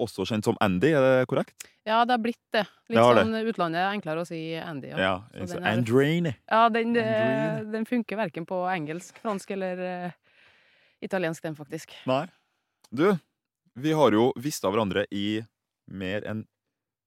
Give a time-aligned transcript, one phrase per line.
[0.00, 1.54] også kjent som Andy, er det korrekt?
[1.86, 2.64] Ja, det har blitt det.
[2.88, 3.42] Litt Det sånn det.
[3.52, 4.88] utlandet er enklere å si Andy.
[4.88, 5.14] Ja, Ja.
[5.32, 10.10] Den er- ja den, eh, den funker verken på engelsk, fransk eller uh,
[11.02, 11.90] italiensk, den faktisk.
[12.06, 12.26] Nei.
[12.92, 13.18] Du,
[13.76, 15.44] vi har jo visst av hverandre i
[15.88, 16.46] mer enn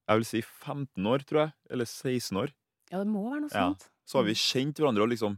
[0.08, 1.54] jeg vil si 15 år, tror jeg.
[1.70, 2.54] Eller 16 år.
[2.92, 3.82] Ja, det må være noe sånt.
[3.84, 3.94] Ja.
[4.08, 5.38] Så har vi kjent hverandre og liksom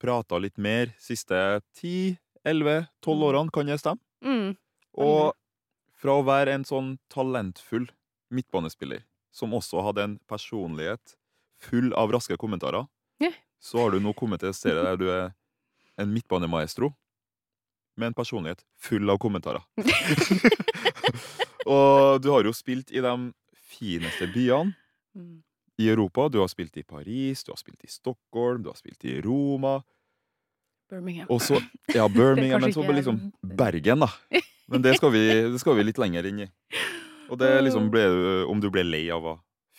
[0.00, 3.98] prata litt mer siste 10-11-12 årene, kan det stemme?
[4.24, 4.56] Mm.
[5.00, 5.34] Og
[6.00, 7.88] fra å være en sånn talentfull
[8.32, 9.02] midtbanespiller,
[9.34, 11.16] som også hadde en personlighet
[11.60, 12.86] full av raske kommentarer,
[13.20, 13.30] Ja.
[13.60, 15.34] så har du nå kommet til et sted der du er
[16.00, 16.94] en midtbanemaestro
[18.00, 19.60] med en personlighet full av kommentarer.
[21.66, 23.14] og du har jo spilt i de
[23.70, 24.72] fineste byene
[25.80, 26.28] i Europa.
[26.32, 29.80] Du har spilt i Paris, du har spilt i Stockholm, du har spilt i Roma.
[30.90, 31.26] Birmingham.
[31.30, 31.60] Og så
[31.94, 34.10] Ja, Birmingham, men så liksom Bergen, da.
[34.70, 36.48] Men det skal vi, det skal vi litt lenger inn i.
[37.30, 38.04] Og det er liksom ble,
[38.50, 39.26] Om du ble lei av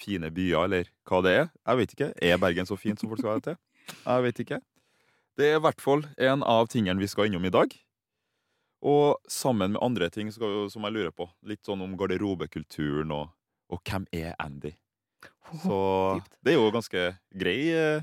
[0.02, 1.48] fine byer, eller hva det er.
[1.68, 2.10] Jeg vet ikke.
[2.22, 3.58] Er Bergen så fint som folk skal ha det til?
[4.06, 4.60] Jeg vet ikke.
[5.38, 7.74] Det er i hvert fall en av tingene vi skal innom i dag.
[8.82, 11.28] Og sammen med andre ting skal, som jeg lurer på.
[11.46, 13.30] Litt sånn om garderobekulturen og,
[13.70, 14.74] og hvem er Andy?
[15.62, 15.78] Så
[16.42, 17.04] det er jo ganske
[17.38, 18.02] grei, eh,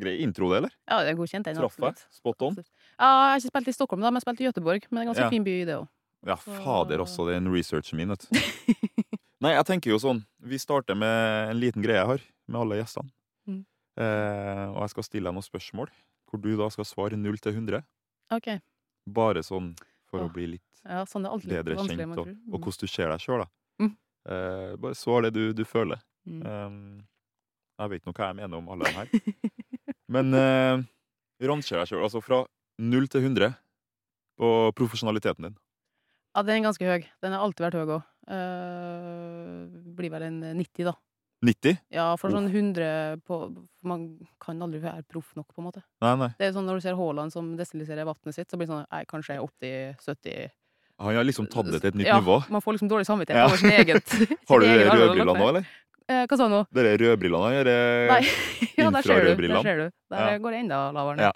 [0.00, 0.74] grei intro, det, eller?
[0.90, 1.56] Ja, det er godkjent, den.
[1.56, 2.04] Traff jeg?
[2.12, 2.58] Spot on?
[2.58, 2.70] Absolutt.
[2.98, 4.88] Ja, jeg har ikke spilt i Stockholm, da, men jeg har spilt i Göteborg.
[4.90, 5.32] Men det er ganske Ja.
[5.32, 5.88] fin by, det òg.
[6.24, 8.38] Ja, fader også, den researchen min, vet du.
[9.44, 12.78] Nei, jeg tenker jo sånn Vi starter med en liten greie jeg har med alle
[12.80, 13.10] gjestene.
[13.48, 13.62] Mm.
[14.00, 15.90] Eh, og jeg skal stille deg noen spørsmål,
[16.30, 17.84] hvor du da skal svare 0 til 100.
[18.36, 18.48] OK.
[19.16, 19.72] Bare sånn
[20.10, 23.24] for Åh, å bli litt Ja, sånn bedre kjent, og, og hvordan du ser deg
[23.24, 23.48] sjøl, da.
[23.82, 23.92] Mm.
[24.28, 26.00] Eh, bare svar det du, du føler.
[26.28, 26.40] Mm.
[26.40, 26.78] Eh,
[27.82, 29.92] jeg vet nå hva jeg mener om alle de her.
[30.14, 30.84] Men eh,
[31.44, 32.44] rangerer deg sjøl, altså fra
[32.80, 33.54] 0 til 100
[34.40, 35.58] på profesjonaliteten din.
[36.34, 37.04] Ja, den er ganske høy.
[37.22, 38.02] Den har alltid vært høy òg.
[39.94, 40.94] blir vel en 90, da.
[41.44, 41.76] 90?
[41.92, 43.36] Ja, for sånn 100 på
[43.84, 44.04] Man
[44.40, 45.82] kan aldri være proff nok, på en måte.
[46.00, 46.30] Nei, nei.
[46.38, 48.86] Det er sånn Når du ser Haaland som destilliserer vannet sitt, så blir det sånn
[48.88, 50.50] Nei, kanskje 80-70
[51.04, 52.38] Han har liksom tatt det til et nytt ja, nivå.
[52.54, 53.48] Man får liksom dårlig samvittighet Ja.
[53.50, 54.14] over sin eget
[54.48, 55.68] Har du rødbrillene nå, eller?
[56.08, 56.58] Eh, hva sa du nå?
[56.74, 58.08] De rødbrillene, eller?
[58.12, 58.22] Nei.
[58.74, 59.28] Ja, der ser du.
[59.46, 59.84] Der ser du.
[60.10, 60.38] Der Ja.
[60.42, 61.24] går det enda lavere ned.
[61.30, 61.32] Ja.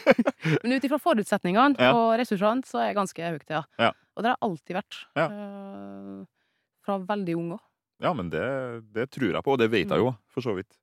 [0.64, 1.92] Men ut ifra forutsetningene Ja.
[1.94, 3.62] og ressursene, så er jeg ganske høyt, ja.
[3.78, 3.92] Ja.
[4.16, 4.98] Og det har jeg alltid vært.
[5.22, 6.24] Eh,
[6.84, 7.62] fra veldig ung òg.
[8.02, 8.42] ja, men det,
[8.92, 10.74] det tror jeg på, og det vet jeg jo, for så vidt.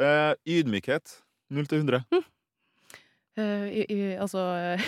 [0.00, 1.18] Eh, ydmykhet.
[1.52, 2.02] 0 til 100.
[3.36, 4.80] Eh, i, i, altså eh,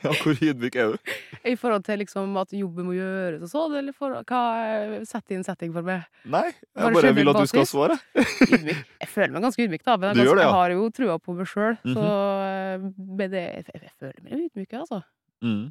[0.06, 1.12] Ja, hvor ydmyk er du?
[1.46, 4.42] I forhold til liksom at jobben må gjøres og sånn, eller for hva
[5.06, 6.08] setter sett inn setting for meg?
[6.26, 7.98] Nei, jeg Bare bare vil at du skal svare.
[8.48, 8.82] Ydmyk.
[9.04, 9.98] Jeg føler meg ganske ydmyk, da.
[10.02, 10.48] Men jeg, ganske, det, ja.
[10.48, 11.78] jeg har jo trua på meg sjøl.
[11.86, 11.94] Mhm.
[11.98, 12.08] Så
[12.48, 12.88] eh,
[13.22, 15.02] med det, jeg, jeg føler meg ydmyk, altså.
[15.46, 15.64] Mm.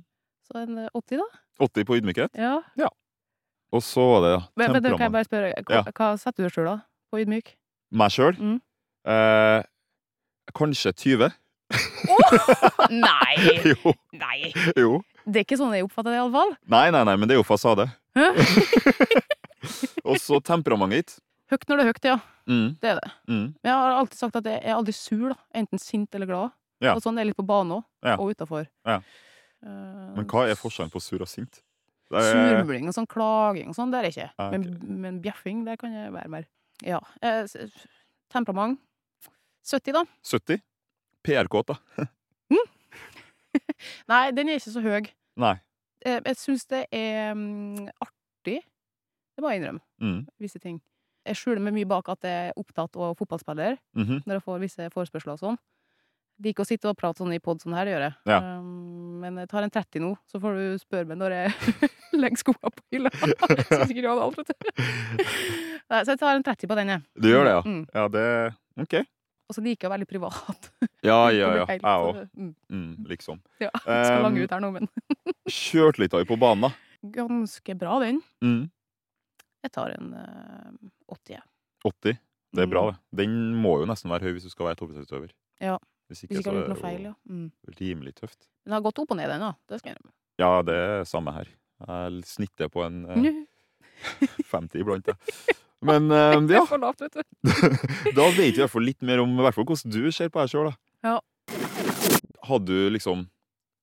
[0.51, 1.43] Så en eh, 80, da.
[1.67, 2.41] 80 på ydmykhet.
[2.41, 2.93] Ja.
[3.71, 5.95] Og så var det Men, men det kan jeg bare spørre, hva, Ja.
[5.95, 6.79] hva setter du deg sjøl, da?
[7.11, 7.55] På ydmyk?
[7.91, 8.39] Meg sjøl?
[8.39, 8.59] Mm.
[9.11, 9.63] Eh,
[10.55, 11.31] kanskje 20?
[12.91, 13.37] Nei!
[13.73, 14.53] jo, Nei!
[14.77, 15.01] jo.
[15.27, 16.55] Det er ikke sånn jeg oppfatter det, iallfall.
[16.73, 17.87] Nei, nei, nei, men det er jo fasade.
[20.09, 21.17] Og så temperamentet ditt.
[21.51, 22.17] Høyt når det er høyt, ja.
[22.51, 22.69] Mm.
[22.83, 23.11] Det er det.
[23.31, 23.47] Mm.
[23.59, 25.37] Men jeg har alltid sagt at jeg er aldri sur, da.
[25.61, 26.55] Enten sint eller glad.
[26.83, 26.95] Ja.
[26.97, 28.15] Og sånn er jeg litt på banen òg, Ja.
[28.16, 28.65] og utafor.
[28.89, 29.01] Ja.
[29.61, 31.61] Eh, Men hva er forskjellen på sur og sint?
[32.11, 34.31] Er, Surmuling og sånn klaging og sånn, det er jeg ikke.
[34.41, 34.59] Ah, okay.
[34.59, 36.47] men, men bjeffing, det kan jeg være mer.
[36.83, 36.99] Ja.
[37.23, 37.45] Eh,
[38.33, 38.81] temperament
[39.69, 40.03] 70, da.
[40.27, 40.63] 70?
[41.27, 42.07] PR-kåt, da.
[44.11, 45.09] Nei, den er ikke så høy.
[45.41, 45.55] Nei.
[46.07, 48.61] Eh, jeg syns det er mm, artig.
[49.34, 49.83] Det må jeg innrømme.
[50.03, 50.21] Mm.
[50.43, 50.78] Visse ting.
[51.28, 54.22] Jeg skjuler meg mye bak at jeg er opptatt av fotballspiller Mhm.
[54.27, 55.59] når jeg får visse forespørsler og sånn.
[56.41, 58.15] Liker å sitte og prate sånn i pod sånn her, det gjør jeg.
[58.33, 58.39] Ja.
[58.57, 61.51] Um, men jeg tar en 30 nå, så får du spørre meg når jeg
[62.23, 63.11] legger skoa på hylla.
[63.13, 64.84] så sikkert jeg hadde alt, vet du.
[65.91, 67.05] Nei, så jeg tar en 30 på den, jeg.
[67.21, 67.61] Du gjør det, ja?
[67.69, 67.83] Mm.
[67.93, 68.25] Ja, det
[68.87, 68.97] OK.
[69.51, 70.71] Og så liker jeg å være litt privat.
[71.03, 71.65] Ja, ja, ja.
[71.67, 72.17] Jeg òg.
[72.21, 73.39] eh, mm, Mm, liksom.
[73.59, 74.89] Ja, skal lange Um, ut her nå, men
[75.51, 76.71] Kjørte litt av på banen, da.
[77.17, 78.21] ganske bra, den.
[78.45, 78.67] Mm.
[79.65, 81.35] Jeg tar en uh, 80.
[81.39, 81.43] jeg.
[81.89, 82.19] 80.
[82.53, 82.75] Det er Mm.
[82.75, 82.99] bra, det.
[83.23, 85.33] Den må jo nesten være høy hvis du skal være toppidrettsutøver.
[85.65, 85.79] Ja,
[86.11, 87.15] Hvis Hvis ikke, ikke så er det feil, jo ja.
[87.31, 87.51] Mm.
[87.81, 88.47] rimelig tøft.
[88.67, 89.53] Den har gått opp og ned, den, da.
[89.71, 90.15] Det skal jeg innrømme.
[90.43, 91.49] Ja, det er samme her.
[91.87, 93.33] Jeg snitter på en uh, Nå
[94.51, 95.57] 50 iblant, jeg.
[95.86, 97.21] Men uh, ja, lavt, vet
[98.16, 100.42] da vet vi i hvert fall litt mer om hvert fall hvordan du ser på
[100.42, 100.72] deg sjøl.
[101.06, 101.18] Ja.
[102.50, 103.28] Hadde du liksom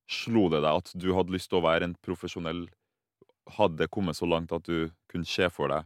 [0.08, 2.62] Slo det deg at du hadde lyst til å være en profesjonell
[3.58, 5.84] Hadde det kommet så langt at du kunne se for deg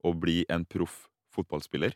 [0.00, 1.02] å bli en proff
[1.34, 1.92] fotballspiller?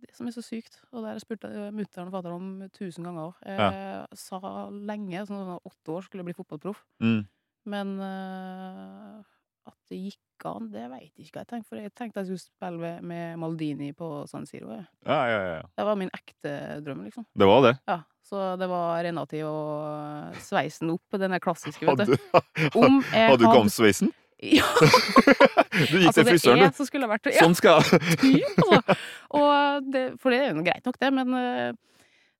[0.00, 1.42] Det som er så sykt, og det har jeg spurt
[1.76, 3.42] mutter'n og fatter'n om tusen ganger òg.
[3.44, 4.38] Jeg sa
[4.72, 6.80] lenge, sånn åtte år, skulle jeg bli fotballproff.
[7.04, 7.20] Mm.
[7.68, 9.20] Men uh,
[9.68, 11.68] at det gikk an, det veit jeg ikke hva jeg tenkte.
[11.68, 14.78] For jeg tenkte jeg skulle spille med- Maldini på San Siro.
[15.06, 15.60] Ja, ja, ja.
[15.76, 16.54] Det var min ekte
[16.84, 17.26] drøm, liksom.
[17.36, 17.74] Det var det.
[17.86, 22.16] Ja, Så det var Renati og sveisen opp, den der klassiske, vet du.
[22.78, 24.12] Om jeg hadde du gamsveisen?
[24.40, 26.84] Ja, Du gikk altså til det frisøren, du.
[26.88, 29.82] Som vært ja, Sånn skal jeg altså.
[29.92, 31.74] Det, For det er jo greit nok, det, men uh,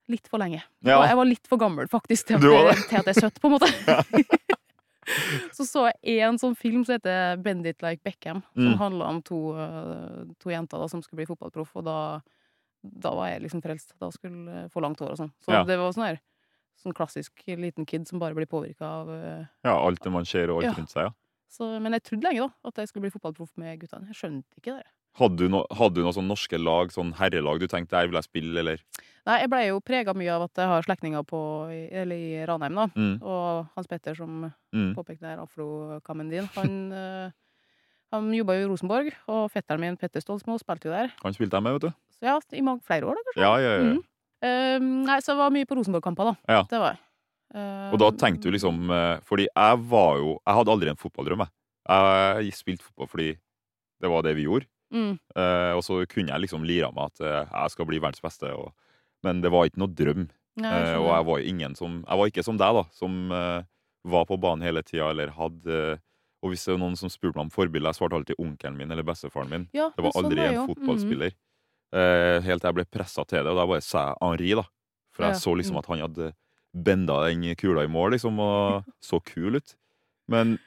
[0.09, 0.63] litt for lenge.
[0.81, 0.97] Ja.
[1.05, 3.51] Jeg var litt for gammel, faktisk, til at, det, til at jeg er søtt, på
[3.51, 3.69] en måte.
[5.57, 8.79] så så jeg en sånn film som heter Bend it like Beckham, som Mm.
[8.79, 11.99] handla om to, eh, to jenter da, som skulle bli fotballproff, og da,
[12.83, 13.93] da var jeg liksom frelst.
[14.01, 15.33] Da skulle jeg få langt hår og sånn.
[15.45, 15.65] Så Ja.
[15.65, 16.21] det var sånn her
[16.81, 20.49] sånn klassisk liten kid som bare blir påvirka av eh, Ja, alt det man ser
[20.51, 20.73] og alt Ja.
[20.73, 21.11] rundt seg, ja.
[21.51, 24.07] så, Men jeg trodde lenge da at jeg skulle bli fotballproff med guttene.
[24.07, 24.87] Jeg skjønte ikke det.
[25.19, 28.19] Hadde du, no, hadde du noen sånn norske lag, sånn herrelag du tenkte der vil
[28.21, 28.83] jeg spille, eller?
[29.29, 31.41] Nei, jeg blei jo prega mye av at jeg har slektninger på
[31.71, 32.87] eller i Ranheim, da.
[32.95, 34.93] Mm, Og Hans Petter, som mm.
[34.97, 37.35] påpekte der afrokammen din, han, eh,
[38.15, 41.13] han jobba jo i Rosenborg, og fetteren min Petter Stolsmo spilte jo der.
[41.25, 42.01] Han spilte jeg med, vet du.
[42.17, 43.45] Så ja, i mange, flere år, da, kanskje.
[43.45, 43.91] Ja, ja, ja.
[43.91, 44.01] Mm.
[44.41, 46.55] Uh, nei, så jeg var mye på Rosenborg-kamper, da.
[46.55, 46.65] Ja.
[46.71, 47.05] Det var jeg.
[47.51, 50.99] Uh, Og da tenkte du liksom eh, Fordi jeg var jo Jeg hadde aldri en
[51.01, 51.51] fotballdrøm, jeg.
[52.47, 53.31] Jeg spilte fotball fordi
[54.01, 54.69] det var det vi gjorde.
[54.93, 58.23] Mm, Eh, og så kunne jeg liksom lira meg at uh, jeg skal bli verdens
[58.25, 58.51] beste.
[58.53, 58.73] Og,
[59.27, 60.29] men det var ikke noe drøm.
[60.61, 63.13] nei, Eh, og jeg var ingen som Jeg var ikke som deg, da, som
[64.05, 66.01] var på banen hele tida eller hadde
[66.43, 68.91] Og hvis det var noen som spurte meg om forbilde, jeg svarte alltid onkelen min
[68.91, 69.69] eller bestefaren min.
[69.77, 70.61] ja, Det var aldri sånn aldri en jo.
[70.63, 70.69] Mhm.
[70.73, 71.35] fotballspiller.
[71.91, 74.65] Eh, helt til jeg ble pressa til det, og da bare sa jeg Henri, da.
[75.13, 75.81] For jeg Ja, så liksom mm.
[75.81, 76.29] at han hadde
[76.73, 79.75] benda den kula i mål, liksom, og så kul ut.
[80.31, 80.59] Men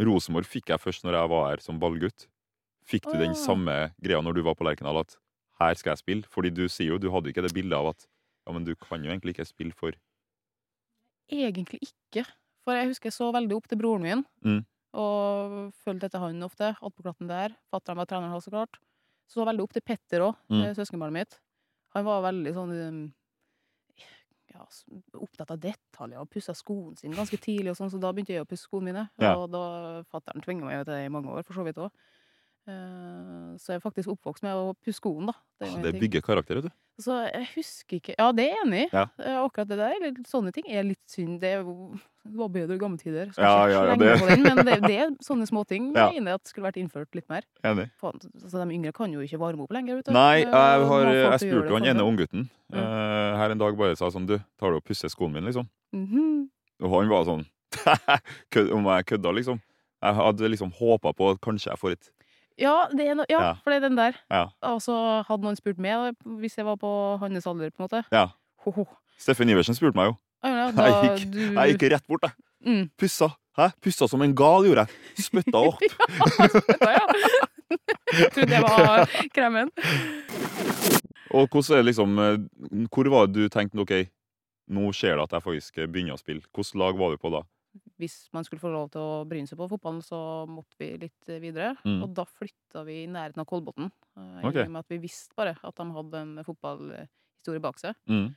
[0.00, 2.26] Rosenborg fikk jeg først når jeg var her som ballgutt.
[2.90, 5.14] Fikk du den samme greia når du var på Lerkendal, at
[5.60, 6.26] her skal jeg spille?
[6.32, 8.06] Fordi du sier jo, du hadde ikke det bildet av at
[8.46, 9.94] ja, men du kan jo egentlig ikke spille for
[11.30, 12.24] Egentlig ikke.
[12.64, 14.64] For jeg husker jeg så veldig opp til broren min, Mm.
[14.98, 16.72] og fulgte etter han ofte.
[16.82, 17.54] Attpåklatten der.
[17.72, 18.80] Fatter'n var treneren hans, så klart.
[19.30, 20.74] Så veldig opp til Petter òg, Mm.
[20.74, 21.38] søskenbarnet mitt.
[21.94, 23.12] Han var veldig sånn um,
[24.52, 24.66] ja,
[25.14, 28.42] opptatt av detaljer og pussa skoene sine ganske tidlig, og sånn, så da begynte jeg
[28.42, 29.10] å pusse skoene mine.
[29.20, 29.36] Ja.
[29.36, 31.90] Og da fatter'n tvinga meg til det i mange år, for så vidt òg.
[33.60, 35.34] Så jeg er faktisk oppvokst med å pusse skoene, da.
[35.60, 36.70] Det, Ah, Det bygger karakter, vet du.
[37.00, 38.88] Så jeg husker ikke Ja, det er jeg enig i.
[38.92, 39.02] Ja.
[39.18, 41.40] Eh, Akkurat det der, eller sånne ting, er litt synd.
[41.40, 41.52] Det,
[42.36, 43.30] var bedre i gamle tider.
[43.36, 46.10] Ja, ja, ja, det- den, men det, det er sånne småting Ja.
[46.12, 47.42] jeg at skulle vært innført litt mer.
[47.64, 47.90] Enig.
[48.00, 49.96] Faen, altså, de yngre kan jo ikke varme opp lenger.
[49.96, 50.12] Vet du.
[50.12, 54.08] Nei, Eh, jeg, har, jeg spurte han ene unggutten uh, her en dag bare sa
[54.10, 55.68] sånn Du, tar du og pusser skoene mine, liksom?
[55.92, 56.48] Mhm.
[56.82, 57.44] Og han var sånn
[58.76, 59.60] Om jeg kødda, liksom.
[60.02, 62.10] Jeg hadde liksom håpa på at kanskje jeg får et
[62.60, 63.52] Ja, det er no, ja, Ja.
[63.64, 64.16] for det er den der.
[64.30, 64.42] Ja.
[64.68, 64.94] Og så
[65.28, 66.90] hadde noen spurt meg, hvis jeg var på
[67.22, 68.02] hans alder, på en måte.
[68.12, 68.26] Ja.
[68.66, 68.84] Ho, ho.
[69.20, 70.16] Steffen Iversen spurte meg jo.
[70.44, 72.32] Ja, ja, Jeg gikk, du, jeg gikk rett bort, jeg.
[72.66, 72.90] Mm.
[73.00, 73.30] Pussa.
[73.56, 73.70] Hæ?
[73.82, 75.24] Pussa som en gal, gjorde jeg.
[75.24, 75.80] Spytta opp.
[75.82, 77.06] Ja, ja.
[78.12, 79.70] Jeg trodde jeg var kremen.
[81.30, 83.92] Og hvordan er det liksom eh, Hvor var det du tenkte OK,
[84.74, 86.42] nå skjer det at jeg faktisk begynner å spille.
[86.54, 87.42] Hvilket lag var du på da?
[88.00, 90.18] Hvis man skulle få lov til å bryne seg på fotballen, så
[90.50, 91.74] måtte vi litt eh, videre.
[91.84, 92.00] Mm.
[92.04, 93.90] Og da flytta vi i nærheten av Kolbotn.
[94.16, 94.38] eh.
[94.42, 97.98] I og med at vi visste bare at de hadde en fotballhistorie bak seg.
[98.10, 98.30] Mm.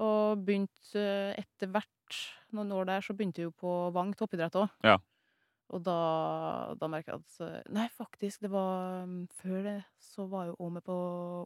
[0.00, 2.18] Og begynte eh, etter hvert,
[2.56, 4.70] noen år der, så begynte vi jo på Vang toppidrett òg.
[4.86, 4.98] Ja.
[5.70, 5.98] Og da,
[6.80, 10.64] da merka jeg at Nei, faktisk, det var mm, Før det så var jeg jo
[10.66, 10.96] òg med på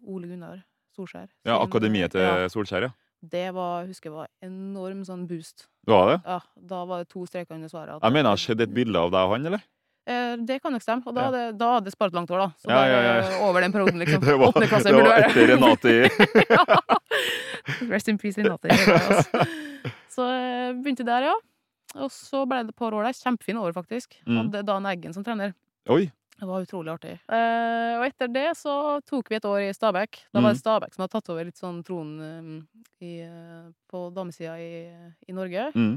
[0.01, 0.63] Ole Gunnar
[0.95, 1.29] Solskjær.
[1.45, 2.95] Ja, Akademiet til ja, Solskjær, ja.
[3.31, 5.69] Det var, husker jeg var enorm sånn boost.
[5.89, 6.19] Var det?
[6.27, 6.41] Ja,
[6.73, 7.97] Da var det to streker under svaret.
[8.03, 9.65] Jeg mener jeg har sett et bilde av deg og han, eller?
[10.05, 11.03] Eh, det kan nok stemme.
[11.09, 11.71] Og da hadde ja.
[11.87, 12.49] jeg spart langt år, da.
[12.61, 13.39] Så Ja, da ja, ja.
[13.49, 14.25] over den perioden, liksom.
[14.29, 15.97] Det var, klasse det var etter Renati.
[17.93, 18.69] Rest in peace, Renate.
[18.69, 19.47] altså.
[20.13, 21.37] Så jeg begynte der, ja.
[21.95, 23.17] Og så ble det et par år der.
[23.17, 24.19] Kjempefine år, faktisk.
[24.27, 24.43] Mm.
[24.43, 25.55] Hadde Dan Eggen som trener.
[25.93, 26.09] Oi!
[26.41, 27.13] Det var utrolig artig.
[27.31, 28.73] Eh, og etter det så
[29.07, 30.19] tok vi et år i Stabæk.
[30.35, 34.09] Da var det Stabæk som hadde tatt over litt sånn tronen eh, i, eh, på
[34.17, 34.73] damesida i,
[35.29, 35.69] i Norge.
[35.79, 35.95] Mm.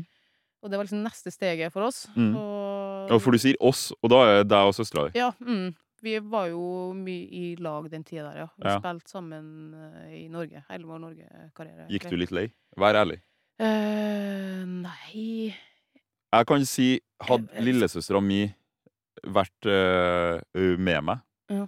[0.61, 2.03] Og det var liksom neste steget for oss.
[2.15, 2.35] Mm.
[2.37, 5.19] Og, Ja, for du sier oss, og da er deg og søstera di.
[5.19, 5.73] Ja, mm.
[6.05, 8.47] Vi var jo mye i lag den tida der, ja.
[8.61, 8.77] Vi Ja.
[8.77, 10.61] spilte sammen eh, i Norge.
[10.69, 11.87] Hele vår Norge-karriere.
[11.89, 12.45] Gikk du litt lei?
[12.77, 13.17] Vær ærlig.
[13.57, 15.55] Eh, nei
[16.33, 18.43] Jeg kan si, hadde lillesøstera mi
[19.33, 21.65] vært uh, med meg Ja.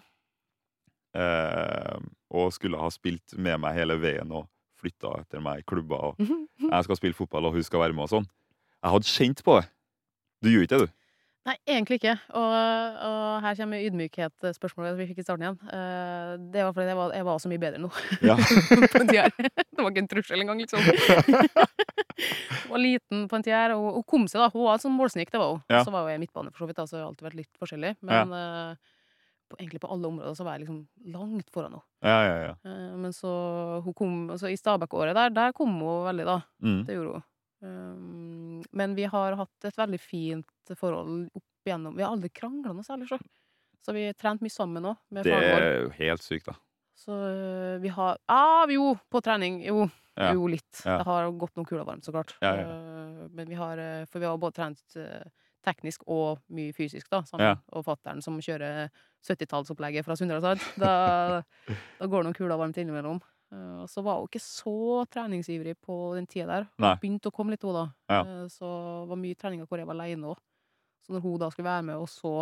[1.18, 1.98] Uh,
[2.30, 4.46] og skulle ha spilt med meg hele veien og
[4.78, 8.06] flytta etter meg i klubber og jeg skal spille fotball og hun skal være med
[8.06, 8.28] og sånn,
[8.80, 9.66] jeg hadde kjent på det.
[10.40, 10.99] Du gjør ikke det, du?
[11.48, 12.14] Nei, egentlig ikke.
[12.36, 12.54] Og,
[13.08, 15.58] og her kommer ydmykhet-spørsmålet vi fikk i starten igjen.
[15.72, 17.92] Eh, det var fordi jeg var, jeg var så mye bedre nå.
[18.26, 18.36] Ja.
[19.80, 20.84] Det var ikke en trussel engang, liksom.
[22.70, 24.50] Hun var liten på en tid og hun kom seg, da.
[24.54, 25.62] Hun var en sånn målsnik, det var hun.
[25.72, 25.80] Ja.
[25.88, 27.62] Så var jo jeg midtbane, for så vidt, da, så jeg har alltid vært litt
[27.62, 27.94] forskjellig.
[28.06, 28.92] Men eh,
[29.50, 30.84] på, egentlig på alle områder så var jeg liksom
[31.16, 31.86] langt foran henne.
[32.06, 32.54] Ja, ja, ja.
[32.68, 33.32] Eh, men så
[33.86, 36.38] hun kom altså I Stabæk-året der, der kom hun veldig, da.
[36.62, 36.82] Mm.
[36.86, 37.28] Det gjorde hun.
[37.60, 42.72] Um, men vi har hatt et veldig fint forhold opp igjennom Vi har aldri krangla
[42.72, 43.18] noe særlig, så.
[43.84, 46.56] Så vi har trent mye sammen òg, Det er jo helt sykt, da.
[47.00, 49.62] Så øh, vi har ah, Jo, på trening.
[49.64, 49.88] Jo.
[50.20, 50.34] Ja.
[50.36, 50.82] Jo, litt.
[50.84, 50.98] Ja.
[51.00, 52.34] Det har gått noen kuler varmt, så klart.
[52.44, 52.58] Ja.
[52.60, 55.00] Uh, men vi har uh, For vi har både trent
[55.66, 57.60] teknisk og mye fysisk, da, sammen.
[57.76, 58.88] Og fatter'n som kjører
[59.28, 60.64] 70-tallsopplegget fra Sunndalsard.
[60.80, 60.94] Da,
[62.00, 63.20] da går noen kuler varmt innimellom.
[63.50, 66.70] Uh, og så var hun ikke så treningsivrig på den tida der.
[66.78, 66.94] Hun Nei.
[67.02, 67.88] begynte å komme litt, hun da.
[68.12, 68.22] Ja.
[68.28, 68.70] Uh, så
[69.02, 70.42] det var mye treninger hvor jeg var aleine òg.
[71.06, 72.34] Så når hun da skulle være med, og så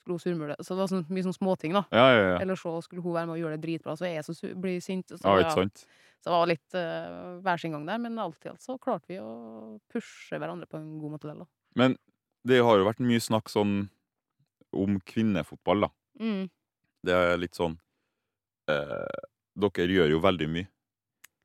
[0.00, 1.84] skulle hun surmule Så det var sånn, mye sånn småting, da.
[1.92, 2.40] Ja, ja, ja.
[2.44, 5.10] Eller så skulle hun være med og gjøre det dritbra, så jeg som blir sint.
[5.12, 5.86] Så, ja ja, ikke sant?
[6.22, 9.12] så det var litt uh, hver sin gang der, men alt i alt så klarte
[9.12, 11.28] vi å pushe hverandre på en god måte.
[11.28, 11.50] Der, da.
[11.76, 11.98] Men
[12.46, 13.76] det har jo vært mye snakk sånn
[14.76, 15.90] om kvinnefotball, da.
[16.22, 16.46] Mm.
[17.06, 17.76] Det er litt sånn
[18.70, 19.24] eh,
[19.56, 20.68] Dere gjør jo veldig mye.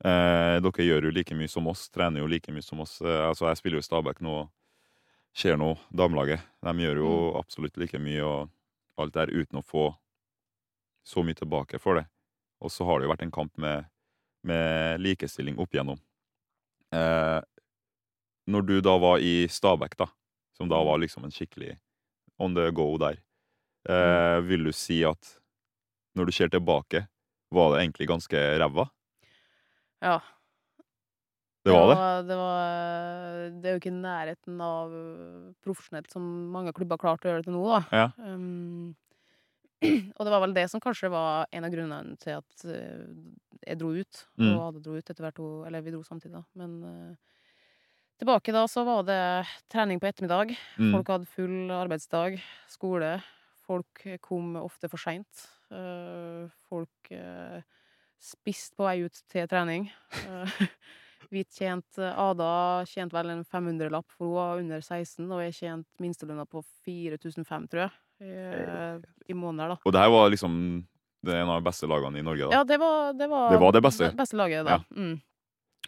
[0.03, 2.97] Eh, dere gjør jo like mye som oss, trener jo like mye som oss.
[3.01, 4.35] Eh, altså, jeg spiller jo i Stabæk nå,
[5.37, 6.41] ser nå damelaget.
[6.65, 7.39] De gjør jo Mm.
[7.39, 8.49] absolutt like mye og
[8.97, 9.95] alt der uten å få
[11.05, 12.05] så mye tilbake for det.
[12.61, 13.85] Og så har det jo vært en kamp med,
[14.43, 15.99] med likestilling opp igjennom.
[16.93, 17.41] Eh,
[18.47, 20.07] når du da var i Stabæk, da,
[20.57, 21.77] som da var liksom en skikkelig
[22.39, 23.17] on the go der,
[23.87, 25.39] eh, vil du si at
[26.15, 27.07] når du ser tilbake,
[27.51, 28.87] var det egentlig ganske ræva?
[30.01, 30.19] Ja.
[31.61, 31.97] Det var det?
[32.25, 34.93] det var Det er jo ikke i nærheten av
[35.61, 37.81] profesjonelt som mange klubber har klart å gjøre det til nå, da.
[37.93, 38.07] Ja.
[38.17, 38.95] Um,
[40.17, 43.05] og det var vel det som kanskje var en av grunnene til at øh,
[43.65, 44.23] jeg dro ut.
[44.37, 44.49] Mm.
[44.51, 45.41] Og Ade dro ut etter hvert.
[45.67, 46.43] Eller vi dro samtidig, da.
[46.57, 47.37] Men uh,
[48.21, 49.21] tilbake da så var det
[49.73, 50.53] trening på ettermiddag.
[50.77, 50.91] Mm.
[50.97, 53.15] Folk hadde full arbeidsdag, skole.
[53.71, 55.45] Folk kom ofte for seint.
[55.71, 57.61] Eh, folk uh,
[58.19, 59.87] spiste på vei ut til trening.
[60.19, 60.61] Eh,
[61.33, 66.03] vi tjente Ada tjente vel en 500-lapp, for hun var under 16, og jeg tjente
[66.03, 69.81] minstelønna på 4500, tror jeg, i, i måneder, da.
[69.87, 70.55] Og det her var liksom
[71.21, 72.59] det er en av de beste lagene i Norge, da.
[72.59, 74.09] Ja, det var det, var, Det var det beste.
[74.17, 74.79] beste laget, da.
[74.97, 75.19] Mm.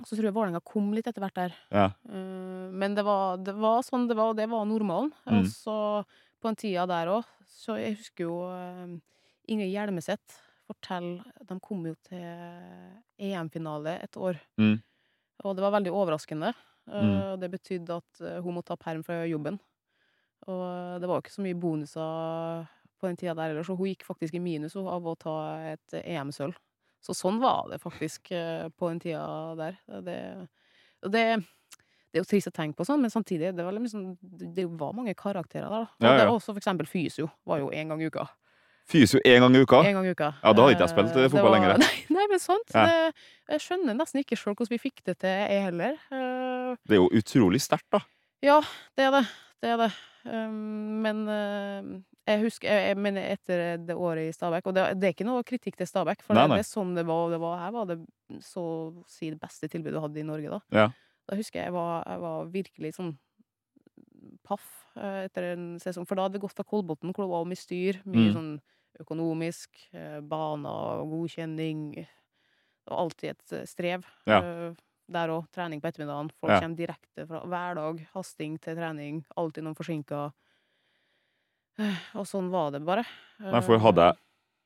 [0.01, 1.55] Så tror jeg Vålerenga kom litt etter hvert der.
[1.73, 1.87] Ja.
[2.09, 5.11] Eh, men det var, det var sånn det var, og det var normalen.
[5.25, 5.39] Mm.
[5.39, 5.77] Og så
[6.43, 8.91] på den tida der òg, så jeg husker jo uh,
[9.47, 10.35] Ingrid Hjelmeset
[10.67, 12.23] fortelle De kom jo til
[13.19, 14.37] EM-finale et år.
[14.59, 14.77] Mm.
[15.43, 16.53] Og det var veldig overraskende.
[16.87, 17.39] Eh, Mm.
[17.39, 19.59] det betydde at eh, hun måtte ta perm fra jobben.
[20.47, 22.65] Og eh, det var jo ikke så mye bonuser
[22.99, 25.35] på den tida der heller, så hun gikk faktisk i minus av å ta
[25.73, 26.55] et EM-sølv.
[27.03, 29.23] Så sånn var det faktisk eh, på den tida
[29.59, 29.79] der.
[30.03, 30.17] Det,
[31.11, 31.25] det,
[32.13, 34.03] det er jo trist å tenke på sånn, men samtidig, det var, liksom,
[34.53, 35.87] det var mange karakterer der.
[35.87, 36.05] da.
[36.05, 36.29] Ja, det ja.
[36.29, 38.27] var også for eksempel fysio var jo én gang i uka.
[38.85, 39.79] Fysio én gang i uka?
[39.87, 40.27] En gang i uka.
[40.43, 41.77] Ja, da hadde ikke jeg Eh, spilt, eh, fotball var- lenger.
[41.83, 42.69] Nei, nei, men sant.
[42.75, 42.85] Ja.
[42.85, 43.13] Det,
[43.55, 45.97] jeg skjønner nesten ikke sjøl hvordan vi fikk det til, jeg heller.
[46.11, 48.03] Eh, Det er jo utrolig sterkt, da.
[48.43, 48.59] ja,
[48.95, 49.23] det er det.
[49.63, 49.91] Det er det.
[50.23, 51.25] Um, men
[52.27, 55.25] jeg husker jeg, jeg, Men etter det året i Stabæk Og det, det er ikke
[55.27, 56.57] noe kritikk til Stabæk, for Nei, det, nei.
[56.61, 57.25] det er sånn det var.
[57.25, 57.97] og Det var her var det
[58.39, 60.59] så å si det beste tilbudet du hadde i Norge da.
[60.71, 60.85] Ja.
[61.29, 63.17] Da husker jeg jeg var, jeg var virkelig sånn
[64.43, 64.65] paff
[64.97, 66.05] eh, etter en sesong.
[66.07, 68.01] For da hadde vi gått fra Kolbotn, hvor det var mye styr.
[68.05, 68.33] Mye Mm.
[68.35, 68.61] sånn
[69.01, 71.93] økonomisk, eh, baner, godkjenning.
[71.95, 74.03] Det var alltid et eh, strev.
[74.27, 74.41] Ja.
[75.09, 75.47] Der òg.
[75.51, 76.29] Trening på ettermiddagen.
[76.39, 76.59] Folk Ja.
[76.61, 78.05] kommer direkte fra hverdag.
[78.13, 79.23] Hasting til trening.
[79.37, 80.31] Alltid noen forsinka.
[82.15, 83.03] Og sånn var det bare.
[83.39, 84.17] Nei, for hadde jeg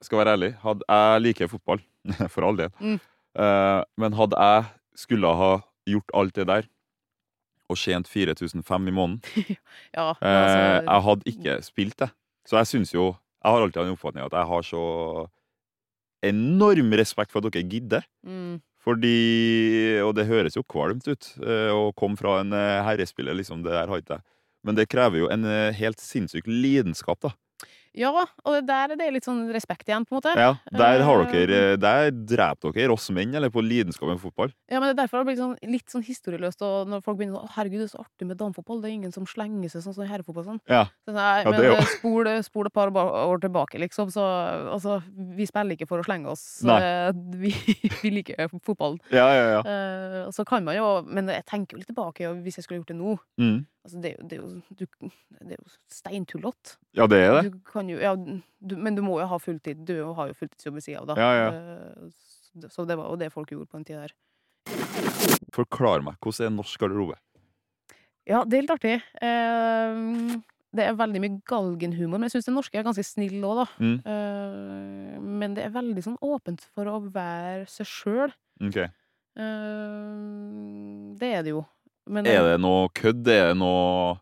[0.04, 1.80] Skal være ærlig, hadde jeg liker fotball,
[2.30, 2.70] for all del.
[2.80, 3.00] Mm.
[3.98, 6.68] Men hadde jeg skulle ha gjort alt det der
[7.68, 9.20] og tjent 4500 i måneden
[9.98, 12.12] Ja, eh, altså, Jeg hadde ikke spilt det.
[12.48, 14.84] Så jeg syns jo Jeg har alltid en oppfatning at jeg har så
[16.26, 18.08] enorm respekt for at dere gidder.
[18.26, 18.58] Mm.
[18.82, 23.62] Fordi Og det høres jo kvalmt ut eh, å komme fra en eh, herrespiller, liksom.
[23.64, 24.26] Det der har ikke jeg.
[24.66, 27.34] Men det krever jo en eh, helt sinnssyk lidenskap, da.
[27.98, 28.12] Ja,
[28.46, 30.34] og der er det litt sånn respekt igjen, på en måte.
[30.38, 34.30] Ja, Der har Eh, dere eh, Der dreper dere oss menn, eller på lidenskapen for
[34.30, 34.54] fotball.
[34.70, 37.40] Ja, men det er derfor det blir sånn, litt sånn historieløst og når folk begynner
[37.40, 38.82] sånn 'Å, herregud, det er så artig med damefotball'.
[38.82, 40.46] Det er ingen som slenger seg sånn som i herrefotball.
[40.46, 40.62] Sånn.
[40.70, 40.86] Ja.
[41.08, 44.12] Så, nei, Ja, men det spol, spol et par år tilbake, liksom.
[44.14, 45.02] Så altså,
[45.36, 46.62] vi spiller ikke for å slenge oss.
[46.64, 46.78] Nei.
[47.38, 47.50] Vi,
[48.02, 49.00] vi liker fotballen.
[49.12, 49.62] Ja, ja, ja.
[49.62, 52.88] Eh, så kan man jo Men jeg tenker jo litt tilbake, hvis jeg skulle gjort
[52.94, 53.66] det nå Mm.
[53.88, 56.76] Altså, det, er jo, det, er jo, jo steintullete.
[56.98, 57.44] Ja, det er det.
[57.52, 59.86] Du kan jo, ja, du, men du må jo ha fulltid.
[59.88, 61.16] Du har jo fulltidsjobb ved sida av, da.
[61.22, 61.48] Ja, ja.
[61.54, 64.16] Eh, Så det var jo det folk gjorde på den tida der.
[65.56, 67.18] Forklar meg, hvordan er norsk garderobe?
[68.28, 68.96] Ja, det er litt artig.
[69.24, 70.02] Eh,
[70.78, 73.68] det er veldig mye galgenhumor, men jeg syns den norske er ganske snill òg, da.
[73.80, 73.98] Mm.
[74.14, 78.36] Eh, men det er veldig sånn åpent for å være seg sjøl.
[78.68, 78.82] Ok.
[81.22, 81.62] det er det jo.
[82.08, 83.28] Men Er det noe kødd?
[83.28, 84.16] Er det noe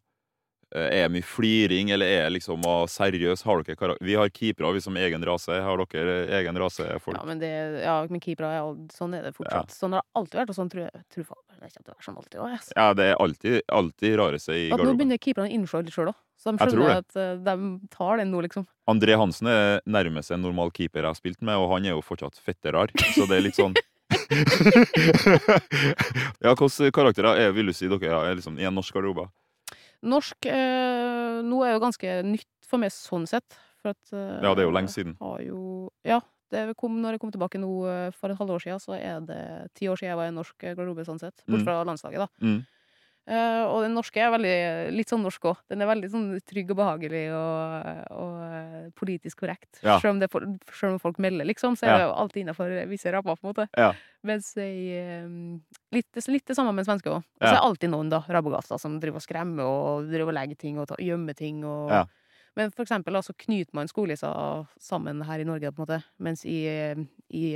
[0.73, 3.45] eh, Er det mye fliring, eller er det liksom seriøs?
[3.47, 5.61] Har dere Vi har keepere, vi som egen rase.
[5.61, 6.87] Har dere egen rase?
[7.03, 7.17] Folk?
[7.19, 7.51] Ja, men, det,
[7.85, 9.73] ja, men keepere er Sånn er det fortsatt.
[9.75, 11.95] Sånn har det alltid vært, og sånn tror jeg tror faen, det kommer til å
[11.95, 12.69] være sånn alltid òg.
[12.75, 14.91] Ja, det er alltid, alltid seg i garderoben.
[14.91, 16.21] nå begynner keeperne å innse litt sjøl òg.
[16.35, 17.55] Så de skjønner at eh, de
[17.93, 18.65] tar den nå, liksom.
[18.91, 22.03] André Hansen er nærmest en normal keeper jeg har spilt med, og han er jo
[22.05, 22.91] fortsatt fette rar.
[23.15, 23.73] Så det er litt sånn
[26.43, 29.27] Ja, hvilke karakterer er, vil du si dere er liksom, i en norsk garderobe?
[30.05, 33.57] Norsk eh, nå er jo ganske nytt for meg sånn sett.
[33.81, 35.15] For at eh, Ja, det er jo lenge siden.
[35.21, 36.21] Har jo, ja.
[36.53, 39.39] Det kom, når jeg kom tilbake nå eh, for et halvår siden, så er det
[39.77, 41.37] ti år siden jeg var i en norsk garderobe, sånn sett.
[41.47, 41.65] Bort Mm.
[41.65, 42.27] fra landslaget, da.
[42.45, 42.59] Mm.
[43.27, 45.57] Eh, og den norske er veldig, litt sånn norsk òg.
[45.71, 49.79] Den er veldig sånn trygg og behagelig og, og eh, politisk korrekt.
[49.81, 49.95] Ja.
[49.97, 50.45] Selv, om det, for-
[50.77, 51.97] selv om folk melder, liksom, så er Ja.
[51.97, 53.65] det jo alltid innafor visse rammer, på en måte.
[53.75, 53.93] Ja.
[54.23, 55.25] Mens jeg eh,
[55.97, 57.23] litt, litt det samme med svenske òg.
[57.41, 57.47] Ja.
[57.47, 60.55] så er det alltid noen, da, rabagaster, som driver og skremmer og driver og legger
[60.61, 61.63] ting og gjemmer ting.
[61.65, 62.05] Og, Ja.
[62.55, 66.03] Men for eksempel så knyter man skolisser sammen her i Norge, på en måte.
[66.23, 66.61] Mens i,
[67.35, 67.49] i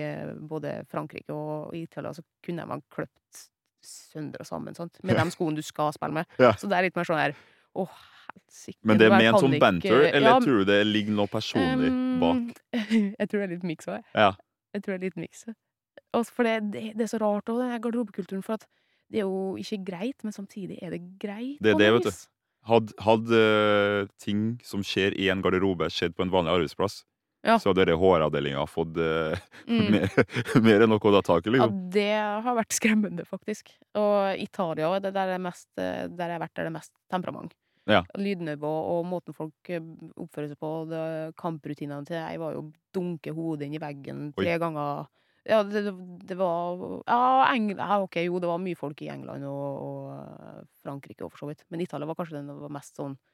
[0.49, 3.45] både Frankrike og Italia så kunne man kløpt
[3.86, 5.00] sønder og sammen, sant?
[5.06, 6.39] Med de skoene du skal spille med.
[6.42, 6.54] Ja.
[6.60, 7.36] Så det er litt mer sånn her
[7.80, 7.86] Å,
[8.34, 8.82] helsike.
[8.88, 12.62] Men det er ment som banter, eller Ja, tror du det ligger noe personlig bak?
[13.22, 14.08] Jeg tror det er litt miks òg, jeg.
[14.15, 14.32] Ja.
[14.76, 15.46] Jeg tror det er litt miks.
[16.34, 18.44] For det, det, det er så rart òg, den garderobekulturen.
[18.46, 18.65] For at
[19.10, 21.58] det er jo ikke greit, men samtidig er det greit.
[21.63, 22.26] Det er det, vet du.
[22.70, 27.02] Hadde, had, uh, ting som skjer i en garderobe, skjedd på en vanlig arbeidsplass,
[27.45, 27.56] Ja.
[27.60, 29.91] så hadde denne HR-avdelinga fått eh, Mm.
[29.93, 30.10] mer,
[30.65, 31.52] mer enn noe å ta tak i.
[31.56, 31.89] Ja, Liksom.
[31.93, 32.10] det
[32.43, 33.69] har vært skremmende, faktisk.
[33.95, 36.91] Og Italia det der, er mest, eh, der jeg har vært, der det er mest
[37.10, 37.54] temperament.
[37.89, 38.04] Ja.
[38.19, 39.80] Lydnivå og måten folk eh,
[40.19, 40.73] oppfører seg på.
[40.91, 40.99] Det,
[41.39, 44.43] kamprutinene til jeg var jo dunke hodet inn i veggen Oi.
[44.43, 45.08] tre ganger.
[45.47, 49.47] Ja, det, det- det var Ja, ja, OK, jo, det var mye folk i England
[49.47, 51.63] og, og eh, Frankrike og for så vidt.
[51.71, 53.29] Men Italia var kanskje den som var mest sånn Ja.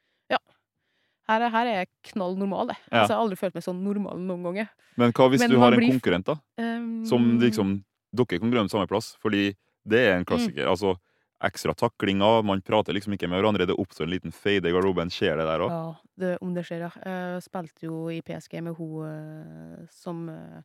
[1.28, 2.78] Her, er- her er jeg knall normal, jeg.
[2.92, 3.00] Ja.
[3.02, 4.70] Altså, jeg har aldri følt meg sånn normal noen ganger.
[4.98, 6.36] Men hva hvis Men du har en blir- konkurrent, da?
[6.58, 7.84] Um, Som liksom
[8.16, 10.26] Dere kan glemme samme plass, fordi det er en Mm.
[10.26, 10.66] klassiker.
[10.70, 10.96] Altså,
[11.44, 15.10] ekstra taklinger, man prater liksom ikke med hverandre, det oppstår en liten fade i garderoben.
[15.12, 15.70] Skjer det der òg?
[15.70, 16.92] Ja, det, om det skjer, ja.
[17.04, 20.62] Jeg spilte jo i PSG med hun eh, som eh,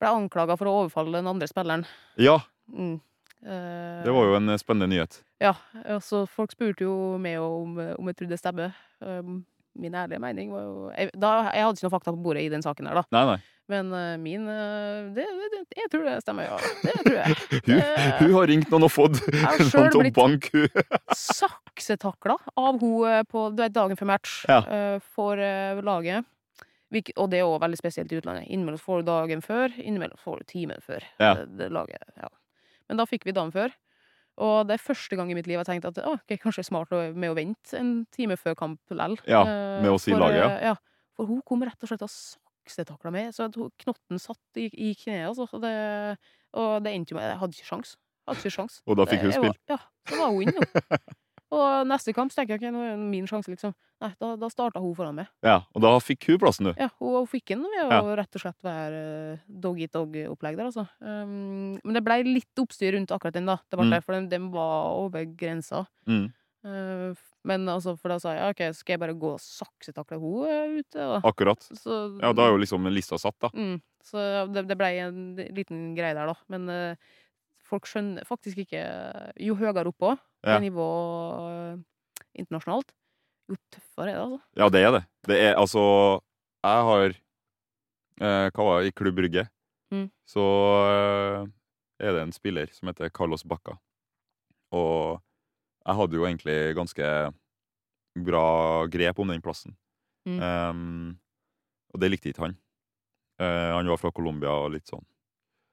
[0.00, 1.84] ble anklaga for å overfalle den andre spilleren.
[2.16, 2.38] Ja,
[2.72, 3.00] Mm.
[3.44, 5.22] Eh, det var jo en spennende nyhet.
[5.40, 8.74] Ja, altså folk spurte jo meg om, om jeg trodde det stemmer.
[9.80, 12.52] Min ærlige mening var jo jeg, da, jeg hadde ikke noe fakta på bordet i
[12.52, 13.04] den saken her, da.
[13.16, 13.38] Nei, nei.
[13.70, 16.58] Men uh, min uh, det, det, det, Jeg tror det stemmer, ja.
[16.82, 17.36] Det tror jeg.
[17.70, 20.98] Hun, hun har ringt noen og fått noen til å banke hun.
[21.14, 24.60] saksetakla av hun eh, på du vet, dagen før match Ja.
[24.66, 25.38] uh, for
[25.86, 26.26] laget.
[27.14, 28.48] Og det er òg veldig spesielt i utlandet.
[28.50, 31.06] Innimellom får du dagen før, innimellom får du timen før.
[31.22, 31.36] Ja.
[31.38, 32.30] Det, det laget, ja.
[32.90, 33.70] Men da fikk vi dagen før.
[34.40, 36.66] Og det er første gang i mitt liv jeg tenkte at å, okay, kanskje det
[36.66, 39.18] er smart med å vente en time før kamp lell.
[39.28, 40.50] Ja, Eh, med oss i for, laget, ja.
[40.54, 40.76] eh, ja.
[41.18, 45.28] For hun kom rett og slett og saksetakla meg, så knotten satt i, i kneet.
[45.28, 45.48] Altså.
[45.52, 45.74] Og det,
[46.56, 47.96] og det endte jo med Jeg hadde ikke sjans.
[48.28, 48.80] Hadde ikke sjans.
[48.88, 49.56] Og da fikk hun spill?
[49.68, 51.00] Ja, så var hun inne, jo.
[51.50, 53.72] Og neste kamp så tenker jeg ok, nå er det min sjanse, liksom.
[54.00, 55.26] Nei, da, da starta hun foran meg.
[55.44, 56.74] Ja, og da fikk hun plassen, du.
[56.78, 58.14] Ja, hun fikk den ved å Ja.
[58.22, 59.00] rett og slett være
[59.34, 60.86] uh, dog-eat-dog-opplegg der, altså.
[61.02, 63.58] Um, men det ble litt oppstyr rundt akkurat den, da.
[63.68, 63.96] Det ble Mm.
[63.96, 65.86] det, for den, den var over grensa.
[66.06, 66.28] Mm.
[66.64, 67.14] Uh,
[67.48, 70.78] men altså, for da sa jeg ok, skal jeg bare gå og saksetakle hun uh,
[70.78, 71.20] ute, da?
[71.24, 71.62] Akkurat.
[71.74, 73.50] Så, Ja, da er jo liksom lista satt, da.
[73.56, 76.36] Mm, så det, det blei en liten greie der, da.
[76.52, 76.96] Men eh,
[77.70, 78.82] folk skjønner faktisk ikke
[79.40, 80.58] Jo høyere oppå Ja.
[80.62, 80.88] nivå
[81.46, 81.78] eh,
[82.40, 82.92] internasjonalt,
[83.50, 84.40] jo tøffere er det, altså.
[84.56, 85.02] Ja, det er det.
[85.28, 85.84] Det er altså
[86.64, 89.46] jeg har eh, Hva var det, i Klubb Brygge?
[89.92, 90.08] Mm.
[90.28, 90.44] Så
[90.86, 91.46] eh,
[92.00, 93.76] er det en spiller som heter Carlos Bacca.
[94.72, 95.20] Og
[95.86, 97.06] jeg hadde jo egentlig ganske
[98.20, 99.74] bra grep om den plassen.
[100.28, 100.40] Mm.
[100.40, 101.18] Um,
[101.94, 102.56] og det likte ikke han.
[103.40, 105.04] Uh, han var fra Colombia og litt sånn.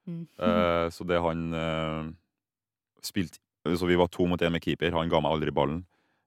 [0.08, 0.24] Mm.
[0.40, 2.08] Eh, så det han uh,
[3.04, 3.42] spilte
[3.76, 4.96] Så vi var to mot én med keeper.
[4.96, 5.82] Han ga meg aldri ballen.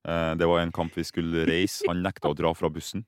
[0.04, 1.86] Uh, det var en kamp vi skulle reise.
[1.88, 3.06] Han nekta å dra fra bussen.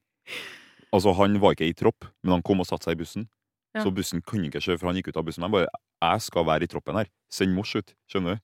[0.92, 3.28] Altså, Han var ikke i tropp, men han kom og satte seg i bussen.
[3.76, 3.84] Ja.
[3.84, 5.44] Så bussen kunne ikke kjøre, for han gikk ut av bussen.
[5.44, 5.68] Jeg bare
[6.02, 7.08] 'Jeg skal være i troppen her.
[7.30, 8.40] Send Mors ut.' Skjønner du?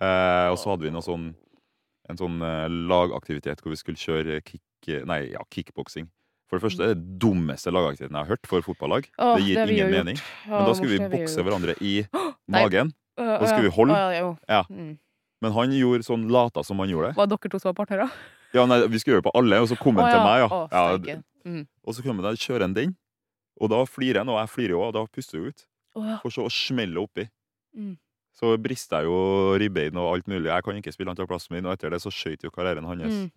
[0.00, 1.34] Og så hadde vi noe sånn
[2.08, 2.38] en sånn
[2.88, 4.62] lagaktivitet hvor vi skulle kjøre kick,
[5.04, 6.08] nei, ja, kickboksing.
[6.54, 9.08] For det første er det dummeste lagaktiviteten jeg har hørt for fotballag.
[9.18, 10.20] Åh, det gir det ingen mening.
[10.46, 11.94] Åh, Men da skulle vi bokse hverandre i
[12.54, 12.92] magen.
[13.18, 13.96] Da skulle vi holde.
[14.48, 14.62] Ja.
[14.70, 14.92] Mm.
[15.42, 17.18] Men han gjorde sånn lata som han gjorde det.
[17.18, 18.06] Var dere to som var partnere?
[18.54, 20.44] Ja, nei, Vi skulle gjøre det på alle, og så kom han til meg.
[20.46, 20.62] Ja.
[20.70, 21.20] Ja.
[21.44, 21.66] Mm.
[21.84, 22.94] og så kom han der, kjører han den,
[23.60, 25.66] og da flirer han, og jeg flirer òg, og da puster hun ut.
[26.22, 27.26] For så å smelle oppi.
[27.76, 27.98] Mm.
[28.34, 29.18] Så brister jeg jo
[29.60, 30.48] ribbein og alt mulig.
[30.48, 32.86] Jeg kan ikke spille han til plassen min, og etter det så skøyt jo karrieren
[32.88, 33.04] hans.
[33.12, 33.28] Mm.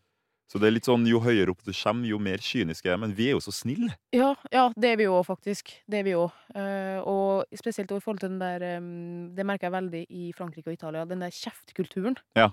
[0.48, 3.00] Så det er litt sånn, jo høyere opp du kommer, jo mer kynisk er jeg.
[3.04, 3.90] Men vi er jo så snille.
[4.16, 5.74] Ja, ja, det er vi jo faktisk.
[5.92, 6.30] Det er vi jo.
[6.56, 8.88] Eh, og spesielt i forhold til den der em,
[9.36, 11.04] Det merker jeg veldig i Frankrike og Italia.
[11.10, 12.16] Den der kjeftkulturen.
[12.40, 12.48] Ja.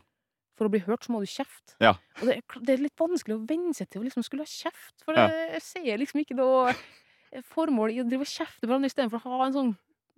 [0.58, 1.74] For å bli hørt, så må du kjefte.
[1.82, 1.94] Ja.
[2.20, 4.50] Og det, er det er litt vanskelig å venne seg til å liksom skulle ha
[4.50, 4.94] kjeft.
[5.06, 5.28] For Ja.
[5.54, 6.74] jeg ser liksom ikke noe
[7.54, 9.72] formål i å drive og kjefte på hverandre istedenfor å ha en sånn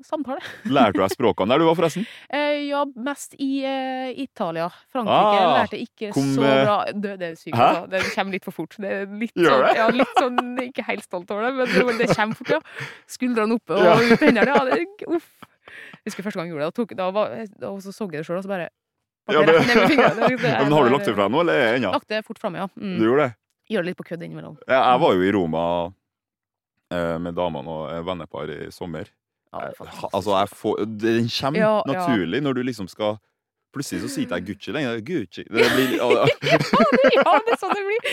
[0.05, 0.41] samtale.
[0.77, 2.05] Lærte du deg språkene der du var, forresten?
[2.29, 4.69] Eh, ja, mest i eh, Italia.
[4.93, 7.87] Frankrike Ah, lærte ikke kom, så eh, bra Det, det er sykt, altså.
[7.95, 8.77] Det kommer litt for fort.
[8.83, 9.75] Det er litt Gjør sånn, det?
[9.81, 12.61] ja, litt sånn Ikke helt stolt over det, men det, kommer fort, ja.
[13.09, 13.95] Skuldrene oppe og Ja.
[13.97, 14.47] ut hendene.
[14.53, 15.31] Ja, det, uff.
[15.67, 18.21] Jeg husker første gang jeg gjorde det, og, tok, da var, da, så så jeg
[18.23, 18.69] det sjøl, og så bare
[19.29, 21.91] Ja, det- men har du lagt det fra nå, eller er ennå?
[21.97, 22.67] Lagt det fort framme, ja.
[22.77, 23.01] Du Mm.
[23.03, 23.33] gjorde det?
[23.75, 24.57] Gjør det litt på kødd innimellom.
[24.69, 25.63] Ja, jeg var jo i Roma
[26.95, 29.09] eh, med damene og eh, vennepar i sommer.
[29.61, 31.93] Det Eh, Altså, jeg får, Den kommer Ja, ja.
[31.93, 33.19] naturlig når du liksom skal
[33.77, 35.01] Plutselig så sier jeg Gucci lenger.
[35.05, 35.43] Gucci.
[35.53, 38.07] Det blir, ja, ja, det er sånn det blir.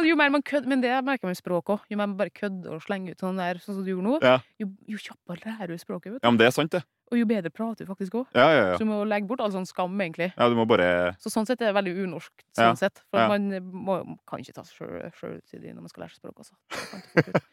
[0.00, 1.82] Og jo mer man kødder, men det merker man i språket òg.
[1.92, 4.14] Jo mer man bare kødder og slenger ut sånn der, sånn som du gjorde nå,
[4.24, 4.38] Ja.
[4.62, 6.14] jo, jo kjappere lærer du språket.
[6.14, 6.24] Vet du.
[6.24, 6.80] ja, men det er sant, det.
[7.12, 8.26] Og jo bedre prater du faktisk òg.
[8.32, 8.74] Ja, ja, ja.
[8.78, 10.30] Så du må legge bort all sånn skam, egentlig.
[10.32, 12.32] ja du må bare Så sånn sett er det veldig unorsk.
[12.56, 13.04] Ja, Sånn sett.
[13.10, 13.28] For ja.
[13.28, 17.44] man må, kan ikke ta seg sjøl sjøltid når man skal lære seg språk, altså.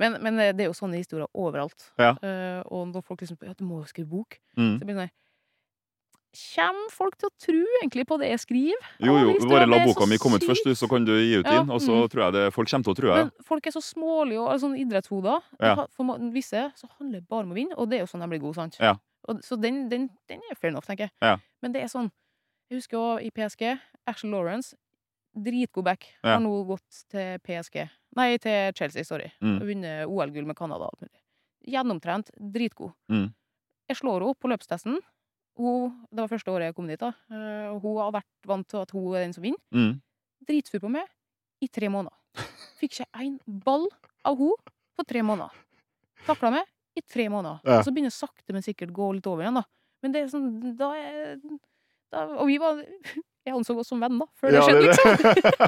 [0.00, 1.90] Men, men eh, det er jo sånne historier overalt.
[2.00, 2.14] Ja.
[2.22, 4.38] Uh, og når folk liksom Ja, du må jo skrive bok.
[4.56, 4.78] mm.
[4.78, 5.12] Så det sånn
[6.32, 8.84] Kjem folk til å tro egentlig på det jeg skriver?
[9.04, 11.44] Jo, jo, bare la boka mi komme ut først, du, så kan du gi ut
[11.44, 11.68] Ja, din.
[11.68, 12.06] Og så mm.
[12.08, 13.18] tror jeg det folk kommer til å tro det.
[13.18, 15.44] Men folk er så smålige og sånn idrettshoder.
[15.60, 15.74] Ja.
[15.92, 18.30] For visse så handler det bare om å vinne, og det er jo sånn de
[18.32, 18.80] blir gode, sant?
[18.80, 18.94] Ja.
[19.28, 21.14] Og, så den, den, den er fair enough, tenker jeg.
[21.20, 21.36] Ja.
[21.62, 22.08] Men det er sånn
[22.72, 23.76] Jeg husker jo i PSG,
[24.08, 24.72] Ashley Lawrence,
[25.34, 26.34] dritgod back, Ja.
[26.36, 27.88] har nå gått til PSG.
[28.16, 29.30] Nei, til Chelsea, sorry.
[29.40, 29.60] Mm.
[29.60, 30.88] Og vunnet OL-gull med Canada.
[31.66, 32.92] Gjennomtrent, dritgod.
[33.10, 33.32] Mm.
[33.88, 34.98] Jeg slår henne på løpstesten.
[35.58, 36.98] Hun, det var første året jeg kom dit.
[37.00, 40.00] da Eh, Hun har vært vant til at hun er den som vinner Mm.
[40.46, 41.06] dritsur på meg
[41.60, 42.12] i tre måneder.
[42.80, 43.88] Fikk ikke en ball
[44.24, 44.56] av henne
[44.98, 45.50] på tre måneder.
[46.26, 46.64] Takla meg
[46.96, 47.60] i tre måneder.
[47.64, 47.78] Ja.
[47.78, 49.64] Og så begynner sakte, men sikkert gå litt over igjen, da.
[50.02, 51.36] Men det er sånn da er,
[52.10, 52.82] da, Og vi var
[53.44, 54.26] Jeg anså oss som venn, da?
[54.38, 55.08] før det Ja, skjedde, liksom.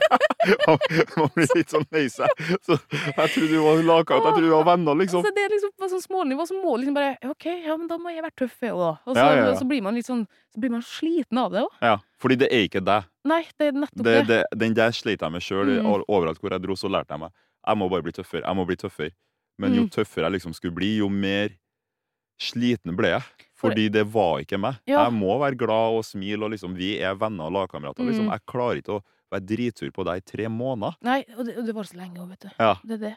[0.69, 2.29] Man- blir litt sånn lei seg.
[2.63, 4.21] Så jeg trodde du var laka ut.
[4.21, 5.23] Jeg trodde du var venner, liksom.
[5.25, 7.99] Altså, det er liksom på sånn smånivå, så må liksom bare OK, ja, men da
[7.99, 8.93] må jeg være tøff, jeg òg, da.
[9.09, 9.57] Og så, Ja, ja, ja.
[9.59, 10.23] så blir man litt sånn
[10.55, 11.73] Så blir man sliten av det òg.
[11.83, 13.09] Ja, fordi det er ikke deg.
[13.27, 14.27] Nei, det er nettopp Det, det.
[14.31, 15.73] det, den der sleit jeg med sjøl.
[15.81, 15.91] Mm.
[16.07, 17.33] Overalt hvor jeg dro, så lærte jeg meg
[17.67, 18.45] Jeg må bare bli tøffere.
[18.47, 19.11] Jeg må bli tøffere.
[19.59, 19.91] Men jo Mm.
[19.91, 21.51] tøffere jeg liksom skulle bli, jo mer
[22.41, 23.23] sliten ble jeg.
[23.65, 24.81] Fordi det var ikke meg.
[24.91, 25.05] Ja.
[25.07, 28.05] Jeg må være glad og smile, og liksom Vi er venner og lagkamerater.
[28.07, 28.29] Liksom.
[28.29, 28.35] Mm.
[28.37, 30.99] Jeg klarer ikke å være dritsur på deg i tre måneder.
[31.07, 32.51] Nei, og det, og det var så lenge òg, vet du.
[32.59, 33.17] Ja, Det er det.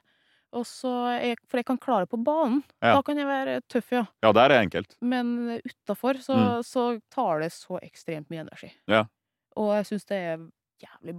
[0.55, 2.61] Og så jeg, For jeg kan klare på banen.
[2.81, 2.95] Ja.
[2.95, 4.05] Da kan jeg være tøff, ja.
[4.23, 4.95] ja der er enkelt.
[5.01, 6.63] Men utafor så, Mm.
[6.63, 8.71] så tar det så ekstremt mye energi.
[8.87, 9.03] Ja.
[9.57, 10.37] Og jeg syns det er
[10.77, 11.17] jævlig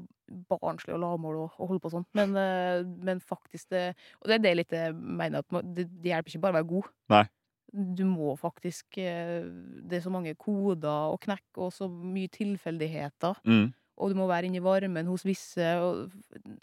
[0.49, 2.07] barnslig og lavmål å, holde på sånn.
[2.15, 6.13] Men, eh, men faktisk det Og det er det litt jeg mener, at det, det
[6.13, 6.91] hjelper ikke bare å være god.
[7.11, 7.25] Nei.
[7.73, 9.45] Du må faktisk eh,
[9.85, 13.43] Det er så mange koder å knekke, og så mye tilfeldigheter.
[13.45, 13.69] Mm.
[13.99, 15.73] Og du må være inne i varmen hos visse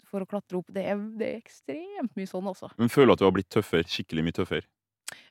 [0.08, 0.70] for å klatre opp.
[0.72, 2.70] Det er, det er ekstremt mye sånn, altså.
[2.80, 3.84] Men føler du at du har blitt tøffere?
[3.92, 4.66] Skikkelig mye tøffere?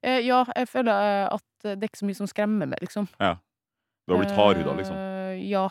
[0.06, 3.10] Eh, ja, jeg føler eh, at det er ikke så mye som skremmer meg, liksom.
[3.10, 5.02] Du har blitt hardhuda, liksom?
[5.02, 5.68] Eh, ja.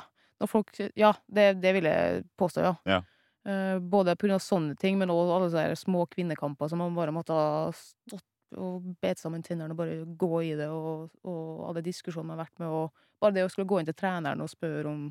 [0.51, 2.75] Folk Ja, det, det vil jeg påstå, ja.
[2.91, 3.01] Ja.
[3.49, 7.37] Eh, både av sånne ting, men også alle sånne små kvinnekamper som man bare måtte
[7.37, 8.27] ha stått
[8.61, 12.47] og bet sammen tennene og bare gå i det, og, og alle diskusjonene man har
[12.47, 15.05] vært med, og bare det å skulle gå inn til treneren og spørre om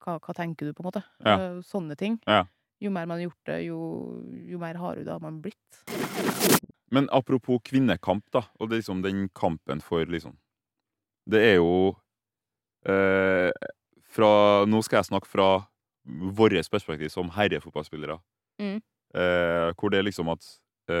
[0.00, 1.04] hva, hva tenker du, på en måte.
[1.24, 1.36] Ja.
[1.36, 2.18] Eh, sånne ting.
[2.28, 2.44] Ja.
[2.80, 3.80] jo mer man har gjort det, jo,
[4.48, 5.80] jo mer hardhuda har man blitt.
[6.90, 10.38] Men apropos kvinnekamp, da, og det liksom den kampen for liksom
[11.30, 11.92] Det er jo
[12.88, 13.52] eh,
[14.10, 15.50] fra Nå skal jeg snakke fra
[16.34, 18.16] vårt perspektiv som herrefotballspillere.
[18.58, 18.80] Mm.
[19.14, 20.46] Eh, hvor det er liksom at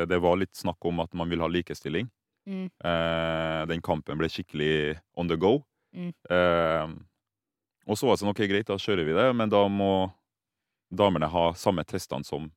[0.08, 2.08] det var litt snakk om at man vil ha likestilling.
[2.48, 2.70] Mm.
[2.84, 5.60] Eh, den kampen ble skikkelig on the go.
[5.96, 6.12] Mm.
[6.30, 6.94] Eh,
[7.90, 10.10] og så var det sånn, ok, greit, da kjører vi det, men da må
[10.90, 12.50] damene ha samme testene som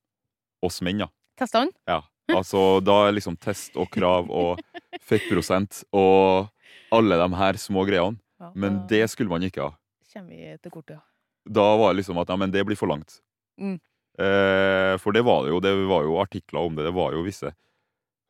[0.63, 1.10] oss menn, ja.
[1.39, 1.74] Testene?
[1.89, 2.02] Ja.
[2.32, 4.62] Altså, da er liksom test og krav og
[5.10, 6.50] fettprosent og
[6.93, 8.19] alle de her små greiene.
[8.60, 9.72] Men det skulle man ikke ha.
[10.13, 11.04] kommer vi til kortet, ja.
[11.43, 13.19] Da var det liksom at ja, men det blir for langt.
[13.60, 13.78] Mm.
[14.19, 15.60] Eh, for det var det jo.
[15.63, 16.86] Det var jo artikler om det.
[16.88, 17.54] Det var jo visse.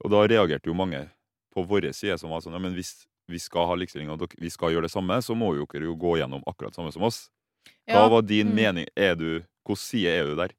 [0.03, 1.05] Og da reagerte jo mange
[1.53, 4.39] på vår side som var sånn ja, men hvis vi skal ha likestilling og dere-
[4.41, 7.05] vi skal gjøre det samme, så må jo dere jo gå gjennom akkurat samme som
[7.07, 7.29] oss.
[7.87, 8.55] Hva Ja, var din mm.
[8.55, 8.87] mening?
[8.95, 10.51] Er du Hvilken side er du der?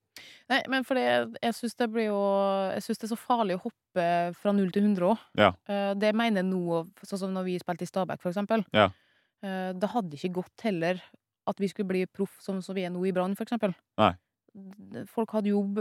[0.48, 2.20] Nei, men for det, jeg syns det blir jo
[2.72, 4.06] Jeg syns det er så farlig å hoppe
[4.40, 5.18] fra null til 100 òg.
[5.36, 5.50] Ja.
[5.94, 8.64] det mener jeg nå, sånn som når vi spilte i Stabæk, for eksempel.
[8.72, 8.88] Ja.
[9.44, 11.00] Eh, det hadde ikke gått heller
[11.44, 13.74] at vi skulle bli proff som, som vi er nå i Brann, for eksempel.
[14.00, 14.14] Nei.
[15.10, 15.80] Folk hadde jobb,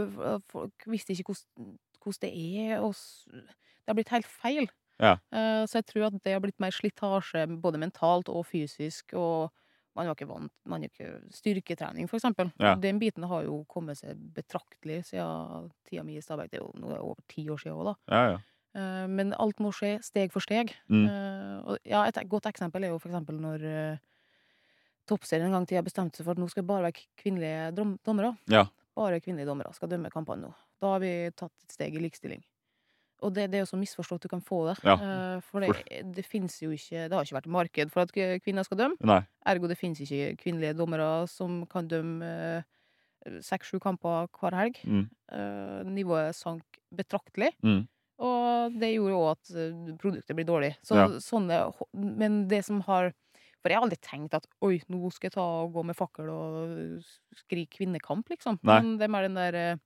[0.50, 1.76] folk visste ikke hvordan,
[2.20, 4.66] det er, og Det har blitt helt feil.
[5.02, 5.16] Ja.
[5.34, 9.50] Eh, så jeg tror at det har blitt mer slitasje både mentalt og fysisk, og
[9.94, 12.50] man var ikke vant Man var ikke styrketrening, for eksempel.
[12.58, 12.74] Ja.
[12.74, 16.50] Den biten har jo kommet seg betraktelig siden tida mi i Stabæk.
[16.50, 17.94] Det er jo er over ti år siden òg, da.
[18.10, 18.40] Ja, ja.
[18.74, 20.74] Eh, Men alt må skje steg for steg.
[20.88, 21.06] Mm.
[21.06, 23.68] Eh, og ja, et godt eksempel er jo for eksempel når
[25.06, 27.70] Toppserien en gang til jeg bestemte seg for at nå skal det bare være kvinnelige
[28.06, 28.34] dommere.
[28.48, 28.64] Ja.
[28.96, 30.52] Bare kvinnelige dommere skal dømme kampene nå.
[30.80, 32.42] Da har vi tatt et steg i likestilling.
[33.24, 34.76] Og det, det er jo så misforstått du kan få det.
[34.84, 35.70] Ja, Eh, for det,
[36.16, 38.12] det fins jo ikke Det har ikke vært marked for at
[38.44, 38.96] kvinner skal dømme.
[39.00, 39.20] Nei.
[39.48, 42.64] Ergo det finnes ikke kvinnelige dommere som kan dømme
[43.44, 44.80] seks-sju kamper hver helg.
[44.84, 45.04] Mm.
[45.32, 47.52] Eh, nivået sank betraktelig.
[47.64, 47.86] Mm.
[48.24, 50.74] Og det gjorde òg at eh, produktet blir dårlig.
[50.84, 51.06] Så, Ja.
[51.24, 51.62] sånne,
[51.94, 53.12] men det som har
[53.64, 56.28] For jeg har aldri tenkt at oi, nå skal jeg ta og gå med fakkel
[56.28, 57.04] og
[57.40, 58.58] skrike kvinnekamp, liksom.
[58.60, 58.74] Nei.
[58.76, 59.78] Men det er mer den der eh,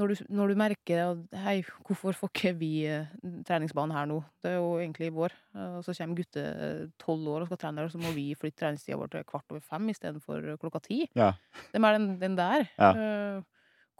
[0.00, 3.08] når du, når du merker at hei, hvorfor får ikke vi eh,
[3.48, 4.18] treningsbanen her nå?
[4.44, 5.32] Det er jo egentlig vår.
[5.56, 8.26] Eh, Og så kommer gutter tolv år og skal trene der, og så må vi
[8.36, 11.00] flytte treningstida vår til kvart over fem istedenfor klokka ti.
[11.16, 11.30] Ja.
[11.70, 12.68] Det er mer den, den der.
[12.76, 12.92] Ja.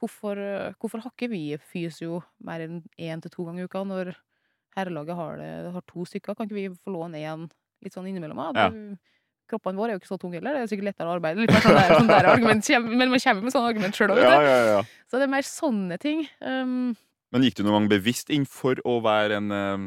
[0.03, 0.37] Hvorfor,
[0.83, 4.13] hvorfor har ikke vi fysio mer enn én til to ganger i uka, når
[4.77, 6.35] herrelaget har, det, har to stykker?
[6.37, 7.45] Kan ikke vi få låne én
[7.83, 8.41] litt sånn innimellom?
[8.57, 8.69] Ja.
[9.53, 10.55] Kroppene våre er jo ikke så tunge heller.
[10.57, 11.43] Det er sikkert lettere å arbeide.
[11.43, 14.21] Litt mer sånn der, sånn der argument, men man kommer med sånne argument sjøl òg,
[14.23, 14.47] vet du.
[14.49, 14.83] ja, ja.
[15.11, 16.23] Så det er mer sånne ting.
[16.41, 16.95] Um,
[17.33, 19.85] Men gikk du noen gang bevisst inn for å være en, eh,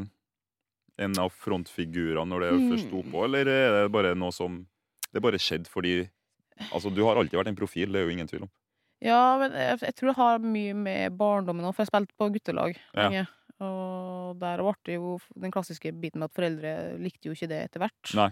[1.05, 2.67] en av frontfigurene når det Hmm.
[2.73, 4.65] først sto på, eller er det bare noe som
[5.13, 6.09] Det bare skjedde fordi
[6.71, 8.49] Altså, du har alltid vært en profil, det er jo ingen tvil om.
[9.01, 12.29] ja, men jeg, jeg tror det har mye med barndommen òg, for jeg spilte på
[12.33, 13.25] guttelag Ja.
[13.63, 17.61] Og der ble det jo den klassiske biten med at foreldre likte jo ikke det
[17.69, 18.15] etter hvert.
[18.17, 18.31] Nei.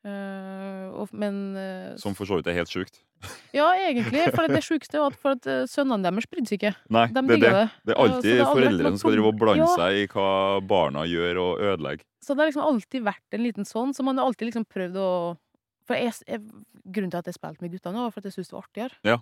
[0.00, 3.02] Uh, og, men uh, Som for så vidt er helt sjukt.
[3.52, 4.22] Ja, egentlig.
[4.32, 6.70] For det sjukeste er at, for at eh, sønnene deres brydde seg ikke.
[6.94, 7.50] Nei, De det det.
[7.52, 7.64] det.
[7.84, 9.74] Det er alltid det foreldrene som skal drive og blande ja.
[9.76, 10.30] seg i hva
[10.64, 12.06] barna gjør, og ødelegge.
[12.24, 14.96] Så det har liksom alltid vært en liten sånn, så man har alltid liksom prøvd
[15.02, 15.10] å
[15.90, 16.40] For jeg, jeg,
[16.86, 18.98] Grunnen til at jeg spilte med guttene, var for at jeg syntes det var artigere.
[19.04, 19.18] Ja.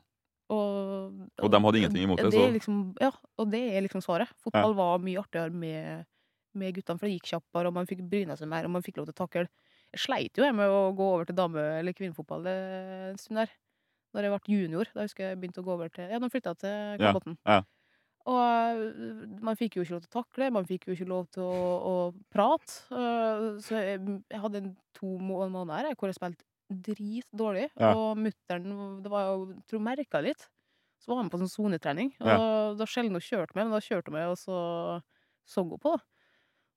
[0.49, 1.13] Og,
[1.45, 4.29] Og de hadde ingenting imot det, det så- liksom, ja, og det er liksom svaret.
[4.41, 6.07] Fotball var mye artigere med,
[6.55, 8.97] med guttene, for det gikk kjappere, og man fikk bryna seg mer, og man fikk
[8.97, 9.49] lov til å takle.
[9.93, 13.51] Jeg sleit jo jeg med å gå over til dame- eller kvinnefotball en stund der.
[14.17, 14.87] Når jeg ble junior.
[14.95, 17.37] Da husker jeg jeg begynte å gå over til Ja, de flytta til Ja, Kolbotn.
[17.47, 17.63] ja.
[18.29, 21.29] Og øh, man fikk jo ikke lov til å takle, man fikk jo ikke lov
[21.33, 22.89] til å, å prate.
[22.93, 24.01] Øh, Så jeg,
[24.33, 27.69] jeg hadde en to måneder her hvor jeg spilte dritdårlig.
[27.79, 27.93] Ja.
[27.97, 30.49] Og mutter'n Det var jo jeg tror merka litt.
[30.99, 32.13] Så var han på sånn sonetrening.
[32.21, 32.75] Og Ja.
[32.75, 35.03] da sjelden hun kjørte med, men da kjørte hun med, og så
[35.47, 35.95] så hun på.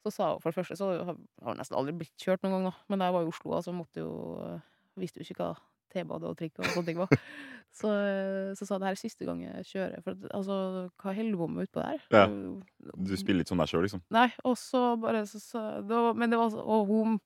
[0.06, 2.64] Så sa hun for det første Så har hun nesten aldri blitt kjørt noen gang,
[2.72, 2.74] da.
[2.90, 4.62] Men da jeg var i Oslo, altså måtte jo
[4.98, 5.56] Visste jo ikke hva
[5.92, 7.08] T-bane og trikk og sånne ting var.
[7.72, 7.88] Så,
[8.60, 10.02] så sa det her er siste gang jeg kjører.
[10.04, 12.02] For altså, hva holder du på med utpå der?
[12.12, 12.26] Ja.
[12.28, 14.02] Du spiller ikke sånn der sjøl, liksom.
[14.12, 17.20] Nei, og så bare så, så, det var, Men det var så- Og hun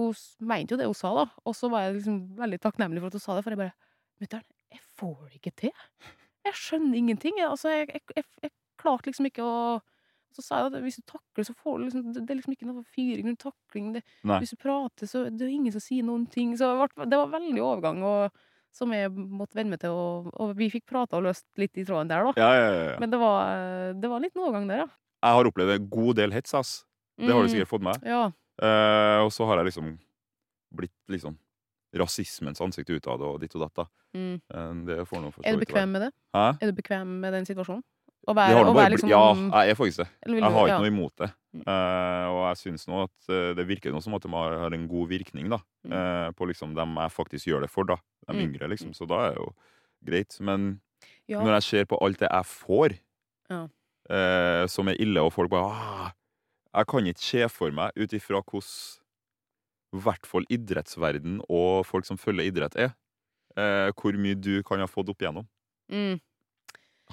[0.00, 1.26] Hun mente jo det hun sa, da.
[1.46, 3.76] Og så var jeg liksom veldig takknemlig for at hun sa det, for jeg bare
[4.20, 4.42] Mutter'n,
[4.74, 5.70] jeg får det ikke til.
[6.44, 7.38] Jeg skjønner ingenting.
[7.44, 9.54] Altså, jeg, jeg, jeg, jeg klarte liksom ikke å
[10.30, 12.68] Så sa jeg at hvis du takler, så får du liksom Det er liksom ikke
[12.68, 13.88] noe fyring rundt takling.
[13.96, 14.02] Det,
[14.44, 16.52] hvis du prater, så det er ingen som sier noen ting.
[16.56, 16.68] Så
[17.02, 18.36] det var, veldig overgang, og,
[18.76, 19.90] som jeg måtte venne meg til.
[19.96, 22.36] Og, og vi fikk prata og løst litt i tråden der, da.
[22.38, 22.98] Ja, ja, ja.
[23.02, 24.88] Men det var, det var litt liten overgang der, ja.
[25.20, 26.76] Jeg har opplevd en god del hets, ass.
[27.18, 28.06] Det har du Mm, sikkert fått med deg.
[28.60, 29.98] Eh, og så har jeg liksom
[30.76, 31.38] blitt liksom
[31.96, 33.74] rasismens ansikt utad og ditt og datt.
[33.74, 33.86] da.
[34.14, 34.34] Mm.
[34.52, 36.12] Eh, Det får noe for Er du bekvem med det?
[36.34, 36.44] Hæ?
[36.62, 37.82] Er du bekvem med den situasjonen?
[38.28, 39.32] Å være, å være liksom Ja,
[39.64, 40.08] jeg er faktisk det.
[40.28, 41.30] Jeg har ikke noe imot det.
[41.56, 41.62] Mm.
[41.66, 45.08] Eh, og jeg syns nå at det virker noe som at de har, en god
[45.08, 45.92] virkning da, Mm.
[45.96, 47.96] eh, på liksom dem jeg faktisk gjør det for, da.
[48.28, 48.42] De Mm.
[48.52, 48.92] yngre, liksom.
[48.94, 49.54] Så da er det jo
[50.04, 50.38] greit.
[50.40, 50.80] Men
[51.26, 51.40] Ja.
[51.40, 52.98] når jeg ser på alt det jeg får,
[53.48, 53.62] Ja.
[54.10, 56.12] uh, som er ille, og folk bare ah,
[56.70, 59.00] Jeg kan ikke se for meg ut ifra hvordan
[59.90, 62.92] i hvert fall idrettsverden og folk som følger idrett, er.
[63.58, 65.48] Eh, hvor mye du kan ha fått opp igjennom.
[65.90, 66.20] Mm.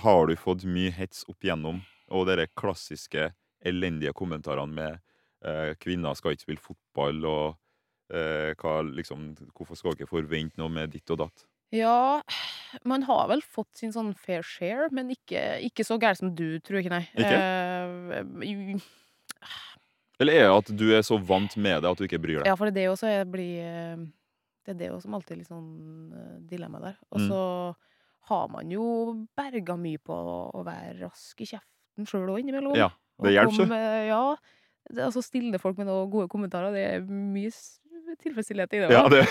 [0.03, 1.81] Har du fått mye hets opp igjennom?
[2.13, 3.31] Og de klassiske
[3.65, 4.99] elendige kommentarene med
[5.41, 7.57] eh, 'kvinner skal ikke spille fotball', og
[8.13, 11.47] eh, hva, liksom, 'hvorfor skal dere forvente noe med ditt og datt'?
[11.73, 12.21] Ja,
[12.85, 16.59] man har vel fått sin sånn fair share, men ikke, ikke så gærent som du,
[16.61, 17.09] tror jeg ikke, nei.
[17.17, 17.41] Ikke?
[17.41, 18.85] Eh,
[20.19, 22.47] Eller er det at du er så vant med det at du ikke bryr deg?
[22.49, 24.05] ja, for det er det også jeg blir eh,
[24.65, 26.95] Det er det også som alltid er litt sånn eh, dilemma der.
[27.13, 27.27] Og Mm.
[27.29, 27.41] så
[28.27, 30.11] har man jo berga mye på
[30.51, 32.75] å være rask i kjeften sjøl òg innimellom.
[32.75, 32.89] Ja,
[33.23, 34.35] det hjelper komme- Ja.
[35.03, 37.51] Altså stille folk med noen gode kommentarer, det er mye
[38.15, 38.89] tilfredsstillhet i det.
[38.93, 39.23] Ja, det.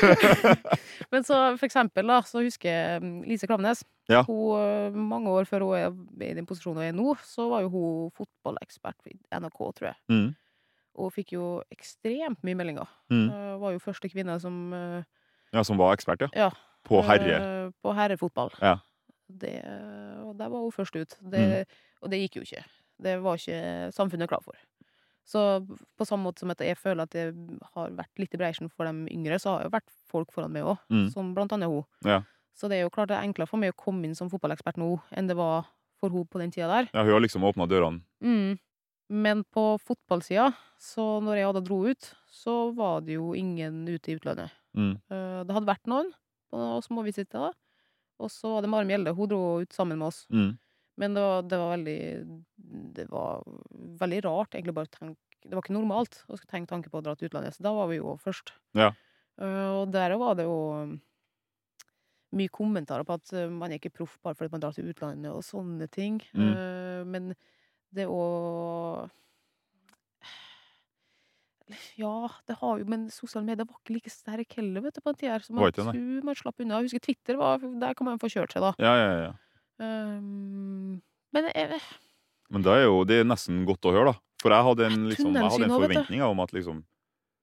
[1.13, 3.85] Men så for eksempel, da, så husker jeg mm, Lise Klamnes.
[4.11, 4.23] Ja.
[4.29, 7.65] Hun, øh, mange år før hun er i den posisjonen hun er nå, så var
[7.65, 9.97] jo hun fotballekspert i NRK, tror jeg.
[10.13, 10.35] mm.
[10.97, 12.89] Og fikk jo ekstremt mye meldinger.
[13.13, 13.27] Mm.
[13.29, 15.03] Uh, var jo første kvinne som øh,
[15.53, 16.29] Ja, som var ekspert, ja.
[16.33, 16.51] Ja.
[16.89, 17.35] På herre.
[17.67, 18.51] øh, på herrefotball.
[18.63, 18.79] Ja.
[19.29, 19.59] Det,
[20.23, 21.17] og der var hun først ut.
[21.33, 21.67] Det,
[22.01, 22.65] Og det gikk jo ikke.
[23.03, 24.55] Det var ikke samfunnet klar for.
[25.27, 25.41] Så
[25.99, 27.35] på samme måte som at jeg føler at det
[27.75, 30.63] har vært litt i breisjen for de yngre, så har jo vært folk foran meg
[30.63, 31.09] òg, Mm.
[31.11, 31.83] som blant annet hun.
[32.05, 32.23] Ja.
[32.55, 34.79] Så det er jo klart det er enklere for meg å komme inn som fotballekspert
[34.79, 35.67] nå enn det var
[35.99, 36.89] for hun på den tida der.
[36.95, 37.03] ja.
[37.03, 38.03] Hun har liksom åpna dørene.
[38.23, 38.59] Mm.
[39.11, 44.09] Men på fotballsida, så når jeg hadde dro ut, så var det jo ingen ute
[44.13, 44.51] i utlandet.
[44.77, 44.95] Mm.
[45.11, 46.13] Eh, Det hadde vært noen
[46.53, 47.53] på småvisitter,
[48.19, 49.15] og så var det Maren Mjelde.
[49.15, 50.27] Hun dro ut sammen med oss.
[50.31, 50.59] Mm.
[50.97, 52.01] Men det var, det var veldig
[52.97, 53.43] Det var
[54.01, 57.05] veldig rart, egentlig, bare å tenke Det var ikke normalt å tenke tanke på å
[57.05, 58.55] dra til utlandet, så da var vi jo først.
[58.79, 58.93] Ja.
[59.37, 60.97] Uh, og der var det jo um,
[62.37, 65.31] mye kommentarer på at uh, man er ikke proff bare fordi man drar til utlandet
[65.31, 66.19] og sånne ting.
[66.33, 66.51] Mm.
[66.57, 67.31] Uh, men
[67.95, 68.25] det å
[71.99, 75.13] Ja, det har jo Men sosiale medier var ikke like sterk heller, vet du, på
[75.13, 75.39] den tida.
[75.43, 75.67] Så man
[76.27, 76.81] man slapp unna.
[76.81, 78.75] Jeg husker Twitter var Der kan man få kjørt seg, da.
[78.83, 79.35] Ja, ja, ja.
[79.79, 81.03] Um,
[81.37, 81.81] men jeg,
[82.51, 84.21] Men det er jo det er nesten godt å høre, da.
[84.43, 86.85] For jeg hadde en, liksom, jeg hadde en forventning om at liksom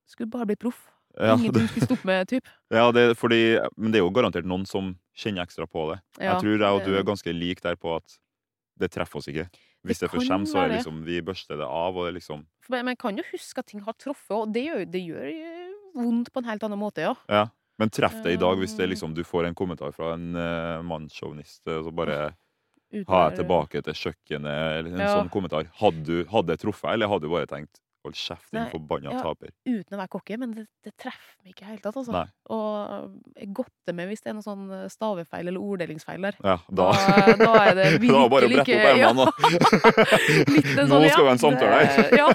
[0.09, 0.81] skulle bare bli proff.
[1.17, 2.49] ja, Ingenting skulle stoppe med, typ.
[2.77, 3.41] ja, det, fordi,
[3.77, 5.99] Men det er jo garantert noen som kjenner ekstra på det.
[6.19, 8.17] Ja, jeg tror jeg og du er ganske like der på at
[8.81, 9.47] det treffer oss ikke.
[9.83, 12.45] Hvis det, Det først kommer, så er liksom vi børster det av, og det liksom
[12.71, 15.73] Men jeg kan jo huske at ting har truffet, og det gjør, det gjør eh,
[15.97, 17.13] vondt på en helt annen måte, ja.
[17.29, 17.43] Ja.
[17.81, 20.81] Men treff det i dag hvis det liksom, du får en kommentar fra en uh,
[20.85, 22.33] mannssjåvinist, eh, så bare
[22.93, 25.15] Uten ha jeg tilbake til kjøkkenet, eller en Ja.
[25.17, 25.65] sånn kommentar.
[25.81, 29.21] Hadde du hadde det truffet, eller hadde du bare tenkt hold kjeft, din forbanna ja.
[29.23, 29.49] taper?
[29.65, 32.11] Uten å være cocky, men det, det treffer meg ikke i det hele tatt, altså.
[32.13, 32.25] Nei.
[32.51, 36.37] Og jeg godter meg hvis det er noe sånn eh, stavefeil eller orddelingsfeil der.
[36.43, 39.31] Ja, Da, da da er det virkelig det bare å brette opp ermene, da.
[40.77, 42.17] Sånn, Nå skal vi ha en samtale her.
[42.21, 42.29] Ja.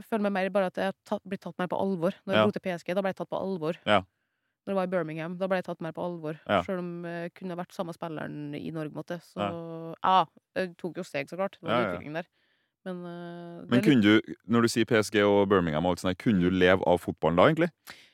[0.00, 2.12] Jeg føler meg mer bare at jeg har blitt tatt mer på alvor.
[2.26, 2.44] Når jeg Ja.
[2.48, 3.78] dro til PSG, da ble jeg tatt på alvor.
[3.86, 4.02] Ja.
[4.66, 6.36] Når jeg var i Birmingham, da ble jeg tatt mer på alvor.
[6.46, 6.60] Ja.
[6.66, 9.16] Selv om jeg kunne vært samme spilleren i Norge, måtte.
[9.24, 9.40] Så
[10.04, 10.18] ja,
[10.56, 11.56] jeg tok jo steg, så klart.
[11.60, 12.28] Det var en utvikling der.
[12.84, 16.40] Men, uh, Men kunne du, når du sier PSG og Birmingham, og alt sånt, kunne
[16.40, 17.70] du leve av fotballen da, egentlig?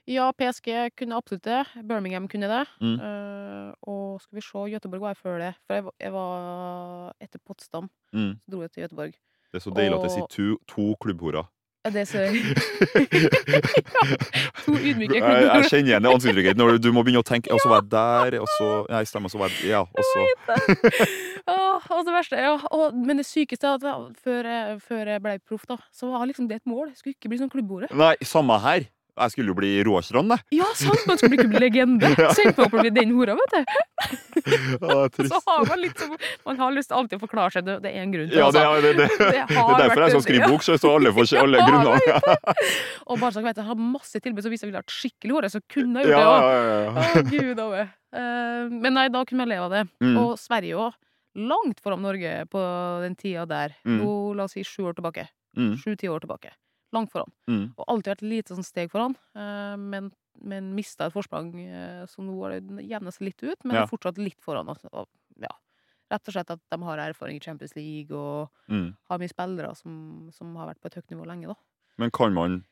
[0.06, 1.64] Ja, PSG kunne absolutt det.
[1.86, 2.64] Birmingham kunne det.
[2.80, 2.96] Mm.
[3.02, 5.52] Uh, og skal vi se, Göteborg var jeg før det.
[5.66, 8.34] For jeg, var- jeg var etter Potsdam, Mm.
[8.38, 9.14] så dro jeg til Göteborg.
[9.52, 11.46] Det er så deilig at det sier to, to klubbhorer.
[11.86, 12.18] Er det så
[14.64, 17.52] To ydmyke Jeg, jeg kjenner igjen det ansiktsuttrykket når du, du må begynne å tenke
[17.54, 20.20] Og så var jeg der, og så Nei, stemmer, så var jeg Ja, og så
[21.46, 25.64] Åh, og det verste ja, og, Men det sykeste er at før jeg ble proff,
[25.70, 26.90] da, så var liksom det et mål.
[26.90, 27.92] Jeg skulle ikke bli sånn klubbordet.
[27.94, 28.88] Nei, samme her.
[29.16, 30.36] Jeg skulle jo bli råkjønn, det.
[30.52, 31.06] Ja, sant!
[31.08, 32.10] Man skulle ikke bli legende.
[32.36, 33.60] Så endte man opp med å bli den hora, vet du.
[34.46, 35.46] Ja, det er Så trist.
[35.48, 36.10] har man litt som
[36.46, 37.64] Man har lyst til alltid å forklare seg.
[37.66, 38.76] Det, det er en grunn til Ja, det, altså.
[38.76, 41.30] er- det, det, det, Det er derfor jeg skal skrive bok, så så alle får
[41.32, 41.96] se alle grunner.
[42.04, 42.56] grunnene.
[43.08, 45.50] Og bare dere vet, jeg har masse tilbud, så hvis jeg ville vært skikkelig hore,
[45.56, 46.60] så kunne jeg Ja, gjort det ja, òg.
[46.60, 47.08] ja, ja.
[47.24, 47.88] Å, gud over.
[48.20, 49.82] Eh, men nei, da kunne jeg leve av det.
[50.04, 50.14] Mm.
[50.26, 51.00] Og Sverige òg.
[51.36, 52.60] Langt foran Norge på
[53.02, 53.74] den tida der.
[53.84, 53.98] Mm.
[54.04, 55.26] Nå, la oss si sju år tilbake.
[55.56, 56.52] Mm, Sju-ti år tilbake.
[56.96, 57.30] Langt foran.
[57.50, 57.66] mm.
[57.76, 60.10] Og alltid vært et lite sånn steg foran, eh, men,
[60.42, 61.52] men mista et forsprang.
[62.08, 63.82] som så nå har det jevna seg litt ut, men Ja.
[63.84, 64.68] er fortsatt litt foran.
[64.68, 65.06] Og, Og,
[65.40, 65.52] ja.
[66.10, 68.94] Rett og slett at de har erfaring i Champions League og Mm.
[69.10, 71.54] har mye spillere som, som har vært på et høyt nivå lenge, da.
[71.98, 72.64] Men kan man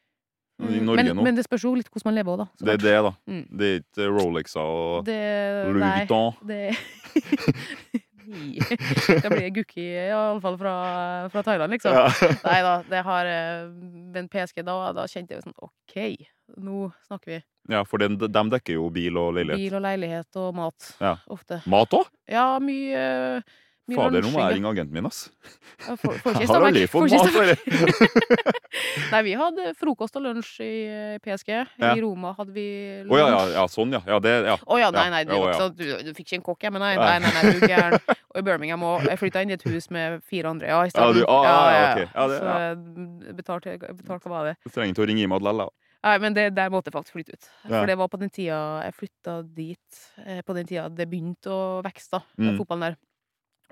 [0.60, 1.22] I Mm, Norge men, nå.
[1.24, 2.46] men det spørs jo litt hvordan man lever òg, da.
[2.64, 3.10] Det er det, da.
[3.26, 3.58] Mm.
[3.58, 6.46] Det er ikke Rolexer og Det, Louis Vuitton.
[6.46, 6.76] det
[8.24, 10.74] Det blir Gukki, iallfall fra,
[11.32, 11.94] fra Thailand, liksom.
[11.96, 12.06] Ja.
[12.48, 13.66] Nei da, det har eh,
[14.14, 15.96] Men PSG, da, da kjente jeg jo sånn OK,
[16.60, 17.40] nå snakker vi.
[17.72, 19.60] ja, for den, de dekker jo bil og leilighet.
[19.64, 20.90] Bil og leilighet og mat.
[21.00, 21.14] Ja.
[21.32, 21.60] Ofte.
[21.70, 22.08] Mat òg?
[22.30, 23.04] Ja, mye,
[23.94, 25.26] Fader, nå må jeg ringe agenten min, ass.
[25.84, 25.96] ja.
[26.00, 28.63] For- får Jeg har aldri fått mat.
[29.12, 31.50] Nei, vi hadde frokost og lunsj i eh, PSG.
[31.78, 31.92] Ja.
[31.94, 32.64] I Roma hadde vi
[33.04, 33.14] lunsj.
[33.14, 34.00] Å ja, ja, ja, sånn, ja.
[34.08, 34.56] ja, det, ja.
[34.66, 35.68] Oh, ja, nei, nei, det ja, ja.
[35.70, 36.94] du, du fikk ikke en kokk men nei.
[36.98, 37.18] Nei.
[37.22, 37.98] Nei, nei, du gæren.
[38.34, 39.06] Og i Birmingham òg.
[39.10, 41.86] Jeg flytta inn i et hus med fire andre, ja, i Ja, du- ah, ja,
[41.92, 42.02] ok.
[42.14, 42.58] Ja, det- Så ja.
[42.66, 44.56] jeg betalte, jeg betalte hva var det?
[44.64, 45.68] Du trenger ikke å ringe Imad lell, da.
[46.04, 47.46] Nei, men det, der måtte jeg faktisk flytte ut.
[47.64, 47.78] Ja.
[47.78, 51.48] For det var på den tida jeg flytta dit, eh, på den tida det begynte
[51.48, 52.58] å vokse, da, Mm.
[52.58, 52.96] fotballen der.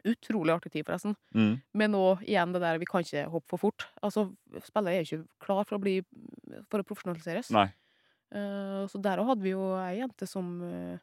[0.03, 1.15] Utrolig artig tid, forresten.
[1.31, 1.53] Mm.
[1.79, 3.85] Men nå igjen det der, vi kan ikke hoppe for fort.
[4.03, 4.27] Altså,
[4.67, 6.01] spillere er ikke klar for å bli
[6.73, 7.53] For å profesjonaliseres.
[7.55, 7.69] Nei.
[8.33, 10.97] Uh, så der òg hadde vi jo ei jente som, uh,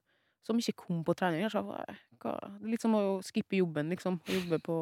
[0.43, 1.45] som ikke kom på trening.
[1.53, 2.33] Sa, hva,
[2.65, 4.17] Litt som å skippe jobben, liksom.
[4.27, 4.79] Jobbe på,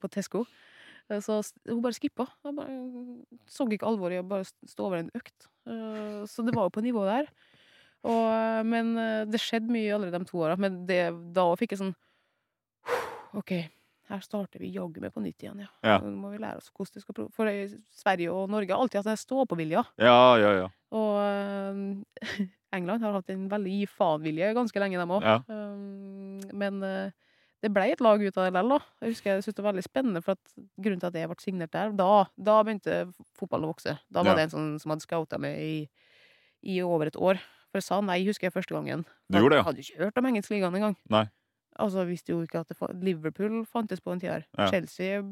[0.00, 0.46] på Tesco.
[1.10, 2.28] Uh, Så hun bare skippa.
[2.46, 2.78] Hun bare,
[3.50, 5.50] så ikke alvoret i å bare stå over en økt.
[6.28, 7.28] Så det var jo på nivå der.
[8.04, 8.90] Og, men
[9.32, 10.58] det skjedde mye allerede de to åra.
[10.60, 11.94] Men det, da fikk jeg sånn
[13.36, 13.52] OK,
[14.10, 15.68] her starter vi jaggu meg på nytt igjen, ja.
[15.82, 15.98] Ja.
[16.04, 17.32] Nå må vi lære oss hvordan det skal prøve.
[17.34, 19.84] For eh, Sverige og Norge har alltid hatt den stå-på-vilja.
[19.98, 20.68] Ja, ja, ja.
[20.94, 25.22] Og eh, England har hatt en veldig gi faen-vilje ganske lenge, dem òg.
[25.24, 25.38] Ja.
[26.54, 27.12] men eh,
[27.64, 28.78] det ble et lag ut av det likevel, da.
[29.00, 31.36] Jeg husker jeg syntes det var veldig spennende, for at grunnen til at jeg ble
[31.40, 32.96] signert der, da, da begynte
[33.38, 33.94] fotballen å vokse.
[34.12, 34.36] Da var Ja.
[34.36, 35.76] det en sånn som hadde scouta meg i,
[36.74, 37.40] i over et år.
[37.72, 39.06] For jeg sa nei, husker jeg første gangen.
[39.32, 39.62] Du gjorde det, ja.
[39.64, 40.98] Jeg hadde ikke hørt om engelsk ligaen engang.
[41.80, 44.46] Altså, visste jo ikke at det, Liverpool fantes på den tida her.
[44.58, 44.68] Ja.
[44.70, 45.22] Chelsea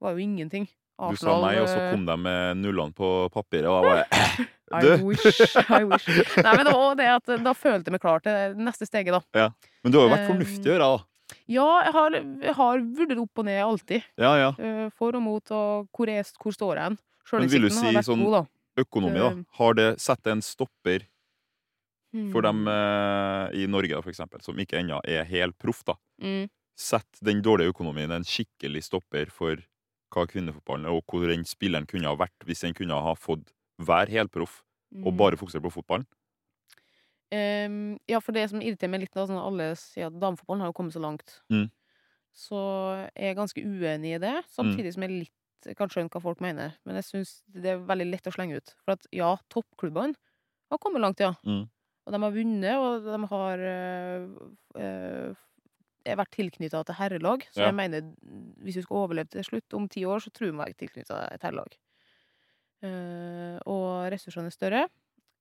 [0.00, 0.68] var jo ingenting.
[0.94, 4.50] Du sa nei, og så eh, kom de med nullene på papiret, og jeg bare
[4.98, 6.06] I wish, I wish.
[6.38, 9.20] Nei, men det var det at da følte jeg meg klar til neste steget, da.
[9.36, 9.48] Ja.
[9.84, 11.34] Men du har jo vært Eh, fornuftig å gjøre, da.
[11.50, 12.16] Ja, jeg har,
[12.46, 14.06] jeg har vurdert opp og ned alltid.
[14.22, 14.48] Ja, ja.
[14.58, 16.96] eh, For og mot, og hvor, er, hvor står jeg hen.
[17.00, 18.44] Du Sjølinnsikten si har vært sånn- god, da.
[18.84, 19.28] Økonomi, da.
[19.34, 21.04] Eh, Har det satt en stopper
[22.32, 22.68] for dem Mm.
[22.68, 25.94] eh, i Norge, for eksempel, som ikke ennå er helt proff, da?
[26.22, 26.48] Mm.
[26.76, 29.56] Sett den dårlige økonomien en skikkelig stopper for
[30.14, 33.52] hva kvinnefotballen er, og hvor den spilleren kunne ha vært hvis den kunne ha fått
[33.78, 34.62] være helproff
[35.04, 35.16] og Mm.
[35.18, 36.06] bare fokusere på fotballen?
[37.34, 40.60] Um, ja, for det som irriterer meg litt, da, sånn at alle sier at damefotballen
[40.62, 41.70] har jo kommet så langt, Mm.
[42.32, 46.40] så jeg er ganske uenig i det, samtidig som jeg litt kan skjønne hva folk
[46.40, 46.74] mener.
[46.84, 48.74] Men jeg syns det er veldig lett å slenge ut.
[48.84, 50.14] For at ja, toppklubbene
[50.70, 51.32] har kommet langt, ja.
[51.44, 51.68] Mm.
[52.06, 54.24] Og de har vunnet, og de har øh,
[54.76, 57.46] øh, vært tilknytta til herrelag.
[57.52, 57.70] Så Ja.
[57.70, 58.00] jeg mener,
[58.60, 61.42] hvis vi skal overleve til slutt, om ti år, så tror jeg være tilknytta et
[61.42, 61.72] herrelag.
[62.84, 64.82] Uh, og ressursene er større.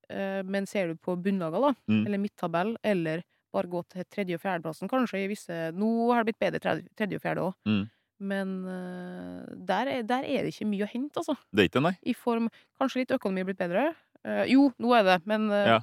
[0.07, 2.05] Uh, men ser du på bunnlagene, da, Mm.
[2.05, 6.33] eller midttabell, eller bare gå til tredje- og fjerdeplassen, kanskje i visse Nå har det
[6.33, 7.89] blitt bedre tredje, tredje og fjerde òg, Mm.
[8.19, 11.35] men eh, der, er, der er det ikke mye å hente, altså.
[11.53, 11.97] Det er ikke nei?
[12.03, 12.49] I form
[12.79, 13.95] Kanskje litt økonomi er blitt bedre.
[14.23, 15.79] Eh, jo, nå er det, men eh, Ja.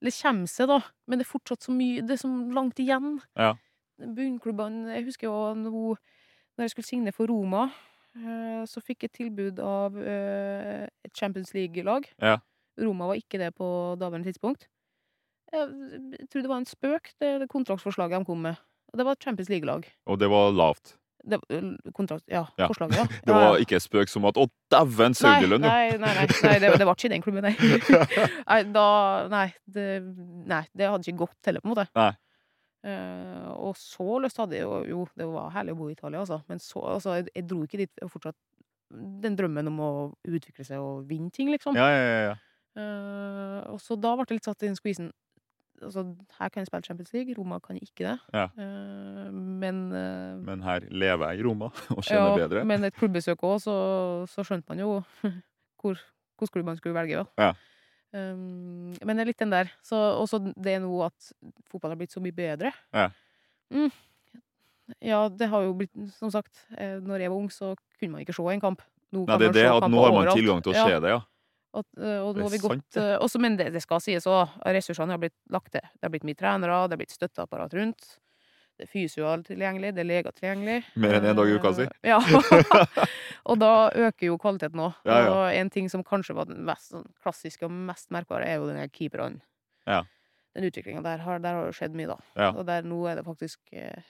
[0.00, 0.78] Det kommer seg, da.
[1.06, 3.18] Men det er fortsatt så mye Det er så langt igjen.
[3.36, 3.54] Ja.
[4.00, 5.72] Bunnklubbene Jeg husker jo nå
[6.56, 7.70] Når jeg skulle signe for Roma,
[8.16, 12.04] eh, så fikk jeg tilbud av eh, et Champions League-lag.
[12.20, 12.36] Ja.
[12.80, 14.66] Roma var ikke det på daværende tidspunkt.
[15.50, 18.60] Jeg tror det var en spøk, det, det kontraktsforslaget de kom med.
[18.92, 19.88] Og Det var et Champions League-lag.
[20.06, 20.96] Og det var lavt.
[21.20, 21.38] Det,
[21.92, 22.66] kontrakt, ja, Ja.
[22.70, 23.04] forslaget, ja.
[23.26, 25.68] Det var ikke spøk som at 'Å, dæven, Nei, Saudielønn', jo!
[25.68, 27.54] nei, nei, nei, nei det, det var ikke den klubben, nei.
[28.50, 28.86] nei, da,
[29.28, 29.86] nei, det,
[30.48, 31.86] nei, det hadde ikke gått heller, på en måte.
[31.98, 32.12] Nei.
[32.80, 36.22] Uh, og så lyst hadde jeg jo Jo, det var herlig å bo i Italia,
[36.22, 36.40] altså.
[36.48, 38.38] Men så, altså, jeg, jeg dro ikke dit fortsatt
[39.20, 39.90] den drømmen om å
[40.24, 41.76] utvikle seg og vinne ting, liksom.
[41.76, 42.38] Ja, ja, ja, ja.
[42.80, 45.10] Uh, og så da ble det litt satt i den squeezen.
[45.82, 46.04] Altså,
[46.38, 48.16] her kan jeg spille Champions League, Roma kan ikke det.
[48.34, 48.46] Ja.
[48.56, 52.64] Uh, men uh, Men her lever jeg i Roma og kjenner ja, bedre.
[52.68, 53.74] Men et klubbesøk òg, så,
[54.30, 54.92] så skjønte man jo
[55.80, 55.96] hvor,
[56.38, 57.24] hvilken klubb man skulle velge.
[57.40, 57.54] Ja.
[58.10, 59.70] Um, men det er litt den der.
[59.86, 61.32] Så, også det er nå at
[61.70, 62.72] fotball har blitt så mye bedre.
[62.92, 63.10] Ja.
[63.70, 63.90] Mm.
[64.98, 68.24] Ja, det har jo blitt Som sagt, eh, når jeg var ung, så kunne man
[68.24, 68.82] ikke se en kamp.
[69.14, 71.20] Nå Nei, det det nå har man tilgang til å se det, ja.
[71.74, 74.26] At, eh, og nå har vi gått sant, eh, også, Men det, det skal sies
[74.26, 74.56] òg.
[74.66, 75.80] Ressursene har blitt lagt til.
[75.80, 78.08] Det har blitt mye trenere, det har blitt støtteapparat rundt.
[78.80, 80.78] Det er fysio tilgjengelig, det er leger tilgjengelig.
[80.96, 81.84] Mer enn en dag i uka, si.
[81.84, 82.18] Eh, Ja.
[83.50, 84.94] og da øker jo kvaliteten òg.
[85.04, 85.34] Ja, ja.
[85.34, 88.70] Og en ting som kanskje var den mest sånn, klassiske og mest merkbare, er jo
[88.70, 89.42] den her keeperne.
[89.86, 90.02] Ja.
[90.56, 92.18] Den utviklinga der har, der har jo skjedd mye, da.
[92.40, 92.50] Ja.
[92.56, 94.00] Og der nå er det faktisk eh,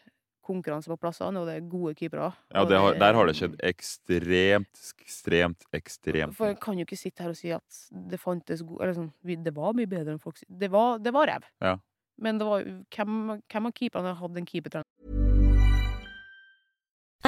[0.45, 2.31] konkurranse på plassene, og det er gode keepere.
[2.55, 6.99] Ja, det har, der har det skjedd ekstremt, ekstremt, ekstremt For jeg kan jo ikke
[6.99, 10.23] sitte her og si at det fantes gode Eller sånn, det var mye bedre enn
[10.23, 10.41] folk.
[10.49, 11.49] Det var, det var ræv.
[11.65, 11.77] Ja.
[12.21, 12.67] Men det var,
[12.97, 15.40] hvem, hvem av keeperne hadde en keepertrener?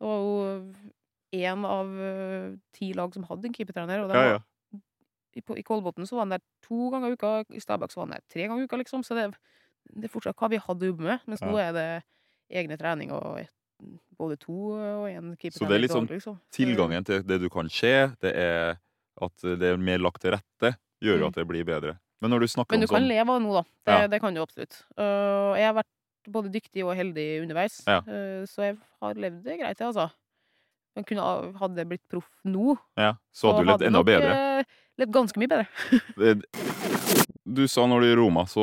[0.00, 0.74] Det var jo
[1.36, 4.02] én av eh, ti lag som hadde en keepertrener.
[4.04, 4.80] Og det Ja, var, ja.
[5.36, 8.00] i, på, I Kolbotn så var han der to ganger i uka, i Stabæk så
[8.00, 9.02] var han der tre ganger i uka, liksom.
[9.04, 9.26] Så det,
[9.94, 11.20] det er fortsatt hva vi hadde å jobbe med.
[11.26, 11.50] Mens Ja.
[11.50, 11.88] nå er det
[12.50, 13.50] egne trening og et,
[14.16, 15.58] både to og én keepertrener.
[15.60, 16.38] Så det er litt sånn liksom.
[16.52, 18.78] Tilgangen til det du kan se, det er
[19.20, 21.28] at det er mer lagt til rette, gjør jo Mm.
[21.28, 21.98] at det blir bedre.
[22.20, 23.62] Men når du snakker Men du om kan sånn leve av det nå, da.
[23.84, 24.06] Det, Ja.
[24.08, 24.84] det kan du absolutt.
[24.96, 25.92] Uh, jeg har vært
[26.32, 28.00] både dyktig og heldig underveis, Ja.
[28.06, 30.10] uh, så jeg har levd det greit, jeg, altså.
[30.96, 31.24] Men kunne,
[31.60, 34.30] hadde jeg blitt proff nå, ja, Så hadde du levd enda bedre.
[34.60, 34.64] eh,
[35.02, 35.66] levd ganske mye bedre.
[37.46, 38.62] Du sa når du i Roma, så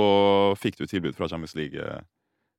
[0.60, 2.02] fikk du tilbud fra Champions League eh,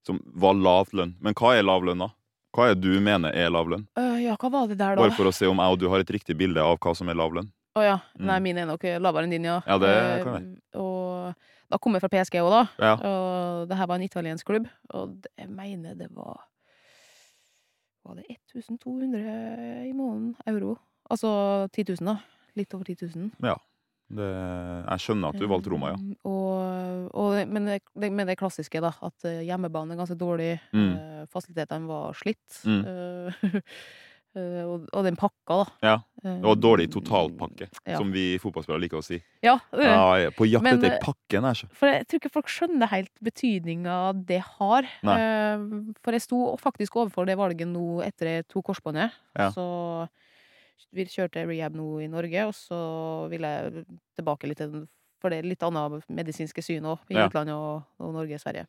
[0.07, 1.13] som var lavt lønn.
[1.21, 2.09] Men hva er lav lønn, da?
[2.55, 3.85] Hva er det du mener er lav lønn?
[3.99, 5.03] Uh, ja, hva var det der, da?
[5.03, 7.11] Bare for å se om jeg og du har et riktig bilde av hva som
[7.13, 7.51] er lav lønn.
[7.75, 7.97] Å ja.
[8.15, 8.27] Mm.
[8.31, 9.59] Nei, min er nok lavere enn din, ja.
[9.69, 10.94] Ja, det Eh, Uh, Og
[11.73, 12.63] da kom jeg fra PSG òg, da.
[12.83, 12.95] Ja.
[12.99, 14.67] Og det her var en italiensk klubb.
[14.95, 16.43] Og det, jeg mener det var
[18.05, 20.75] Var det 1200 i måneden euro?
[21.11, 21.31] Altså
[21.73, 22.19] 10 000, da.
[22.55, 23.31] Litt over 10 000.
[24.15, 25.97] Det, jeg skjønner at du valgte Roma, ja.
[25.97, 28.93] Um, Og, og, men, det, men det klassiske, da.
[29.03, 30.53] At hjemmebane er ganske dårlig.
[30.77, 30.91] Mm.
[30.93, 32.61] eh, Fasilitetene var slitt.
[32.69, 33.63] Mm.
[34.37, 35.67] eh, eh, og, og den pakka, da.
[35.85, 37.99] Ja, Det var dårlig totalpakke, ja.
[37.99, 39.19] som vi fotballspillere liker å si.
[39.45, 42.49] Ja, eh, Ja, på jakt Men, etter eh, pakken ikke For jeg tror ikke folk
[42.49, 44.89] skjønner helt betydninga det har.
[45.05, 45.17] Nei.
[45.21, 45.65] Eh,
[46.03, 49.13] For jeg sto faktisk overfor det valget nå etter jeg tok korsbåndet.
[49.37, 49.51] Ja.
[49.55, 50.09] Så
[50.95, 52.79] vi kjørte rehab nå i Norge, og så
[53.31, 53.85] ville jeg
[54.17, 54.87] tilbake litt til
[55.21, 57.29] For det er litt annet medisinske syn òg, i Ja.
[57.29, 58.67] utlandet og, og Norge og Sverige.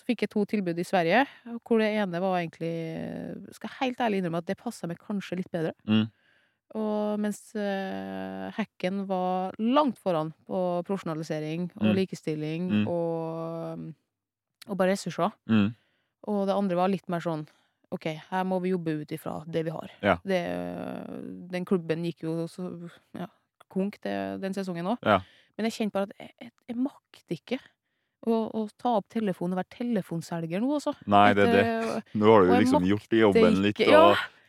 [0.00, 1.26] Så fikk jeg to tilbud i Sverige,
[1.60, 2.70] hvor det ene var egentlig
[3.52, 5.74] Skal jeg helt ærlig innrømme at det passa meg kanskje litt bedre.
[5.84, 6.06] Mm.
[6.80, 11.94] Og mens uh, hacken var langt foran på profesjonalisering og Mm.
[11.98, 12.84] likestilling Mm.
[12.88, 13.92] og,
[14.70, 15.32] og bare ressurser.
[15.50, 15.74] Mm.
[16.30, 17.44] Og det andre var litt mer sånn
[17.90, 19.90] OK, her må vi jobbe ut ifra det vi har.
[20.00, 20.16] Ja.
[20.24, 20.38] Det,
[21.50, 22.68] den klubben gikk jo så
[23.18, 23.26] ja,
[23.68, 24.98] konk det, den sesongen òg.
[25.02, 25.20] Ja.
[25.58, 27.58] Men jeg kjente bare at jeg, jeg, jeg makter ikke
[28.28, 30.92] å, å ta opp telefonen og være telefonselger nå, altså.
[31.10, 32.02] Nei, det er det.
[32.20, 34.02] Nå har du liksom gjort jobben litt, og ja.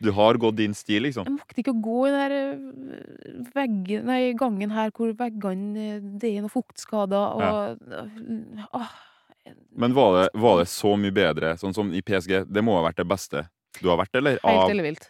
[0.04, 1.28] du har gått din stil, liksom.
[1.28, 2.34] Jeg makter ikke å gå i den
[2.98, 8.92] øh, veggen, nei, gangen her hvor veggene øh, Det er noen fuktskader og ah,
[9.72, 12.42] Men var det, var det så mye bedre, sånn som i PSG?
[12.52, 13.46] Det må ha vært det beste
[13.80, 14.36] du har vært, eller?
[14.44, 15.06] Helt eller ellevilt.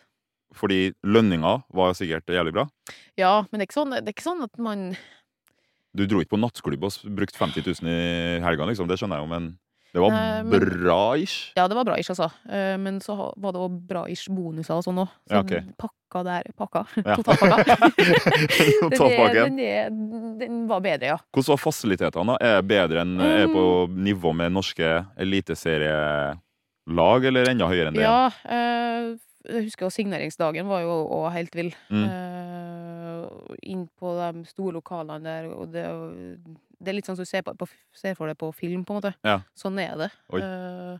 [0.54, 2.68] fordi lønninga var sikkert jævlig bra.
[3.18, 4.92] Ja, men det er, ikke sånn, det er ikke sånn at man
[5.94, 7.94] Du dro ikke på nattklubb og brukte 50 000 i
[8.40, 8.88] helga, liksom.
[8.88, 9.44] Det skjønner jeg jo, men
[9.92, 10.10] det var
[10.48, 11.50] men- bra-ish.
[11.56, 12.30] Ja, det var bra ish, altså.
[12.48, 15.08] Eh, Men så var det òg bra ish bonuser og sånn òg.
[15.28, 15.60] Så Ja, okay.
[15.76, 16.86] pakka der Pakka.
[17.04, 17.16] Ja.
[17.16, 17.76] Totalpakka.
[19.52, 21.18] Den, den, den var bedre, ja.
[21.32, 22.36] Hvordan var fasilitetene?
[22.40, 28.04] Er det bedre enn Er på nivå med norske eliteserielag, eller enda høyere enn det?
[28.04, 29.12] Ja, eh,
[29.48, 31.72] jeg husker jo signeringsdagen var jo òg helt vill.
[31.90, 32.04] Mm.
[32.08, 35.84] Uh, inn på de store lokalene der, og det,
[36.82, 38.94] det er litt sånn som du ser, på, på, ser for deg på film, på
[38.94, 39.14] en måte.
[39.26, 39.40] Ja.
[39.58, 40.08] Sånn er det.
[40.34, 40.96] Eh,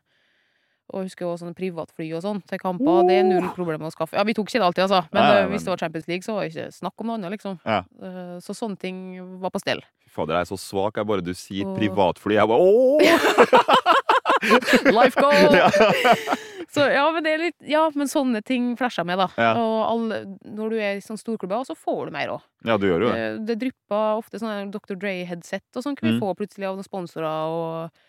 [0.92, 3.06] og jeg husker også sånne privatfly og sånn til kamper.
[3.08, 4.18] Det er null problem å skaffe.
[4.18, 5.00] Ja, vi tok ikke det alltid, altså.
[5.14, 7.06] Men Nei, eh, men- hvis det var Champions League, så var det ikke snakk om
[7.10, 7.58] noe annet, liksom.
[7.64, 7.80] Ja.
[7.98, 8.98] Uh, så sånne ting
[9.40, 9.80] var på stell.
[10.12, 10.96] Fader, jeg er så svak.
[11.00, 12.34] Jeg bare du sier Og- privatfly.
[12.36, 13.00] Jeg bare ååå!
[14.98, 15.54] Life goal!
[15.54, 15.70] Ja.
[16.72, 19.26] Så ja, men det litt Ja, men sånne ting flasher med, da.
[19.36, 19.50] Ja.
[19.60, 22.46] Og alle, når du er i sånne storklubber, så får du mer òg.
[22.64, 23.18] ja, du gjør jo det.
[23.18, 24.96] Det, det drypper ofte sånne Dr.
[24.96, 26.22] Dre-headset og sånn kan vi Mm.
[26.24, 28.06] få plutselig av noen sponsorer, og,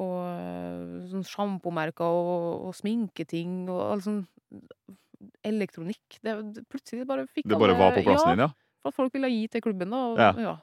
[0.00, 4.22] og eh, sånn sjampomerker og, og sminketing og all sånn
[5.44, 6.18] elektronikk.
[6.22, 8.50] Det, det, plutselig bare fikk Det bare alle- var på plassen din, ja?
[8.82, 9.96] For at folk ville gi til klubben, da.
[10.12, 10.32] Og, Ja.
[10.40, 10.56] ja.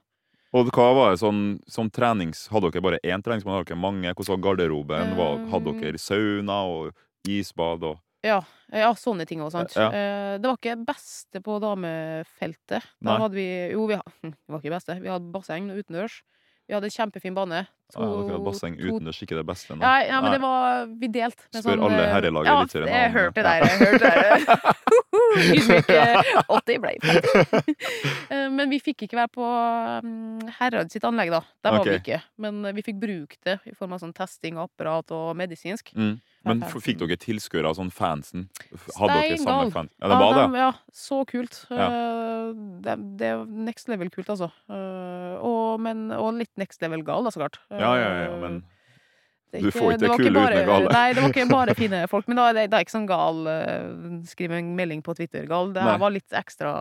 [0.54, 2.48] Og hva var det sånn, som trenings...
[2.54, 3.42] Hadde dere bare én trening?
[3.50, 4.12] Hadde dere mange?
[4.14, 5.16] Hvordan var garderoben?
[5.18, 6.92] Hva- Hadde Um, dere sauna og
[7.28, 8.38] isbad og Ja,
[8.72, 9.74] ja, sånne ting òg, sant.
[9.76, 9.90] Ja.
[9.92, 12.86] Eh, Det var ikke beste på damefeltet.
[13.02, 13.10] Nei.
[13.18, 14.96] Da hadde vi Jo, vi, det var ikke beste.
[15.02, 16.22] Vi hadde basseng utendørs.
[16.70, 17.66] Vi hadde kjempefin bane.
[17.98, 19.76] Ah, Dere hadde basseng to- uten det skikkelig det beste?
[19.78, 20.38] Nei, ja, men Nei.
[20.38, 21.44] det var Vi delte.
[21.54, 23.52] Spør Spør alle her herrelag i Ja, Eliteserien jeg hørte det Ja.
[23.54, 23.64] der.
[23.64, 24.84] Jeg hørte det der.
[25.34, 27.76] Ydmyk eh, 80 ble 50.
[28.34, 29.48] Eh, Men vi fikk ikke være på
[30.60, 31.42] Herad sitt anlegg, da.
[31.64, 32.20] Der var vi ikke.
[32.42, 35.94] Men eh, vi fikk bruke det i form av sånn testing av apparat og medisinsk.
[35.98, 36.16] Mm.
[36.44, 38.50] Men Ja, fikk dere tilskuere av sånn fansen?
[38.98, 39.90] Hadde dere samme Steingal.
[40.02, 40.60] Ja, det var det?
[40.60, 41.62] Ja, så kult.
[41.72, 41.88] Ja.
[41.88, 44.50] Eh, Det, det er next level kult, altså.
[44.70, 47.58] Eh, Og, men, og litt next level gal, da, så klart.
[47.72, 48.60] Ja, ja, ja, men
[49.54, 50.92] Det er du får ikke det kule uten gale.
[50.96, 52.28] Nei, det var ikke bare fine folk.
[52.32, 55.46] Men da er det, det er ikke sånn gal uh, Skriv en melding på Twitter,
[55.50, 55.74] gal.
[55.76, 56.72] Det her var litt ekstra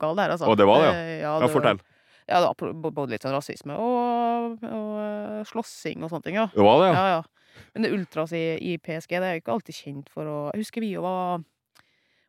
[0.00, 0.48] gal, det her, altså.
[0.48, 0.94] Å, det var det, ja.
[1.02, 1.82] Eh, Ja, det ja fortell.
[2.30, 6.46] Ja, det var både litt sånn rasisme og, og eh, slåssing og sånne ting, ja.
[6.54, 6.94] Det var det, ja?
[6.94, 7.62] Ja, ja.
[7.74, 10.62] Men det ultras i, i PSG det er jo ikke alltid kjent for å Jeg
[10.64, 11.42] husker vi jo var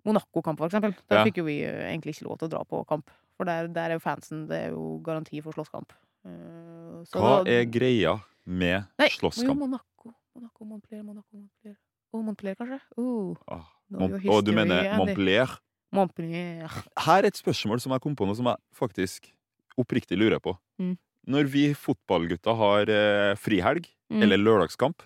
[0.03, 0.95] Monaco-kamp, for eksempel.
[1.07, 1.23] Der Ja.
[1.23, 3.09] fikk jo vi eh, egentlig ikke lov til å dra på kamp.
[3.37, 5.93] For der, der er jo fansen Det er jo garanti for slåsskamp.
[6.25, 9.57] Eh, så Hva da- er greia med Nei, Jo, slåsskamp?
[9.59, 10.13] Monaco.
[10.35, 11.77] Monaco, Montpellier, Monaco, Montpellier.
[12.13, 12.79] Oh, Montpellier, kanskje?
[12.97, 14.95] Oh, Ah, Mont jo og du mener.
[14.97, 15.49] Montpellier?
[15.93, 16.69] Montpellier.
[16.97, 19.31] Her er et spørsmål som jeg kom på nå, som jeg faktisk
[19.77, 20.57] oppriktig lurer på.
[20.79, 20.97] Mm.
[21.27, 24.21] Når vi fotballgutter har eh, frihelg, Mm.
[24.21, 25.01] eller lørdagskamp,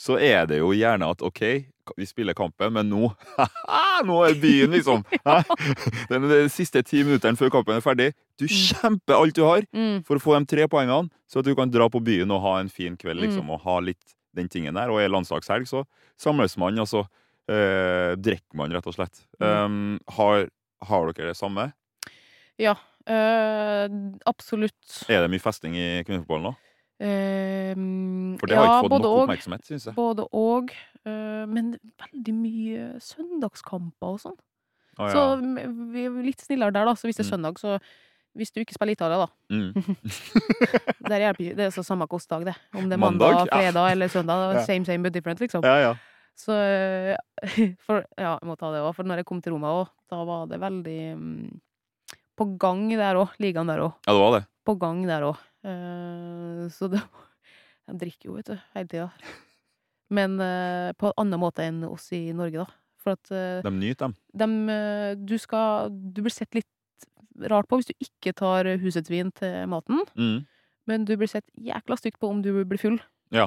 [0.00, 1.40] så er det jo gjerne at OK,
[1.98, 3.10] vi spiller kampen, men nå
[4.08, 5.02] Nå er byen, liksom!
[6.10, 8.06] Den, de siste ti minuttene før kampen er ferdig.
[8.40, 9.98] Du kjemper alt du har Mm.
[10.08, 12.54] for å få de tre poengene, så at du kan dra på byen og ha
[12.62, 13.26] en fin kveld, Mm.
[13.26, 14.88] liksom, og ha litt den tingen der.
[14.88, 15.84] Og er landslagshelg, så
[16.16, 17.02] samles man, og så
[17.50, 19.20] eh, drikker man, rett og slett.
[19.42, 19.50] Mm.
[19.50, 20.46] Um, har,
[20.88, 21.72] har dere det samme?
[22.58, 22.76] Ja,
[23.10, 23.88] Øh,
[24.28, 24.76] absolutt.
[25.10, 26.52] Er det mye festing i kvinnefotballen nå?
[27.00, 27.72] Eh,
[28.40, 29.94] For det har ja, ikke fått nok oppmerksomhet, syns jeg.
[29.96, 30.70] Både og.
[31.08, 31.72] eh, men
[32.02, 34.36] veldig mye søndagskamper og sånn.
[35.00, 35.14] Ah, ja.
[35.14, 35.22] Så
[35.94, 36.92] vi er litt snillere der, da.
[36.94, 37.36] Så hvis det er Mm.
[37.38, 37.80] søndag, så
[38.36, 39.26] Hvis du ikke spiller Italia, da.
[39.50, 39.72] Mm.
[41.10, 42.54] Hjelper det er så samme kostdag, det.
[42.78, 43.32] Om det er Mandag?
[43.34, 43.58] mandag, Ja.
[43.58, 44.54] fredag eller søndag.
[44.54, 44.62] Ja.
[44.64, 45.64] Same, same, but different, liksom.
[45.64, 45.94] ja, ja.
[46.38, 47.16] Så eh,
[47.86, 48.94] For ja, jeg må ta det òg.
[48.94, 51.60] For når jeg kom til Roma òg, da var det veldig um,
[52.38, 53.34] på gang der òg.
[53.42, 53.94] Ligaen der òg.
[54.06, 54.46] Ja, det var det.
[54.64, 55.36] På gang der òg.
[55.62, 57.02] Så det
[57.88, 59.08] De drikker jo, vet du, hele tida.
[60.10, 62.66] Men eh, på en annen måte enn oss i Norge, da.
[63.00, 64.54] For at eh, De nyter dem.
[64.68, 66.68] eh, du skal Du blir sett litt
[67.50, 70.02] rart på hvis du ikke tar husets vin til maten.
[70.18, 70.42] Mm.
[70.90, 72.98] Men du blir sett jækla stygt på om du blir full.
[73.32, 73.46] Ja.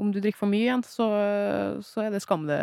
[0.00, 1.08] Om du drikker for mye igjen, så,
[1.84, 2.56] så er det skam det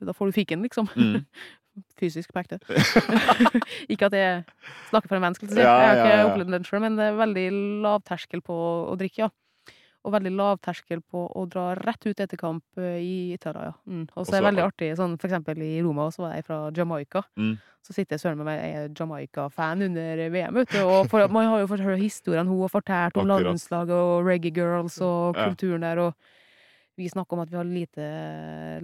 [0.00, 0.88] Da får du fiken, liksom.
[0.96, 1.26] Mm.
[2.00, 2.58] Fysisk på ekte.
[3.92, 4.44] ikke at jeg
[4.90, 7.48] snakker for en venn, jeg har ikke opplevd den sjøl, men det er veldig
[7.84, 8.56] lavterskel på
[8.92, 9.32] å drikke, ja.
[10.06, 13.74] Og veldig lavterskel på å dra rett ut etter kamp eh, i Italia, ja.
[13.90, 14.04] Mm.
[14.14, 16.60] Og så er det veldig artig, sånn for eksempel i Roma, så var jeg fra
[16.76, 17.24] Jamaica.
[17.40, 17.56] Mm.
[17.86, 20.80] Så sitter jeg søren med meg, jeg er Jamaica-fan under VM, vet du.
[20.84, 24.54] Og for, man har jo fått høre historiene hun har fortalt om landslaget og Reggae
[24.54, 26.02] Girls og kulturen der.
[26.08, 26.34] og
[26.96, 28.06] vi snakker om at vi har lite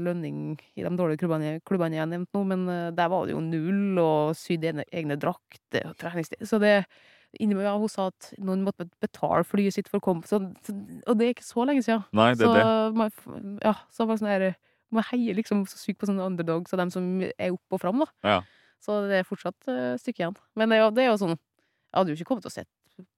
[0.01, 3.35] lønning i de dårlige klubbene, klubbene jeg har nevnt nå, men eh, der var det
[3.35, 6.45] jo null, og sydd egne, egne drakter og treningssted.
[6.49, 6.75] Så det
[7.41, 10.75] innimellom ja, hun sa at noen måtte betale flyet sitt for å komme, så, så,
[11.09, 12.05] og det er ikke så lenge siden.
[12.17, 12.99] Nei, det så er det.
[13.01, 14.49] man, ja, så var det sånn her
[14.93, 18.03] Man heier liksom så sykt på sånne underdogs og dem som er opp og fram,
[18.05, 18.11] da.
[18.29, 18.43] Ja.
[18.83, 20.37] Så det er fortsatt et stykke igjen.
[20.59, 22.57] Men det er, jo, det er jo sånn Jeg hadde jo ikke kommet til å
[22.59, 22.69] sett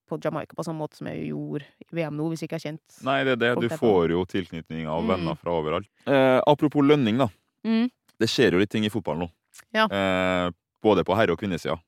[0.09, 2.65] på Jamaica på samme måte som jeg gjorde i VM nå, hvis jeg ikke er
[2.67, 2.99] kjent.
[3.07, 3.53] Nei, det er det.
[3.65, 5.09] Du får jo tilknytning av Mm.
[5.15, 5.87] venner fra overalt.
[6.07, 7.29] Eh, apropos lønning, da.
[7.65, 7.91] mm.
[8.21, 9.31] Det skjer jo litt ting i fotball nå.
[9.75, 9.87] Ja.
[9.91, 10.51] Eh,
[10.83, 11.79] både på herre- og kvinnesida.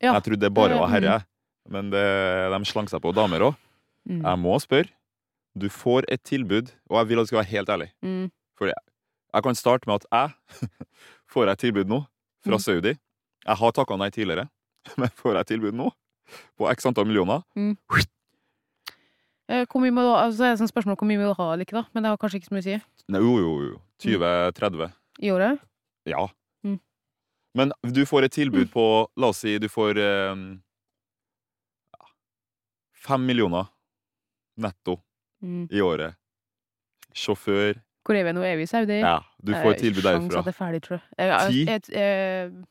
[0.00, 0.14] Ja.
[0.14, 1.24] Jeg trodde det bare var herre,
[1.68, 2.00] men det,
[2.50, 3.56] de slang seg på damer òg.
[4.08, 4.22] Mm.
[4.24, 4.88] Jeg må spørre.
[5.58, 7.90] Du får et tilbud, og jeg vil at du skal være helt ærlig.
[8.02, 8.30] Mm.
[9.32, 10.68] Jeg kan starte med at jeg
[11.32, 12.00] får et tilbud nå
[12.44, 12.60] fra Mm.
[12.64, 12.94] Saudi.
[13.46, 14.48] Jeg har takka nei tidligere,
[14.98, 15.90] men får jeg tilbud nå
[16.58, 17.76] på x antall millioner Mm.
[19.50, 21.64] Hvor mye må du, altså, det er et spørsmål hvor mye vil du ha eller
[21.66, 21.84] ikke, da.
[21.92, 22.76] Men det har kanskje ikke så mye å si.
[23.10, 23.80] Nei, Jo, jo, jo.
[24.04, 24.92] 20-30.
[25.26, 25.58] I året?
[26.06, 26.28] Ja.
[26.64, 26.76] Mm.
[27.58, 28.84] Men du får et tilbud på
[29.18, 30.44] La oss si du får eh,
[32.94, 33.66] fem millioner
[34.60, 35.00] netto
[35.42, 35.66] Mm.
[35.72, 36.14] i året.
[37.16, 37.78] Sjåfør.
[38.04, 38.42] Hvor er vi nå?
[38.44, 38.98] Er vi i Saudi?
[39.00, 40.38] Ja, du får et tilbud tilbud sjans derfra.
[40.38, 42.64] at det er ferdig, tror jeg, Ti?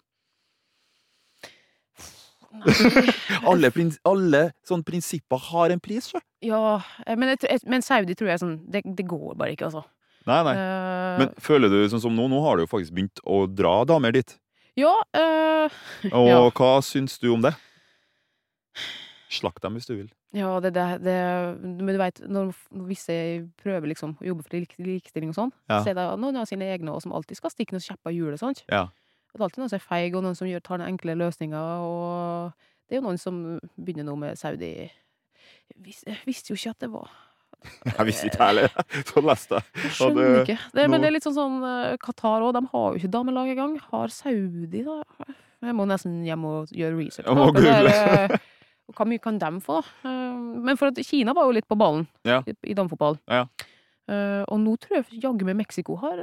[3.49, 6.19] Alle, prins alle sånne prinsipper har en pris, sjø.
[6.45, 9.83] Ja, eh, men, jeg, men Saudi tror jeg sånn det, det går bare ikke, altså.
[10.29, 10.53] Nei, nei.
[10.59, 12.27] Uh, Men føler du sånn som nå?
[12.29, 14.35] Nå har du jo faktisk begynt å dra damer dit.
[14.77, 15.69] ja, Uh,
[16.13, 16.41] Og Ja.
[16.51, 17.53] hva syns du om det?
[19.29, 20.07] Slakt dem hvis du vil.
[20.33, 21.15] ja, det, det, det
[21.61, 23.15] Men du veit, når når visse
[23.61, 25.81] prøver liksom å jobbe for likestilling og sånn, Ja.
[25.83, 28.17] så er det noen av sine egne også som alltid skal stikke noen kjepper i
[28.17, 28.63] hjulet, Sånt.
[28.71, 28.87] Ja.
[29.29, 31.59] Det er alltid noen som er feig, og noen som gjør, tar den enkle løsninga,
[31.85, 32.51] og
[32.89, 33.35] det er jo noen som
[33.77, 37.09] begynner nå med Saudi Jeg vis- jeg visste jo ikke at det var
[37.99, 38.69] Jeg visste ikke heller.
[39.09, 39.91] Så leste jeg.
[39.97, 40.55] Skjønner ikke.
[40.73, 43.49] Det, men det er litt sånn sånn eh, Qatar òg, de har jo ikke damelag
[43.51, 43.73] engang.
[43.91, 45.01] Har Saudi, da?
[45.67, 47.27] Jeg må nesten hjem og gjøre research.
[47.27, 47.91] Jeg må google.
[47.91, 48.37] eh,
[48.95, 50.09] Hva mye kan de få, da?
[50.09, 50.37] Eh,
[50.69, 52.39] Men for at Kina var jo litt på ballen Ja.
[52.47, 53.19] i, damfotball.
[53.19, 53.19] damefotball.
[53.27, 53.45] Ja.
[54.49, 56.17] Og nå tror jeg jaggu meg Mexico har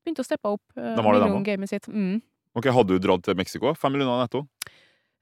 [0.00, 1.88] eh, begynt å steppe opp uh, dem milliongamet sitt.
[1.88, 2.20] Mm.
[2.56, 3.74] Ok, Hadde du dratt til Mexico?
[3.78, 4.46] Fem millioner netto?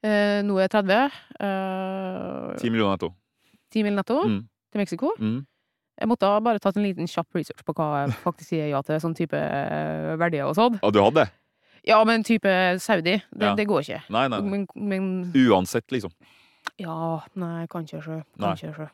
[0.01, 1.11] Eh, nå er jeg 30.
[1.39, 3.11] Uh, Ti millioner netto?
[3.75, 4.39] 10 mil netto Mm.
[4.71, 5.11] til Mexico.
[5.19, 5.45] Mm.
[5.99, 8.79] Jeg måtte ha bare tatt en liten kjapp research på hva jeg faktisk sier ja
[8.81, 10.79] til, sånn type eh, verdier og sånn.
[10.81, 11.31] Ja, du hadde det?
[11.89, 12.49] Ja, men type
[12.79, 13.53] Saudi, det, Ja.
[13.55, 14.01] det går ikke.
[14.09, 14.39] Nei, nei.
[14.39, 14.49] nei.
[14.49, 16.11] Men, men Uansett, liksom.
[16.79, 18.21] ja, nei, kan ikke sjø.
[18.39, 18.55] Nei.
[18.55, 18.87] Kan ikke sjø.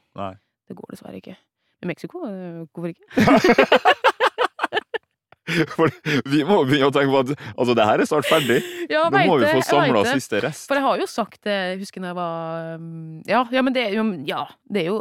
[0.68, 1.38] Det går dessverre ikke.
[1.82, 3.06] Men Mexico, eh, hvorfor ikke?
[5.76, 5.92] For
[6.26, 8.60] vi må begynne å tenke på at altså, det her er snart ferdig.
[8.96, 10.68] Ja, Nå må vi få samla siste rest.
[10.70, 13.88] For jeg har jo sagt det, jeg husker jeg var um, Ja, ja men det
[14.28, 15.00] Ja, det er jo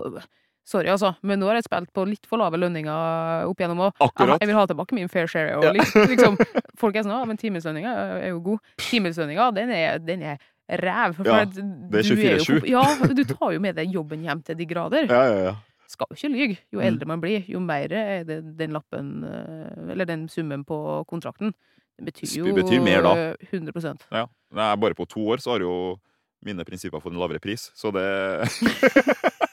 [0.65, 3.83] Sorry, altså, men nå har jeg spilt på litt for lave lønninger opp igjennom.
[3.85, 3.99] òg.
[4.17, 5.59] jeg, vil ha tilbake min fair share.
[5.59, 5.73] Og Ja.
[5.77, 6.39] liksom,
[6.81, 7.93] folk er sånn Ja, men timelønninga
[8.23, 8.73] er jo god.
[8.81, 10.39] Timelønninga, den er, den er
[10.81, 11.19] ræv.
[11.19, 12.65] For Ja, det er 24/7.
[12.73, 15.05] Ja, du tar jo med deg jobben hjem til de grader.
[15.05, 15.55] Ja, ja, ja.
[15.87, 16.59] Skal jo ikke lyge.
[16.73, 16.87] Jo Mm.
[16.87, 21.53] eldre man blir, jo mer er det den lappen, eh, eller den summen på kontrakten.
[21.99, 23.13] Det betyr jo Det betyr mer da.
[23.15, 24.27] eh, 100% ja.
[24.53, 25.99] Nei, bare på to år så har jo
[26.45, 28.05] mine prinsipper fått en lavere pris, så det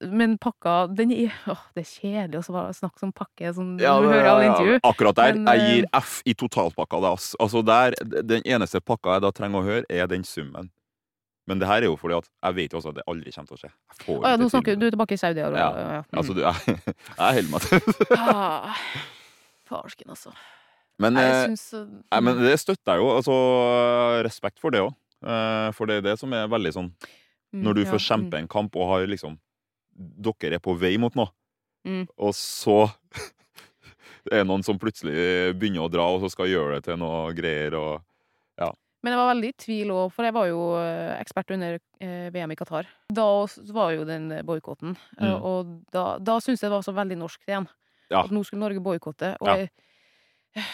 [0.00, 4.06] Men pakka, den er åh, Det er kjedelig å snakke om pakke sånn, Ja, du
[4.06, 4.76] hører alle ja, intervju.
[4.86, 5.34] Akkurat der.
[5.34, 7.00] Men, jeg eh, gir F i totalpakka.
[7.02, 7.10] Da.
[7.42, 10.70] Altså der, den eneste pakka jeg da trenger å høre, er den summen.
[11.48, 13.48] Men det her er jo fordi at jeg vet jo også at det aldri kommer
[13.48, 13.70] til å skje.
[13.72, 15.40] Jeg får ja, nå snakker du er tilbake i Saudi.
[15.40, 15.50] Ja.
[15.56, 16.00] Ja.
[16.04, 16.18] Mm.
[16.20, 18.84] Altså, du, jeg, jeg holder meg til ah,
[19.68, 20.34] Farsken, altså.
[20.98, 23.10] Men, Nei, eh, jeg synes, uh, nei, men det støtter jeg jo.
[23.16, 23.34] Altså,
[24.26, 24.92] respekt for det òg.
[25.74, 28.46] For det er det som er veldig sånn mm, Når du ja, får kjempe en
[28.46, 29.32] kamp og har liksom
[29.98, 31.32] Dere er på vei mot noe,
[31.86, 32.04] Mm.
[32.18, 32.88] og så
[34.30, 37.30] er det noen som plutselig begynner å dra, og så skal gjøre det til noe
[37.36, 38.02] greier og
[39.02, 42.30] Men jeg var veldig i tvil òg, for jeg var jo eh, ekspert under eh,
[42.34, 42.88] VM i Qatar.
[43.14, 43.26] Da
[43.72, 45.42] var jo den boikotten, eh, Mm.
[45.42, 47.68] og da, da syntes jeg det var så veldig norsk igjen.
[48.10, 48.24] Ja.
[48.24, 49.36] At nå skulle Norge boikotte.
[49.40, 49.56] Og Ja.
[49.62, 50.64] jeg,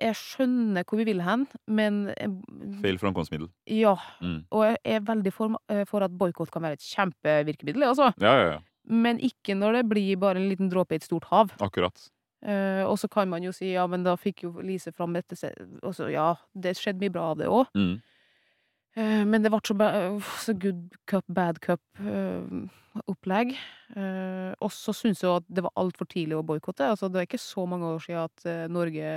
[0.00, 2.04] jeg skjønner hvor vi vil hen, men
[2.82, 3.48] feil framkomstmiddel.
[3.66, 3.96] Ja.
[4.20, 4.44] Mm.
[4.52, 5.56] Og jeg er veldig for,
[5.90, 8.12] for at boikott kan være et kjempevirkemiddel, altså.
[8.20, 8.60] Ja, ja, ja.
[8.84, 11.54] Men ikke når det blir bare en liten dråpe i et stort hav.
[11.64, 11.96] Akkurat.
[12.44, 15.32] Eh, og så kan man jo si ja, men da fikk jo Lise fram dette
[15.80, 17.70] Og så ja, det skjedde mye bra av det òg.
[17.78, 17.94] Mm.
[19.26, 19.74] men det ble så,
[20.38, 23.48] så good cup, bad cup-opplegg.
[24.62, 26.92] og så syns jeg at det var altfor tidlig å boikotte.
[26.92, 29.08] Altså, det er ikke så mange år siden at uh, Norge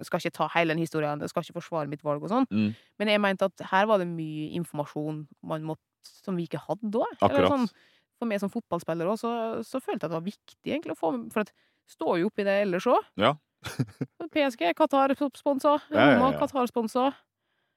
[0.00, 2.48] skal ikke ta hele den historien, jeg skal ikke forsvare mitt valg og sånn.
[2.48, 2.70] Mm.
[3.02, 5.84] Men jeg mente at her var det mye informasjon man måtte,
[6.24, 7.04] som vi ikke hadde da.
[7.28, 7.68] Eller Sånn,
[8.16, 11.00] for meg som fotballspiller også, så, så følte jeg at det var viktig egentlig å
[11.02, 11.52] få For at
[11.92, 13.10] står jo oppi det ellers òg.
[13.20, 13.34] Ja.
[14.34, 15.76] PSG, Qatar sponsa.
[15.92, 16.40] Ja, ja, Roma, ja.
[16.40, 17.12] Qatar sponsa.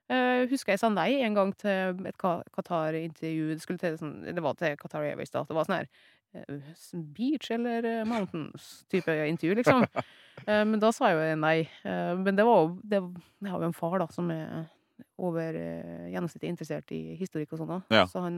[0.05, 3.55] Uh, husker jeg sa nei en gang til et Qatar-intervju.
[3.81, 5.45] Det, sånn, det var til Qatar Airways, da.
[5.49, 5.89] Det var sånn her
[6.35, 9.85] uh, beach eller eh, mountains-type intervju, liksom.
[10.45, 11.61] Eh, men da sa jeg jo nei.
[11.87, 12.99] Eh, men det var jo det,
[13.39, 14.65] Jeg har jo en far da som er
[15.15, 15.55] over
[16.11, 17.71] gjennomsnittet interessert i historikk og sånn.
[17.71, 17.77] da.
[17.95, 18.03] Ja.
[18.11, 18.35] Så han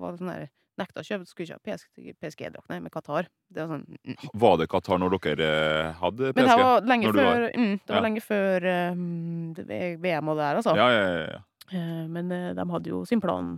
[0.00, 0.48] var sånn her
[0.78, 3.26] Nekta å kjøpe, skulle ikke ha PSG-drakt, nei, med Qatar.
[3.50, 4.28] Det var sånn mm.
[4.44, 6.38] Var det Qatar når dere eh, hadde PSG?
[6.38, 8.04] Men det var lenge du var- før, mm, det var Ja.
[8.04, 9.54] lenge før um,
[10.04, 10.76] VM og det der, altså.
[10.78, 11.40] Ja, ja, ja, ja.
[11.72, 13.56] Eh, men eh, de hadde jo sin plan,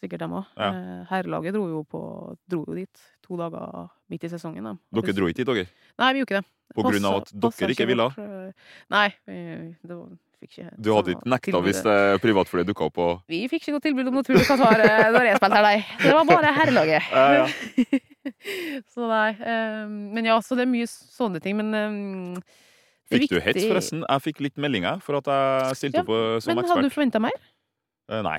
[0.00, 0.46] sikkert dem òg.
[0.56, 0.70] Ja.
[1.10, 2.00] herrelaget dro jo, på,
[2.48, 4.64] dro jo dit to dager midt i sesongen.
[4.64, 5.02] De.
[5.02, 5.66] Dere dro ikke dit, dere?
[5.98, 6.50] Nei, vi gjorde ikke det.
[6.78, 8.06] På grunn av at dere ikke ville?
[8.94, 11.66] Nei, det var, fikk ikke Du hadde ikke nekta tilbudet.
[11.68, 14.48] hvis eh, privatflyet dukka opp og Vi fikk ikke noe tilbud om noe tur til
[14.48, 15.84] Qatar eh, da jeg spilte her, nei.
[16.00, 17.12] Det var bare herrelaget.
[17.12, 17.46] Ja,
[18.94, 19.30] så nei.
[19.40, 22.42] Um, men ja, så det er mye sånne ting, men um,
[23.10, 24.04] det er Fikk du hets, forresten?
[24.06, 26.94] Jeg fikk litt meldinger for at jeg stilte Ja, opp eh, som Men hadde du
[26.94, 27.34] forventa mer?
[28.06, 28.36] Eh, Nei.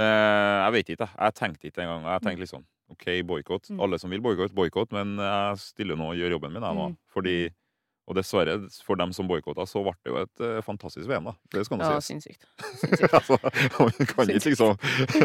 [0.00, 1.18] Eh, jeg vet ikke, jeg.
[1.20, 2.06] Jeg tenkte ikke engang.
[2.08, 3.68] Jeg tenkte litt sånn OK, boikott.
[3.68, 3.82] Mm.
[3.84, 4.94] Alle som vil boikott, boikott.
[4.96, 6.88] Men jeg stiller nå og gjør jobben min, jeg nå.
[6.94, 6.96] Mm.
[7.12, 7.36] Fordi
[8.06, 8.54] Og dessverre,
[8.86, 11.32] for dem som boikotta, så ble det jo et uh, fantastisk VM, da.
[11.50, 12.06] Det skal nå Ja, sies.
[12.12, 12.46] sinnssykt.
[12.82, 13.14] Sinnssykt.
[13.18, 13.38] altså,
[13.98, 14.76] vi kan ikke liksom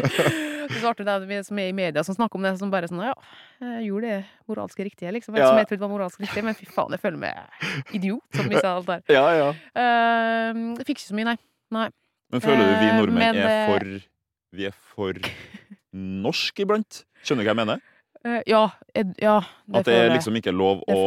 [0.72, 3.14] Det svarte det som er i media som snakker om det, som bare sånn Ja,
[3.62, 5.38] jeg gjorde det moralske riktige, liksom.
[5.38, 5.52] Ja.
[5.52, 8.74] Som jeg trodde var moralsk riktig, men fy faen, jeg føler meg idiot som mista
[8.74, 9.06] alt der.
[9.14, 9.48] Ja, ja.
[9.78, 11.38] Uh, fikk ikke så mye, nei.
[11.74, 11.88] nei.
[12.32, 15.32] Men føler du vi nordmenn nordmenn men, er eh, for Vi er for
[16.26, 17.02] norsk iblant?
[17.22, 17.88] Skjønner du hva jeg mener?
[18.22, 18.62] Eh, ja,
[18.94, 20.98] jeg, ja, det At det er liksom ikke er lov å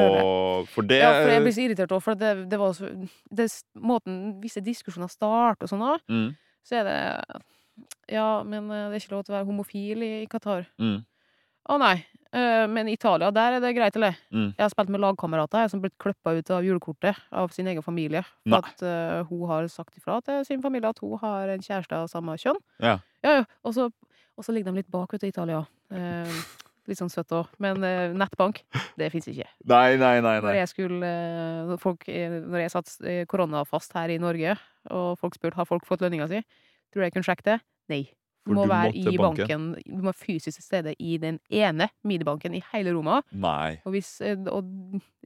[0.68, 2.90] For det Ja, for jeg blir så irritert òg, for det, det var så
[3.32, 3.48] det,
[3.80, 6.26] Måten visse diskusjoner starter og sånn òg, mm,
[6.68, 6.98] så er det
[8.18, 10.68] Ja, men eh, det er ikke lov til å være homofil i, Qatar.
[10.82, 11.00] mm,
[11.72, 11.96] Å nei.
[12.36, 14.18] Eh, men i Italia, der er det greit, eller?
[14.34, 14.50] Mm.
[14.58, 17.84] Jeg har spilt med lagkamerater som som blitt klippa ut av julekortet av sin egen
[17.84, 18.26] familie.
[18.44, 18.60] Nei.
[18.60, 22.12] At uh, hun har sagt ifra til sin familie at hun har en kjæreste av
[22.12, 22.60] samme kjønn.
[22.84, 23.00] Ja.
[23.24, 23.46] Ja, ja.
[23.64, 23.90] Og så,
[24.36, 25.64] og så ligger de litt bak ute i Italia.
[25.92, 26.40] Eh,
[26.90, 27.54] litt sånn søtt òg.
[27.62, 28.62] Men uh, nettbank,
[29.00, 29.48] det fins ikke.
[29.72, 30.36] Nei, nei, nei.
[30.44, 34.58] Når jeg skulle uh, folk, eh, Når jeg satt korona koronafast her i Norge,
[34.94, 36.44] og folk spurte har folk fått lønninga si,
[36.94, 37.58] tror du jeg kunne sjekke det?
[37.92, 38.04] Nei.
[38.46, 39.42] Du må du være i banke.
[39.42, 39.64] banken.
[39.90, 43.24] Du må fysisk til stede i den ene minibanken i hele Roma.
[43.34, 43.80] Nei.
[43.90, 44.70] Og hvis, og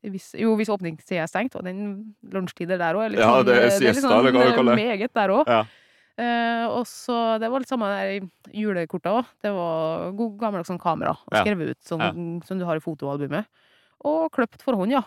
[0.08, 3.74] hvis, jo, hvis åpningstida er stengt, og den lunsjtider der òg Ja, sånn, det er
[3.76, 4.86] siesta, eller hva du kalle det.
[4.88, 5.52] Meget der òg.
[5.52, 5.66] Ja.
[6.20, 9.26] Eh, og så Det var litt samme der i julekorta òg.
[9.42, 11.14] Det var god gammeldags sånn kamera.
[11.16, 11.44] Og Ja.
[11.46, 13.46] skrevet ut sånn, som du har i fotoalbumet.
[14.04, 15.04] Og kløpt for hånd, ja.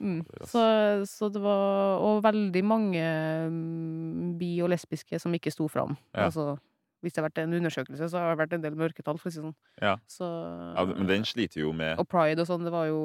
[0.00, 0.22] Mm.
[0.48, 0.60] Så,
[1.04, 3.02] så det var Og veldig mange
[3.50, 5.96] mm, bi- og lesbiske som ikke sto fram.
[6.14, 6.28] Ja.
[6.30, 6.58] Altså,
[7.00, 9.32] hvis det har vært en undersøkelse, så har det vært en del mørketall, for å
[9.32, 9.54] si det sånn.
[9.80, 9.94] Ja.
[10.06, 10.26] Så,
[10.76, 13.00] Ja, men den sliter jo med og pride og sånn, det var jo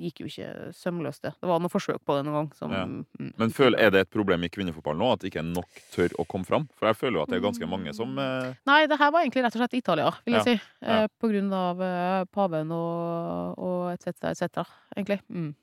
[0.00, 1.30] Gikk jo ikke sømløst, det.
[1.40, 2.48] Det var noen forsøk på det noen gang.
[2.58, 2.82] Som, Ja.
[2.84, 6.26] mm, Men føl, er det et problem i kvinnefotballen nå, at ikke nok tør å
[6.28, 6.68] komme fram?
[6.76, 9.22] For jeg føler jo at det er ganske mange som eh, Nei, det her var
[9.24, 10.60] egentlig rett og slett Italia, vil jeg Ja, si.
[10.82, 11.02] ja.
[11.04, 14.02] Eh, på grunn av eh, paven og, og et
[14.36, 14.66] cetera,
[14.96, 15.20] egentlig.
[15.32, 15.54] Mm.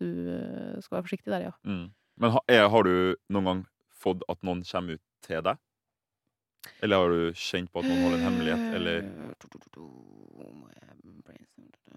[0.00, 1.52] Du eh, skal være forsiktig der, ja.
[1.64, 1.86] mm.
[2.20, 3.64] Men ha, er, har du noen gang
[4.04, 5.56] fått at noen kommer ut til deg?
[6.82, 9.02] Eller har du kjent på at noen holder en hemmelighet, eller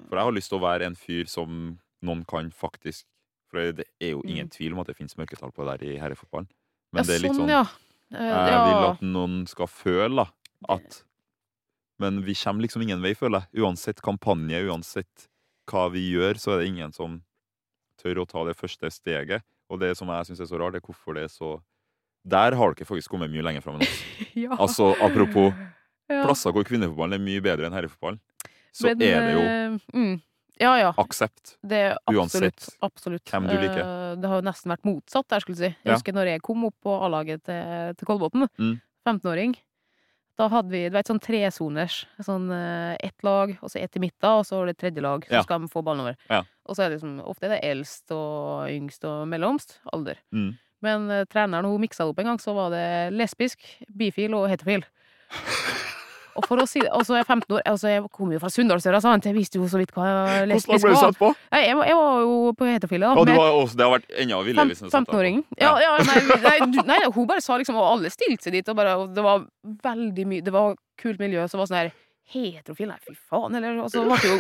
[0.07, 3.05] For jeg har lyst til å være en fyr som noen kan faktisk
[3.49, 4.51] For det er jo ingen Mm.
[4.51, 6.49] tvil om at det finnes mørketall på det der i herrefotballen.
[6.91, 7.49] Men ja, det er litt sånn.
[7.49, 10.27] Eh, Jeg vil at noen skal føle
[10.69, 11.03] at
[11.99, 13.63] Men vi kommer liksom ingen vei, føler jeg.
[13.63, 15.27] Uansett kampanje, uansett
[15.71, 17.23] hva vi gjør, så er det ingen som
[17.97, 19.41] tør å ta det første steget.
[19.69, 21.61] Og det som jeg syns er så rart, det er hvorfor det er så
[22.27, 23.99] Der har dere faktisk kommet mye lenger fram enn oss.
[24.45, 24.55] ja.
[24.57, 25.53] Altså, apropos
[26.09, 26.21] Ja.
[26.23, 28.19] plasser hvor kvinnefotballen er mye bedre enn herrefotballen,
[28.71, 30.21] så Men, er det jo eh, mm,
[30.61, 30.91] Ja, ja.
[30.97, 31.55] aksept.
[31.61, 32.17] Det er absolutt.
[32.17, 33.25] Uansett absolutt.
[33.31, 33.81] hvem du liker.
[33.83, 35.69] Eh, Det har jo nesten vært motsatt, Jeg skulle si.
[35.83, 38.79] Jeg husker når jeg kom opp på A-laget til, til Kolbotn, Mm.
[39.05, 39.55] 15-åring.
[40.37, 42.05] Da hadde vi du vet, sånn tresoners.
[42.21, 45.25] Sånn eh, ett lag, og så ett i midten, og så var det tredje lag.
[45.25, 46.15] Så skal de få ballen over.
[46.29, 46.43] Ja.
[46.69, 50.17] Og så er det liksom, ofte er det eldst og yngst og mellomst alder.
[50.31, 50.51] Mm.
[50.85, 52.85] Men uh, treneren hun miksa det opp en gang, så var det
[53.17, 53.59] lesbisk,
[53.97, 54.83] bifil og heterofil.
[56.37, 58.37] Og for å si det, og så er jeg 15 år, altså jeg kom jo
[58.37, 59.25] fra Sunndalsøra, sant?
[59.25, 60.05] jeg visste jo så vidt hva
[60.45, 60.77] lesbisk var.
[60.77, 61.29] Hvordan ble du satt på?
[61.55, 63.13] Nei, jeg, var- jeg var jo på heterofile, da.
[63.17, 65.15] Og med var også, det har vært enda villere hvis du satte på.
[65.17, 65.41] 15-åringen.
[65.57, 68.69] Ja, ja, nei, nei, du- nei, hun bare sa liksom Og alle stilte seg dit,
[68.69, 69.47] og, bare, og det var
[69.81, 71.91] veldig mye Det var kult miljø, så var sånn her
[72.29, 72.91] Heterofil?
[72.93, 73.57] Nei, fy faen.
[73.57, 74.37] Eller Og så ble det jo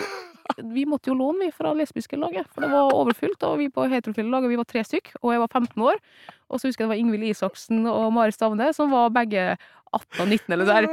[0.75, 3.43] Vi måtte jo låne, vi, fra lesbiske laget, for det var overfylt.
[3.47, 5.99] Og vi på heterofile laget, vi var tre stykk, og jeg var 15 år.
[6.47, 9.49] Og så husker jeg det var Ingvild Isaksen og Mari Stavne, som var begge
[9.95, 10.87] 18 og 19 eller der.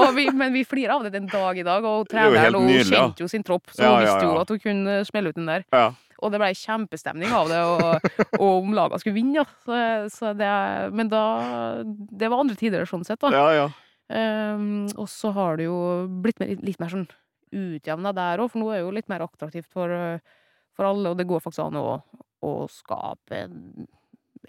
[0.00, 2.84] Og vi, men vi flirer av det den dag i dag, og er treneren hun
[2.84, 5.66] kjente jo sin tropp, så hun visste jo at hun kunne smelle ut den der.
[5.74, 5.88] Ja.
[6.18, 9.44] Og det blei kjempestemning av det, og, og om laga skulle vinne.
[9.66, 9.76] Så,
[10.10, 10.50] så det,
[10.90, 11.22] men da
[11.86, 13.30] Det var andre tider, sånn sett, da.
[13.34, 13.68] Ja, ja.
[14.08, 15.78] Um, og så har det jo
[16.24, 17.04] blitt mer, litt mer sånn
[17.52, 20.18] utjevna der òg, for nå er det jo litt mer attraktivt for, eh,
[20.76, 22.02] for alle, og det går faktisk an å,
[22.44, 23.86] å skape en,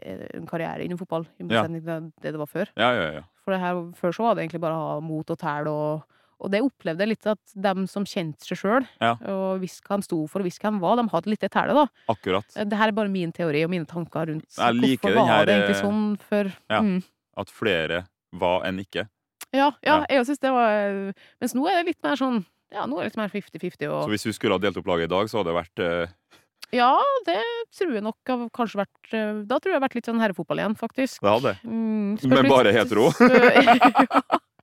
[0.04, 2.72] en karriere innen fotball, i motsetning til det det var før.
[2.78, 3.26] ja, ja, ja.
[3.44, 6.04] For det her, før så var det egentlig bare å ha mot og tæl, og,
[6.40, 9.16] og det opplevde jeg litt at dem som kjente seg sjøl, Ja.
[9.26, 11.50] og visste hva de sto for, og visste hva de var, de hadde litt det
[11.56, 11.88] tælet, da.
[12.14, 12.46] Akkurat.
[12.54, 15.56] Det her er bare min teori og mine tanker rundt Jeg liker hvorfor var det
[15.58, 16.52] egentlig eh, sånn før.
[16.70, 16.82] ja.
[16.86, 17.00] Mm.
[17.40, 18.04] At flere
[18.36, 19.08] var enn ikke.
[19.56, 20.06] Ja, ja, Ja.
[20.12, 22.44] jeg syns det var Mens nå er det litt mer sånn
[22.74, 25.10] Ja, nå er det litt mer 50-50 Så hvis du skulle ha delt opp laget
[25.10, 26.36] i dag, så hadde det vært eh,
[26.78, 26.92] Ja,
[27.26, 27.40] det
[27.76, 30.22] tror jeg nok har kanskje vært eh, Da tror jeg det har vært litt sånn
[30.22, 31.24] herrefotball igjen, faktisk.
[31.26, 31.56] Det hadde.
[31.66, 33.10] Mm, Men bare hetero?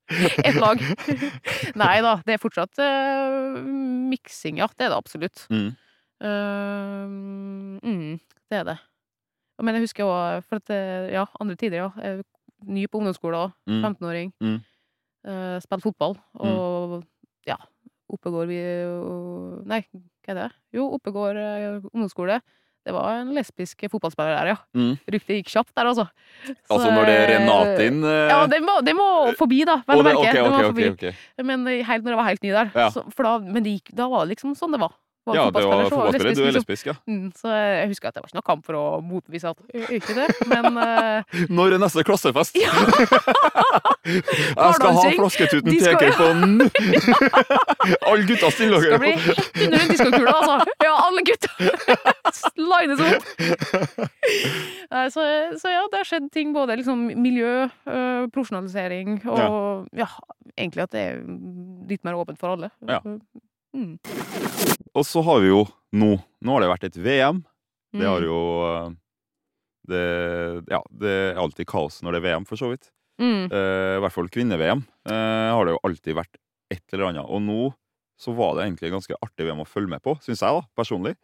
[0.06, 0.46] Ja.
[0.46, 0.78] Et lag.
[1.82, 3.56] Nei da, det er fortsatt uh,
[4.06, 4.68] miksing, ja.
[4.70, 5.40] Det er det absolutt.
[5.50, 5.72] Mm.
[6.22, 8.12] Uh, mm,
[8.46, 8.76] det er det.
[9.66, 10.70] Men jeg husker òg For at
[11.10, 12.14] Ja, andre tider, ja.
[12.70, 13.56] Ny på ungdomsskolen òg.
[13.66, 13.82] Mm.
[13.82, 14.30] 15-åring.
[14.46, 14.60] Mm.
[15.26, 16.14] Uh, Spilt fotball.
[16.38, 17.00] Og
[17.50, 17.58] ja,
[18.12, 18.60] Oppegård vi
[19.66, 19.80] Nei,
[20.26, 20.50] hva er det?
[20.76, 22.40] Jo, Oppegård eh, ungdomsskole.
[22.86, 24.58] Det var en lesbisk fotballspiller der, ja.
[24.78, 24.92] Mm.
[25.10, 26.04] Ryktet gikk kjapt der, altså.
[26.46, 27.48] Så, Altså når det er inn?
[27.48, 29.06] Renatin eh, Ja, det må, det må
[29.40, 29.80] forbi, da.
[29.88, 31.10] Vel å merke.
[31.42, 32.70] Men eh, helt når jeg var helt ny der.
[32.78, 32.86] Ja.
[32.94, 34.94] Så, for da, men det gikk, da var det liksom sånn det var.
[35.34, 36.34] Ja, det var fotballspiller.
[36.34, 36.94] Du er lesbisk, ja.
[37.06, 39.98] Mm, så jeg husker at det var ikke noe kamp for å motbevise at jeg
[39.98, 41.38] ikke det, men uh...
[41.58, 42.58] Når er neste klassefest?
[42.60, 42.70] Ja.
[44.06, 46.54] jeg skal ha flasketuten Teker på den!
[48.06, 50.76] Alle gutta stiller skal bli hett under en diskokule, altså.
[50.84, 51.50] Ja, alle gutta
[52.60, 53.24] lines opp.
[55.10, 55.24] Så,
[55.58, 60.08] så ja, det har skjedd ting både liksom miljø, øh, profesjonalisering og ja.
[60.54, 61.20] egentlig at det er
[61.90, 62.70] litt mer åpent for alle.
[62.86, 63.02] Ja.
[63.76, 63.98] Mm.
[64.96, 65.66] Og så har vi jo
[65.96, 66.14] nå
[66.46, 67.42] Nå har det vært et VM.
[67.96, 68.26] Det har Mm.
[68.28, 68.90] jo eh,
[69.88, 70.02] det,
[70.70, 72.90] Ja, det er alltid kaos når det er VM, for så vidt.
[73.20, 73.46] Mm.
[73.50, 76.36] Eh, I hvert fall kvinne-VM eh, har det jo alltid vært
[76.72, 77.28] et eller annet.
[77.28, 77.74] Og nå
[78.18, 81.14] så var det egentlig ganske artig VM å følge med på, syns jeg, da, personlig.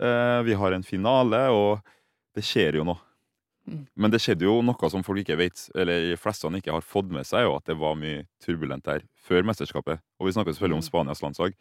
[0.00, 1.80] Eh, vi har en finale, og
[2.34, 3.00] det skjer jo noe.
[3.68, 3.82] Mm.
[4.00, 7.10] Men det skjedde jo noe som folk ikke vet, eller de fleste ikke har fått
[7.12, 10.00] med seg, og at det var mye turbulent der før mesterskapet.
[10.18, 10.88] Og vi snakker selvfølgelig om Mm.
[10.88, 11.52] Spanias landslag.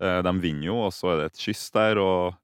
[0.00, 2.34] Eh, De vinner jo, og så er det et kyss der, og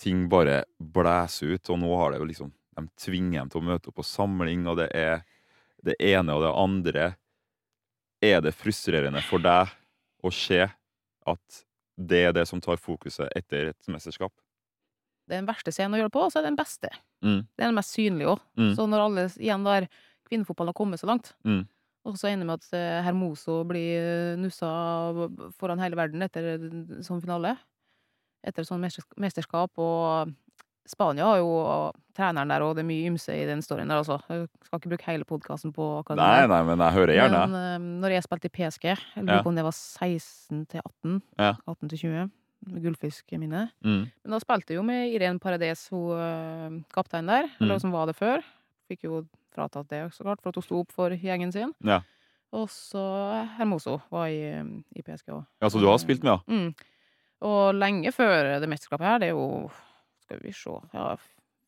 [0.00, 1.70] ting bare blæser ut.
[1.72, 4.62] Og nå har det jo liksom De tvinger dem til å møte opp på samling,
[4.70, 5.24] og det er
[5.84, 7.06] det ene og det andre.
[8.22, 9.68] Er det frustrerende for deg
[10.24, 10.62] å se
[11.26, 11.58] at
[12.00, 14.32] det er det som tar fokuset etter et mesterskap?
[15.28, 16.88] Det er den verste scenen å gjøre det på, og så er det den beste.
[17.24, 17.40] Mm.
[17.56, 18.40] Det er den mest synlige òg.
[18.56, 18.70] Mm.
[18.78, 19.88] Så når alle igjen der
[20.30, 21.66] kvinnefotballen har kommet så langt, Mm.
[22.10, 24.70] Og så ender med at eh, Hermoso blir eh, nussa
[25.60, 26.56] foran hele verden etter
[27.06, 27.56] sånn finale,
[28.46, 28.82] etter sånn
[29.20, 30.32] mesterskap, og
[30.90, 31.50] Spania har jo
[32.16, 34.16] treneren der, og det er mye ymse i den storyen der, altså.
[34.32, 37.42] Jeg skal ikke bruke hele podkasten på akkurat det Nei, nei, men jeg hører gjerne.
[37.52, 40.80] Men eh, når jeg spilte i PSG, jeg lurer på om det var 16 til
[40.82, 41.52] 18, Ja.
[41.68, 42.30] 18 til 20,
[42.70, 43.62] med gullfiskminne.
[43.86, 44.00] Mm.
[44.10, 47.80] Men da spilte jeg jo med Irene Paradis, hun kapteinen kaptein der, eller Mm.
[47.86, 48.42] som var det før.
[48.90, 49.22] Fikk jo
[49.54, 51.72] fratatt det, så klart, for at hun sto opp for gjengen sin.
[51.84, 52.00] Ja.
[52.52, 53.00] Og så
[53.58, 55.44] Hermoso var i, øh, i PSG òg.
[55.62, 56.40] ja, så du har spilt med, ja?
[56.48, 56.74] Mm.
[57.42, 59.70] Og lenge før det mesterskapet her, det er jo
[60.22, 61.16] Skal vi se ja,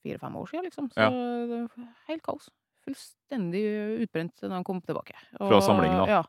[0.02, 0.90] Fire-fem år siden, liksom.
[0.92, 1.10] Så Ja.
[1.10, 2.48] det var helt kaos.
[2.84, 3.62] Fullstendig
[4.02, 5.14] utbrent da han kom tilbake.
[5.38, 6.06] Fra samlingen, da.
[6.06, 6.22] Ja.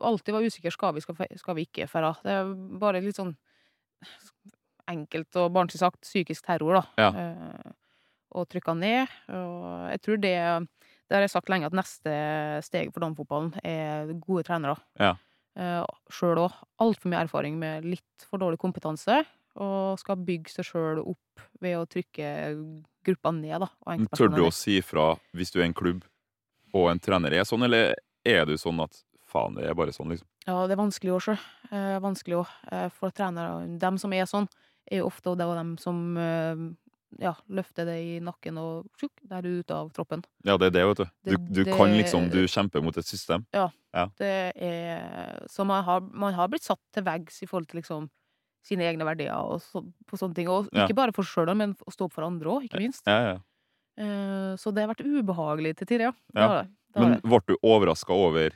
[0.00, 1.88] Alltid var usikker skal vi, skal, vi- skal vi ikke.
[1.88, 3.36] For det er bare litt sånn
[4.90, 6.84] enkelt og barnslig sagt psykisk terror, da.
[7.00, 7.08] Ja.
[7.10, 7.72] Eh,
[8.34, 9.08] og trykka ned.
[9.28, 10.34] Og jeg tror det
[11.14, 12.12] Det har jeg sagt lenge, at neste
[12.66, 14.74] steg for damefotballen er gode trenere.
[14.98, 15.12] Ja.
[15.54, 16.56] Uh, Sjøl òg.
[16.82, 19.20] Altfor mye erfaring med litt for dårlig kompetanse.
[19.62, 22.32] Og skal bygge seg sjøl opp ved å trykke
[23.06, 23.96] gruppa ned, da.
[24.18, 26.02] Tør du å si fra hvis du er en klubb
[26.74, 27.94] og en trener er sånn, eller
[28.26, 28.98] er du sånn at
[29.30, 30.26] faen, det er bare sånn, liksom?
[30.48, 31.36] Ja, det er vanskelig òg, sjø.
[31.70, 32.54] Eh, vanskelig òg.
[32.74, 33.68] Eh, for trenere.
[33.78, 34.50] Dem som er sånn,
[34.90, 36.64] er jo ofte det var dem som eh,
[37.20, 40.24] ja, løfter det i nakken og sjuk, der er du ute av troppen.
[40.44, 41.04] Ja, det er det, vet du.
[41.30, 43.46] Du, du det- kan liksom Du kjemper mot et system.
[43.52, 43.68] Ja,
[44.18, 48.10] Det er Så man har, man har blitt satt til veggs i forhold til liksom
[48.64, 50.48] sine egne verdier og så, på sånne ting.
[50.48, 50.86] Og Ja.
[50.86, 53.02] ikke bare for sjøl, men å stå opp for andre òg, ikke minst.
[53.06, 53.38] Ja, ja.
[53.96, 56.12] Eh, så det har vært ubehagelig til tider, ja.
[56.34, 56.64] Ja.
[56.96, 58.50] Men ble du overraska over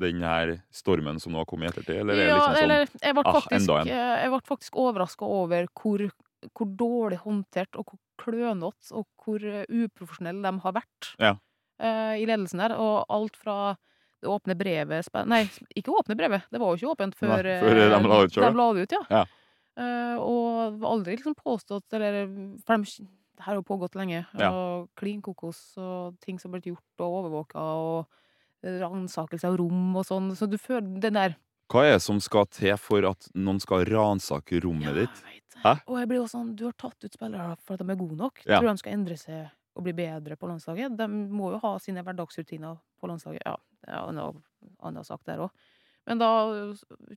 [0.00, 2.62] den her stormen som nå har kommet i ettertid, eller er det ja, liksom sånn
[2.64, 6.04] eller jeg ble ah, faktisk, jeg ble faktisk overraska over hvor,
[6.48, 11.36] hvor dårlig håndtert og hvor klønete og hvor eh, uprofesjonelle de har vært Ja.
[11.82, 12.76] uh, i ledelsen der.
[12.76, 13.76] Og alt fra
[14.20, 17.78] det åpne brevet Nei, ikke åpne brevet, det var jo ikke åpent før, Nei, før
[17.78, 19.04] de eh, la det ut de la det ut, ja.
[19.20, 19.24] Ja.
[19.80, 22.26] Uh, og aldri liksom påstått Eller
[22.66, 23.06] for de,
[23.38, 24.26] det her har jo pågått lenge.
[24.36, 24.50] Ja.
[24.52, 28.10] Og klin kokos og ting som har blitt gjort og overvåka og
[28.60, 30.26] ransakelse av rom og sånn.
[30.36, 31.38] Så du føler den der
[31.70, 35.22] Hva er det som skal til for at noen skal ransake rommet ditt?
[35.26, 35.62] vet det.
[35.62, 35.74] Hæ?
[35.86, 38.16] Og jeg blir jo sånn Du har tatt ut spillere for at de er gode
[38.18, 38.40] nok.
[38.46, 38.58] Ja.
[38.58, 39.48] Tror de skal endre seg
[39.78, 40.96] og bli bedre på landslaget.
[40.98, 43.44] De må jo ha sine hverdagsrutiner på landslaget.
[43.46, 43.54] Ja,
[43.86, 44.32] det er noe
[44.82, 45.52] annet sagt der òg.
[46.08, 46.30] Men da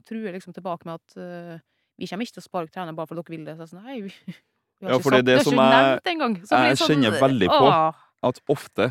[0.05, 1.57] truer jeg liksom tilbake med at uh,
[1.97, 3.55] vi kommer ikke til å sparke treneren bare for dere vil det.
[3.57, 4.35] Så jeg er sånn, nei, vi,
[4.83, 6.03] har Ja, for det er det som jeg-.
[6.03, 7.63] Jeg sånn, kjenner veldig på.
[7.71, 8.05] åh.
[8.23, 8.85] At ofte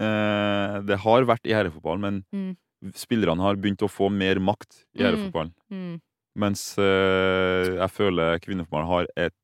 [0.00, 2.56] eh, Det har vært i herrefotballen, men Mm.
[2.94, 5.04] Spillerne har begynt å få mer makt i Mm.
[5.06, 5.52] herrefotballen.
[5.70, 6.00] Mm.
[6.36, 9.34] Mens eh, jeg føler kvinnefotballen har et,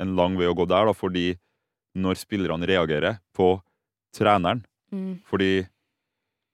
[0.00, 1.38] en lang vei å gå der, da, fordi
[1.96, 3.60] når spillerne reagerer på
[4.14, 5.20] treneren Mm.
[5.28, 5.68] Fordi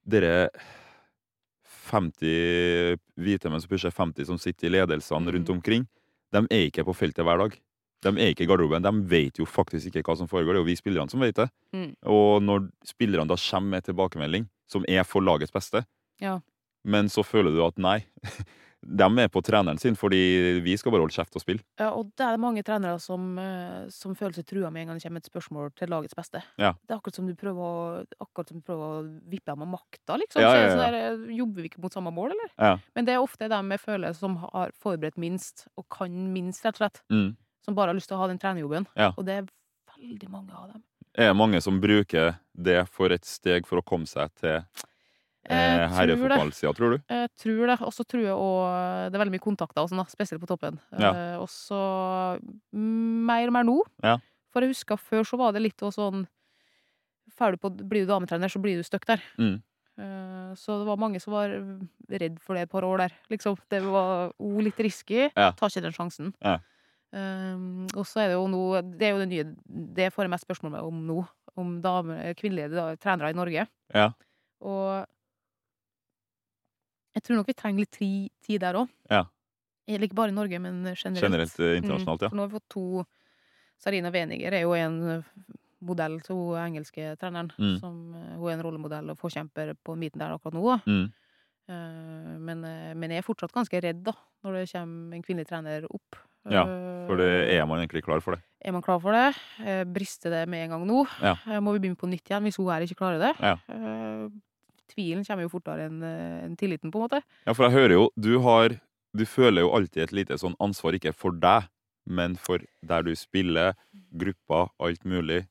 [0.05, 0.51] dere
[1.91, 5.35] 50 hvite menn som pusher 50 som sitter i ledelsene Mm.
[5.35, 5.87] rundt omkring,
[6.33, 7.59] de er ikke på feltet hver dag.
[8.03, 8.83] De er ikke i garderoben.
[8.83, 10.53] De vet jo faktisk ikke hva som foregår.
[10.53, 11.49] Det er jo vi spillerne som vet det.
[11.73, 11.95] Mm.
[12.05, 15.85] Og når spillerne da kommer med tilbakemelding, som er for lagets beste,
[16.23, 16.41] Ja.
[16.85, 18.01] men så føler du at nei,
[18.85, 21.63] De er på treneren sin, fordi vi skal bare holde kjeft og spille.
[21.81, 25.01] Ja, og det er mange trenere som, eh, som føler seg trua med en gang
[25.01, 26.43] det kommer et spørsmål til lagets beste.
[26.61, 26.75] Ja.
[26.85, 29.03] Det er akkurat som du prøver å, akkurat som du prøver å
[29.33, 30.45] vippe dem av makta, liksom.
[30.45, 30.91] Ja, ja, sånn ja.
[30.91, 32.55] der, eh, jobber vi ikke mot samme mål, eller?
[32.59, 32.79] Ja.
[32.95, 36.77] Men det er ofte dem jeg føler som har forberedt minst, og kan minst, rett
[36.77, 37.05] og slett.
[37.13, 37.31] Mm.
[37.65, 38.91] Som bare har lyst til å ha den trenerjobben.
[38.99, 39.15] Ja.
[39.17, 39.53] Og det er
[39.97, 40.85] veldig mange av dem.
[41.15, 44.65] Er det mange som bruker det for et steg for å komme seg til
[45.51, 45.97] eh, Jeg tror det.
[45.99, 47.03] herrefotballsida, tror du?
[47.11, 47.79] Jeg tror det.
[47.81, 50.51] Og så tror jeg òg det er veldig mye kontakter, og sånn, da, spesielt på
[50.51, 50.81] toppen.
[50.99, 51.11] Ja.
[51.11, 51.81] Eh, og så
[52.73, 53.77] mm, mer og mer nå.
[54.05, 54.19] Ja.
[54.55, 56.27] For jeg husker før så var det litt sånn
[57.35, 59.23] Ferdig på, Blir du dametrener, så blir du stuck der.
[59.41, 59.57] Mm.
[59.99, 61.51] Eh, så det var mange som var
[62.11, 63.17] redd for det et par år der.
[63.33, 63.57] Liksom.
[63.71, 65.29] Det var o, litt risky.
[65.33, 65.51] Ja.
[65.57, 66.31] Ta ikke den sjansen.
[66.45, 66.61] Ja.
[67.15, 68.61] Um, og så er det jo nå
[68.99, 69.43] Det er jo det nye
[69.95, 71.21] Det får jeg mest spørsmål om nå.
[71.55, 73.67] Om damer, kvinnelige da, trenere i Norge.
[73.95, 74.09] Ja.
[74.67, 75.05] Og
[77.15, 77.99] jeg tror nok vi trenger litt
[78.45, 78.89] tid der òg.
[79.11, 79.25] Ja.
[79.89, 81.21] Ikke bare i Norge, men generelt.
[81.23, 82.29] Generelt eh, internasjonalt, Mm, ja.
[82.31, 83.05] for nå har vi fått to
[83.79, 85.23] Sarina Weniger er jo en eh,
[85.85, 87.51] modell til hun engelske treneren.
[87.59, 87.75] Mm.
[87.81, 90.81] Som, eh, hun er en rollemodell og forkjemper på midten der akkurat nå.
[90.89, 91.13] Mm.
[91.65, 94.13] Uh, men, eh, men jeg er fortsatt ganske redd da,
[94.45, 96.19] når det kommer en kvinnelig trener opp.
[96.53, 98.43] Ja, Eh, For det er man egentlig klar for det.
[98.65, 99.35] er man klar for det?
[99.65, 101.07] Eh, brister det med en gang nå?
[101.23, 101.37] Ja.
[101.49, 103.33] Eh, må vi begynne på nytt igjen hvis hun her ikke klarer det?
[103.41, 103.57] Ja.
[104.95, 107.23] Eh, tvilen kommer jo fortere enn en tilliten, på en måte.
[107.47, 108.81] Ja, for jeg hører jo Du har
[109.17, 111.69] Du føler jo alltid et lite sånn ansvar, ikke for deg,
[112.05, 113.75] men for der du spiller,
[114.11, 115.47] gruppa, alt mulig.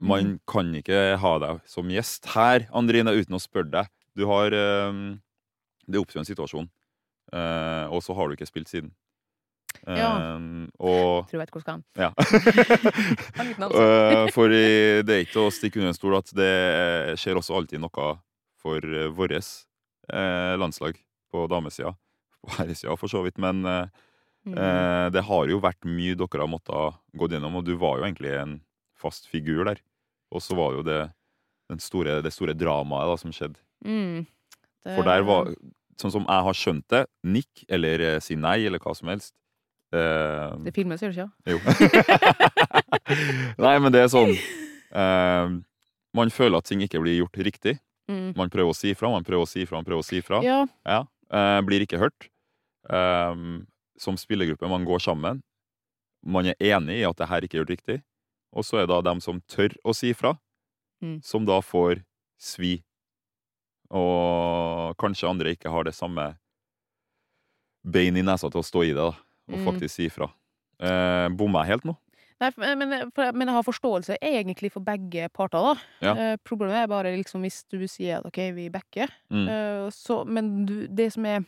[0.00, 3.86] Man kan ikke ha deg som gjest her, Andrine, uten å spørre deg.
[4.16, 4.92] Du har eh,
[5.86, 6.68] Det oppstår en situasjon,
[7.32, 8.90] eh, og så har du ikke spilt siden.
[9.86, 10.10] Ja.
[10.36, 12.10] Eh, og Jeg tror jeg vet hvor han Ja.
[13.38, 14.24] Ansvar.
[14.24, 16.52] Eh, for det er ikke å stikke under en stol at det
[17.20, 18.06] skjer også alltid noe
[18.64, 18.80] for
[19.16, 20.96] vårt eh, landslag
[21.32, 21.94] på damesida.
[22.44, 23.38] På herresida, for så vidt.
[23.42, 23.86] Men eh,
[24.44, 24.58] Mm.
[24.60, 28.04] eh, det har jo vært mye dere har måttet gå gjennom, og du var jo
[28.04, 28.58] egentlig en
[29.00, 29.78] fast figur der.
[30.30, 30.98] Og så var jo det
[31.72, 33.56] den store, det store dramaet da, som skjedde.
[33.88, 34.26] Mm.
[34.84, 35.48] Det- For der var,
[35.96, 39.32] sånn som jeg har skjønt det, nikk eller eh, si nei eller hva som helst.
[39.94, 41.54] Eh, Det filmes, gjør det ikke?
[41.54, 41.58] jo.
[43.64, 45.54] Nei, men det er sånn uh,
[46.16, 47.76] Man føler at ting ikke blir gjort riktig.
[48.10, 48.32] Mm.
[48.36, 50.42] Man prøver å si fra, man prøver å si fra, man prøver å si fra.
[50.44, 50.62] Ja.
[50.86, 51.02] Ja,
[51.34, 52.28] Uh, blir ikke hørt.
[53.98, 55.40] Som spillergruppe, man går sammen.
[56.22, 57.96] Man er enig i at det her ikke er gjort riktig.
[58.54, 60.34] Og så er det da dem som tør å si fra,
[61.02, 61.16] Mm.
[61.26, 62.04] som da får
[62.38, 62.84] svi.
[63.90, 66.36] Og kanskje andre ikke har det samme
[67.84, 69.12] bein i nesa til å stå i det, da.
[69.48, 69.64] Og Mm.
[69.66, 70.30] faktisk si ifra.
[70.80, 71.96] Eh, Bommer jeg helt nå?
[72.40, 75.74] Nei, men, men jeg har forståelse egentlig for begge parter, da.
[76.02, 76.14] Ja.
[76.32, 79.48] Eh, problemet er bare liksom hvis du sier at OK, vi backer, Mm.
[79.48, 81.44] eh, så Men du, det som er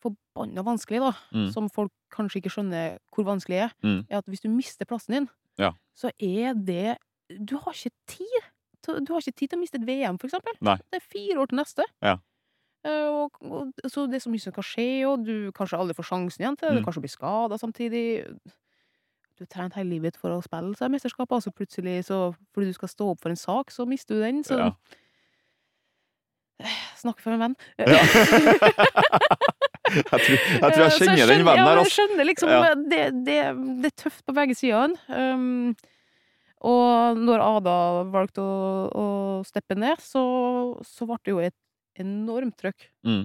[0.00, 1.52] forbanna vanskelig, da, Mm.
[1.52, 4.06] som folk kanskje ikke skjønner hvor vanskelig er, Mm.
[4.08, 5.28] er at hvis du mister plassen din,
[5.58, 5.72] Ja.
[5.96, 6.98] så er det
[7.46, 8.42] Du har ikke tid.
[8.82, 10.52] Du har ikke tid til å miste et VM, for eksempel.
[10.60, 10.74] Nei.
[10.90, 11.84] Det er fire år til neste.
[12.02, 12.16] Ja.
[12.86, 15.96] Eh, og, og, så det er så mye som kan skje, og du kanskje aldri
[15.98, 16.74] får sjansen igjen til det.
[16.74, 16.78] Mm.
[16.80, 18.04] Du kanskje blir skada samtidig.
[19.36, 22.16] Du har trent hele livet for å spille seg mesterskap, og så plutselig, så,
[22.54, 24.42] fordi du skal stå opp for en sak, så mister du den.
[24.46, 24.72] Så Ja.
[27.00, 27.54] Snakker for en venn.
[27.80, 27.86] Ja.
[29.90, 32.48] jeg, tror, jeg tror jeg kjenner, jeg kjenner den vennen der, Ja, Jeg skjønner liksom
[32.52, 32.58] Ja.
[32.76, 33.38] det, det,
[33.80, 34.92] det er tøft på begge sider.
[35.08, 35.72] Um,
[36.60, 39.06] og når Ada valgte å, å
[39.48, 40.20] steppe ned, så,
[40.84, 41.56] så ble det jo et
[42.00, 42.86] enormt trøkk.
[43.06, 43.24] Mm.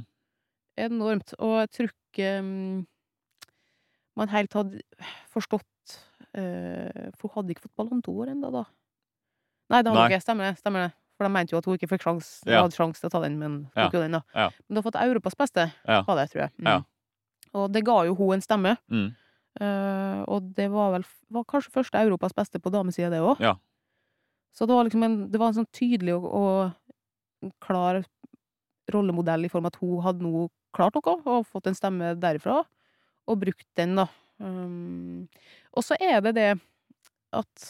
[0.85, 1.33] Enormt.
[1.39, 2.83] Og jeg tror ikke um,
[4.19, 4.81] man helt hadde
[5.33, 5.95] forstått
[6.35, 8.65] uh, For hun hadde ikke fått Ballon d'Or ennå, da.
[9.71, 10.23] Nei, det hadde hun ikke.
[10.23, 10.59] Stemmer det.
[10.61, 10.93] Stemmer det.
[11.15, 12.61] For de mente jo at hun ikke fikk sjans, Ja.
[12.65, 13.85] hadde sjanse til å ta den, men Ja.
[13.85, 14.21] tok jo den, da.
[14.35, 14.49] Ja.
[14.67, 16.01] Men du har fått Europas beste, Ja.
[16.03, 16.51] var det, tror jeg.
[16.59, 16.67] Mm.
[16.67, 16.81] Ja.
[17.55, 18.77] Og det ga jo hun en stemme.
[18.91, 19.15] Mm.
[19.55, 23.39] Uh, og det var vel var kanskje første Europas beste på damesida, det òg.
[23.39, 23.55] Ja.
[24.51, 28.03] Så det var liksom en, det var en sånn tydelig og, og klar
[28.93, 32.61] rollemodell i form av at hun hadde nå klart noe, og fått en stemme derifra,
[33.27, 34.07] og brukt den, da.
[34.39, 35.27] Um,
[35.73, 36.49] og så er det det
[37.33, 37.69] at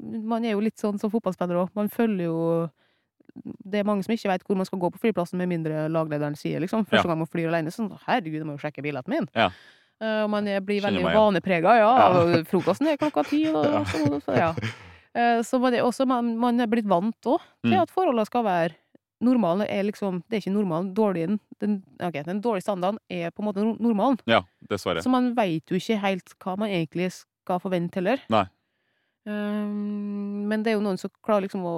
[0.00, 1.70] man er jo litt sånn som fotballspiller òg.
[1.78, 2.40] Man følger jo
[3.68, 6.34] Det er mange som ikke veit hvor man skal gå på flyplassen, med mindre laglederen
[6.34, 6.82] sier, liksom.
[6.88, 7.10] Første Ja.
[7.12, 9.28] gang man flyr alene, sånn Herregud, jeg må jo sjekke billetten min.
[9.36, 9.50] Ja.
[10.00, 11.92] Eh, og man er, blir veldig vaneprega, ja.
[12.08, 12.42] Ja.
[12.48, 13.84] Frokosten er klokka ti, og Ja.
[13.84, 14.50] så, så, ja.
[15.14, 17.82] Eh, så man er også man, man er blitt vant òg til Mm.
[17.82, 18.74] at forholdene skal være
[19.24, 20.92] Normalen er liksom Det er ikke normalen.
[20.94, 21.24] Dårlig,
[21.58, 24.20] den, okay, den dårlige standarden er på en måte normalen.
[24.30, 25.02] Ja, dessverre.
[25.02, 28.22] Så man veit jo ikke helt hva man egentlig skal forvente heller.
[28.30, 28.44] Nei.
[29.28, 31.76] Um, men det er jo noen som klarer liksom å,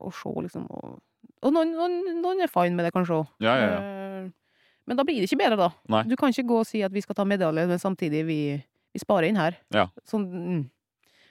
[0.00, 0.64] å se, liksom.
[0.72, 0.96] Og,
[1.44, 3.28] og noen, noen, noen er fine med det, kanskje òg.
[3.44, 3.84] Ja, ja, ja.
[4.88, 5.68] Men da blir det ikke bedre, da.
[5.92, 6.02] Nei.
[6.10, 8.40] Du kan ikke gå og si at vi skal ta medalje, men samtidig vi,
[8.90, 9.60] vi sparer inn her.
[9.74, 9.86] Ja.
[10.08, 10.62] Sånn, mm.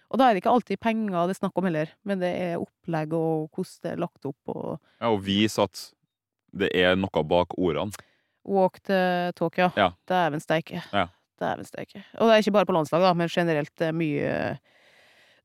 [0.10, 2.58] Og da er det ikke alltid penger det er snakk om heller, men det er
[2.62, 5.84] opplegg og hvordan det er lagt opp, og Ja, og vise at
[6.52, 7.92] det er noe bak ordene.
[8.50, 8.94] walk to
[9.38, 9.70] talk, ja.
[9.78, 9.92] Ja.
[10.10, 10.82] Dæven steike.
[10.92, 11.08] Ja.
[11.40, 12.02] Dæven steike.
[12.18, 14.58] Og det er ikke bare på landslag, da, men generelt er mye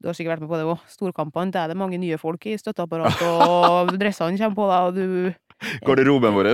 [0.01, 0.81] Du har sikkert vært med på det òg.
[0.91, 4.95] Storkampene, der er det mange nye folk i støtteapparatet, og dressene kommer på deg, og
[4.95, 5.35] du
[5.87, 6.51] Garderoben vår,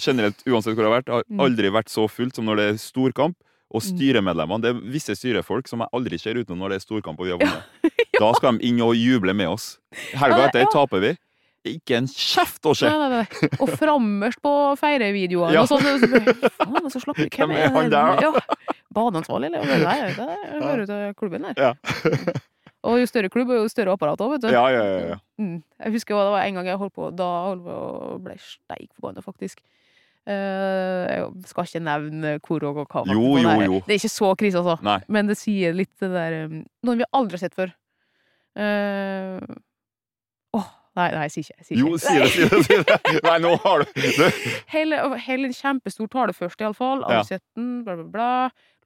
[0.00, 1.40] generelt uansett hvor det har vært, har Mm.
[1.44, 3.36] aldri vært så fullt som når det er storkamp.
[3.68, 7.18] Og styremedlemmene, det er visse styrefolk som jeg aldri ser utenom når det er storkamp
[7.20, 7.96] og vi har vunnet.
[8.18, 9.74] Da skal de inn og juble med oss.
[10.16, 10.70] Helga etter ja.
[10.72, 11.14] taper vi.
[11.68, 12.88] Ikke en kjeft å se!
[12.88, 13.50] Nei, nei, nei.
[13.60, 15.64] Og frammerst på feirevideoene Ja.
[15.64, 15.84] og sånn.
[16.56, 17.28] Faen, så slapp vi.
[17.34, 18.30] Hvem er han der, da?
[18.30, 18.76] Ja.
[18.94, 19.82] Baneansvarlig, eller?
[19.84, 21.58] Nei, det hører til klubben der.
[21.60, 21.74] Ja.
[22.88, 24.52] Og jo større klubb, jo større apparat òg, vet du.
[24.54, 25.16] Ja, ja, ja, ja.
[25.42, 25.56] Mm.
[25.82, 28.86] Jeg husker det var en gang jeg holdt på Da holdt på og ble steik
[28.94, 29.60] forbanna, faktisk.
[30.28, 33.04] Eh, jeg skal ikke nevne hvor og hva.
[33.08, 33.78] Jo, jo, jo.
[33.86, 34.74] Det er ikke så krise, altså.
[34.84, 34.98] Nei.
[35.08, 37.72] Men det sier litt det der um, Noen vi aldri har sett før.
[38.58, 39.38] Uh,
[40.58, 40.66] Åh,
[40.98, 41.56] nei, nei, jeg sier ikke.
[41.56, 42.02] Jeg sier Jo, ikke.
[42.04, 42.98] si det, si det!
[42.98, 44.28] si det Nei, nå har du det.
[44.74, 47.06] Hele, hele en kjempestor tale først, iallfall.
[47.06, 47.22] Ja.
[47.22, 48.32] Alle 17, bla, bla, bla.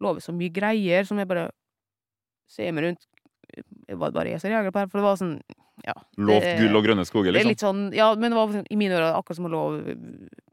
[0.05, 1.49] Lover så mye greier som jeg bare
[2.51, 3.09] ser meg rundt.
[3.89, 4.93] Var det bare jeg som reagerte på det?
[4.93, 5.37] For det var sånn
[5.87, 5.95] Ja.
[6.21, 7.53] Lovt gull og grønne skoger, Det er liksom.
[7.53, 9.97] litt sånn, ja, men det var i mine ører akkurat som å love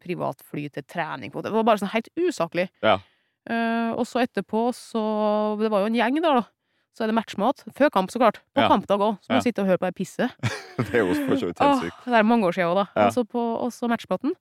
[0.02, 1.32] privatfly til trening.
[1.32, 1.44] på.
[1.44, 2.70] Det var bare sånn helt usaklig.
[2.82, 3.00] Ja.
[3.50, 6.44] Uh, og så etterpå, så Det var jo en gjeng der, da.
[6.96, 7.64] Så er det matchmat.
[7.76, 8.40] Før kamp, så klart.
[8.56, 8.68] På Ja.
[8.68, 9.20] kampdag òg.
[9.22, 9.36] Så må Ja.
[9.36, 10.30] man sitte og høre på ei pisse.
[10.78, 12.06] Det er jo for så vidt helt sykt.
[12.06, 12.88] det er mange år siden òg, da.
[12.96, 13.08] Ja.
[13.08, 14.32] Og så på og matchmaten.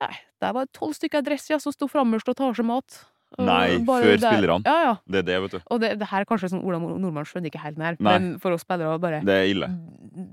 [0.00, 2.64] Nei, der var det tolv stykker i dress ja, som sto frammest og tar seg
[2.64, 3.04] mat.
[3.38, 4.62] Nei, før der- spillerne.
[4.66, 4.94] Ja, ja.
[5.08, 5.60] Det er det, vet du.
[5.70, 8.18] Og det, det her er kanskje sånn Ola Nordmann skjønner ikke helt den her, Nei.
[8.18, 9.68] men for oss spillere bare Det er ille.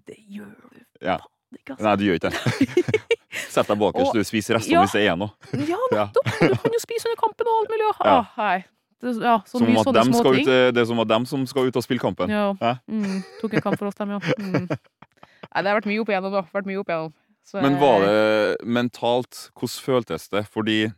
[0.08, 1.18] Det gjør du Ja.
[1.54, 1.84] ikke, altså.
[1.84, 3.12] Nei, du gjør ikke det.
[3.54, 4.82] Sett deg bakerst, Og- du spiser restene Ja.
[4.84, 5.30] hvis det er nå.
[5.54, 6.26] Ja, nettopp!
[6.42, 7.86] Du kan jo spise under kampen og alt mulig.
[8.04, 8.18] Ja.
[8.36, 8.60] Ah.
[9.00, 10.42] Det, ja, så Som mye sånne små ting.
[10.42, 12.30] ut, eh, det er som at dem som skal ut og spille kampen.
[12.34, 12.56] Ja.
[12.60, 12.76] ja.
[12.90, 14.20] Mm, tok en kamp for oss, dem, ja.
[14.42, 14.66] Mm.
[15.54, 16.42] Nei, det har vært mye opp igjennom, da.
[16.52, 17.14] Vært mye opp igjennom.
[17.48, 20.48] Så Men var det mentalt Hvordan føltes det?
[20.52, 20.92] Fordi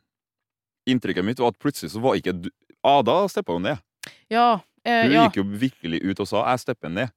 [0.92, 2.50] inntrykket mitt var at plutselig så var ikke du
[2.84, 3.80] Ada steppa jo ned.
[4.32, 4.62] Ja.
[4.88, 7.12] Eh, Hun ja, gikk jo virkelig ut og sa 'jeg stepper ned'.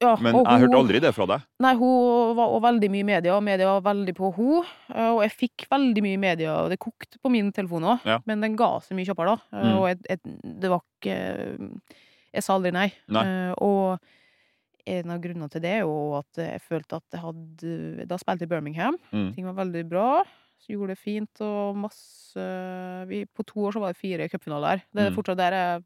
[0.00, 0.14] ja.
[0.22, 1.42] Men jeg hørte aldri det fra deg.
[1.60, 4.64] Nei, hun var også veldig mye i media, og media var veldig på henne.
[5.12, 8.06] Og jeg fikk veldig mye i media, og det kokte på min telefon òg.
[8.06, 8.20] Ja.
[8.24, 9.58] Men den ga så mye kjappere, da.
[9.58, 9.76] Mm.
[9.76, 10.18] Og jeg, jeg,
[10.60, 11.70] det var ikke
[12.32, 12.92] Jeg sa aldri nei.
[13.08, 13.24] Nei.
[13.26, 13.98] Eh, og
[14.86, 18.44] en av grunnene til det er jo at jeg følte at jeg hadde Da spilte
[18.46, 18.96] jeg i Birmingham.
[19.12, 19.34] Mm.
[19.34, 20.22] Ting var veldig bra.
[20.68, 22.42] Gjorde det fint og masse
[23.08, 24.82] vi, På to år så var det fire cupfinaler.
[24.92, 25.16] Det er Mm.
[25.16, 25.84] fortsatt der jeg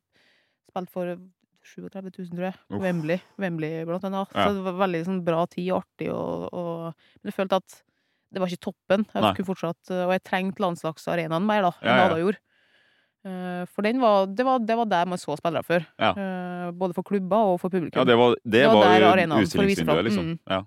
[0.71, 1.17] spilte for
[1.65, 2.55] 37 000, tror jeg.
[2.71, 2.83] Uff.
[2.83, 4.29] Wembley, Wembley blant annet.
[4.35, 4.45] Ja.
[4.49, 6.11] Så det var veldig sånn, bra tid og artig.
[6.13, 7.83] Og, og, men jeg følte at
[8.35, 9.07] det var ikke toppen.
[9.15, 12.05] Jeg fortsatt, og jeg trengte landslagsarenaen mer da, enn Ja, ja.
[12.11, 12.39] Ada gjorde.
[13.25, 15.87] Eh, For den var, det, var, det var der man så spillere før.
[15.99, 16.11] Ja.
[16.13, 17.97] Eh, Både for klubber og for publikum.
[18.03, 20.05] Ja, det var, det Det var var, der arenaen for å vise fram.
[20.05, 20.27] liksom.
[20.35, 20.39] Mm.
[20.51, 20.61] Ja.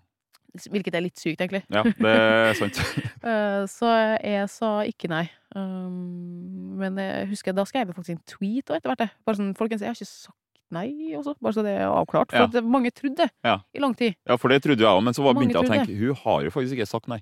[0.72, 1.64] Hvilket er litt sykt, egentlig.
[1.70, 2.80] ja, det er sant.
[3.28, 3.90] Eh, Så
[4.24, 5.26] jeg sa ikke nei.
[5.56, 9.10] Um, men jeg husker da skrev jeg faktisk en tweet og etter hvert.
[9.26, 10.36] Bare sånn, folkens, jeg har ikke sagt
[10.72, 12.32] nei også, bare så det er avklart.
[12.32, 12.62] For Ja.
[12.62, 13.60] mange trodde det Ja.
[13.76, 14.16] i lang tid.
[14.28, 16.42] Ja, for det trodde jeg òg, men så var- begynte jeg å tenke hun har
[16.44, 17.22] jo faktisk ikke sagt nei.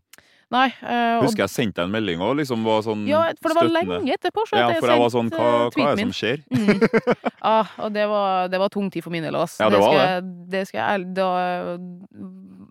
[0.51, 0.67] Nei.
[0.83, 3.65] øh, Husker jeg sendte deg en melding og liksom var sånn ja, for det var
[3.69, 3.97] støttende.
[4.01, 4.41] lenge etterpå.
[4.45, 6.43] Så Ja, for jeg var sånn Hva, hva er det som skjer?
[6.53, 7.31] Mm.
[7.43, 9.33] Ja, og det var, det var tung tid for min del.
[9.33, 11.77] Ja, det var skal, jeg- det skal jeg Da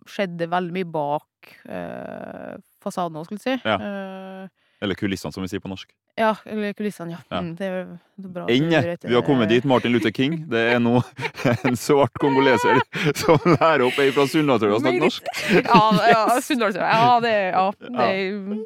[0.09, 3.67] skjedde veldig mye bak eh, fasaden òg, skulle jeg si.
[3.67, 3.77] Ja.
[3.79, 4.47] Eh,
[4.85, 5.89] Eller kulissene, som vi sier på norsk.
[6.19, 7.19] ja, eller kulissene, ja.
[7.31, 7.39] Ja.
[7.41, 7.85] Mm, det er
[8.17, 8.43] det er bra.
[8.51, 8.81] Enne!
[9.03, 9.65] Vi har kommet dit.
[9.65, 10.35] Martin Luther King.
[10.51, 10.99] Det er nå
[11.67, 12.79] en svart kongoleser
[13.17, 15.31] som lærer opp ei fra Sunndalsøra å snakke norsk.
[15.65, 16.91] Ja, ja Sunndalsøra.
[16.91, 17.65] Ja, det Ja.
[17.79, 18.63] Det,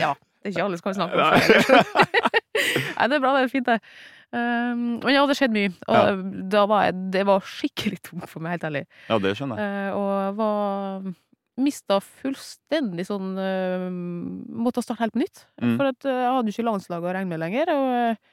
[0.00, 0.12] ja.
[0.42, 2.02] Det er ikke alle som kan snakke norsk.
[2.96, 3.34] Nei, det er bra.
[3.36, 3.78] Det er fint, det.
[4.32, 5.72] Um, men ja, det skjedde mye.
[5.86, 5.96] Og
[6.52, 6.62] Ja.
[6.66, 8.86] var jeg Det var skikkelig tungt for meg, helt ærlig.
[9.08, 9.92] Ja, det skjønner jeg.
[9.92, 11.12] Uh, og jeg var
[11.62, 13.90] Mista fullstendig sånn uh,
[14.64, 15.44] Måtte starte helt på nytt.
[15.60, 15.76] Mm.
[15.76, 17.74] For at uh, jeg hadde jo ikke landslaget å regne med lenger.
[17.76, 18.30] Og uh,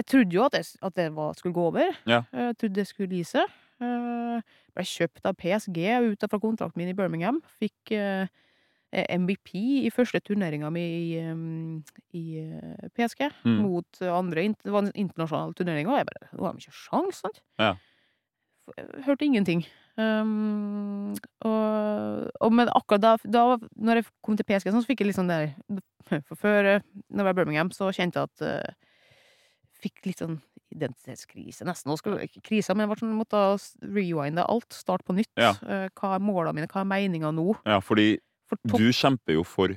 [0.00, 1.92] jeg trodde jo at det, at det var, skulle gå over.
[2.08, 2.22] Ja.
[2.32, 3.58] Jeg trodde det skulle gi seg.
[3.80, 5.78] Ble kjøpt av PSG
[6.12, 7.40] ut fra kontrakten min i Birmingham.
[7.60, 8.28] Fikk eh,
[8.92, 9.52] MVP
[9.86, 13.60] i første turneringa mi i, eh, i eh, PSG Mm.
[13.62, 14.48] mot andre.
[14.64, 17.40] Det var en internasjonal turnering, og jeg bare Nå har vi ikke sjans, sant?
[17.58, 17.74] Ja.
[19.06, 19.64] Hørte ingenting.
[19.98, 21.12] Um,
[21.44, 25.18] og, og, men akkurat da, da når jeg kom til PSG, så fikk jeg litt
[25.18, 25.50] sånn der
[26.06, 28.78] For før, eh, når jeg var i Birmingham, så kjente jeg at uh,
[29.80, 30.38] Fikk litt sånn
[30.70, 31.92] identitetskrise, nesten.
[31.98, 33.40] Skulle ikke krise, men jeg sånn, måtte
[33.82, 34.68] rewinde alt.
[34.76, 35.30] Starte på nytt.
[35.40, 35.54] Ja.
[35.64, 36.68] Uh, hva er målene mine?
[36.70, 37.54] Hva er meninga nå?
[37.66, 38.18] Ja, fordi
[38.64, 39.68] du kjemper jo for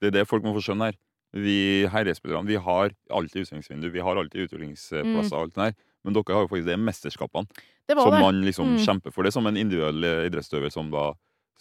[0.00, 0.96] Det er det folk må få skjønne her.
[1.34, 5.34] Vi herrespillerne vi har alltid utstillingsvindu, vi har alltid utviklingsplasser.
[5.34, 5.74] og alt det der.
[6.04, 7.48] Men dere har jo faktisk det mesterskapene
[7.88, 8.20] Det var som det.
[8.20, 8.78] man liksom Mm.
[8.84, 9.22] kjemper for.
[9.22, 11.12] Det er som en individuell eh, idrettsutøver som da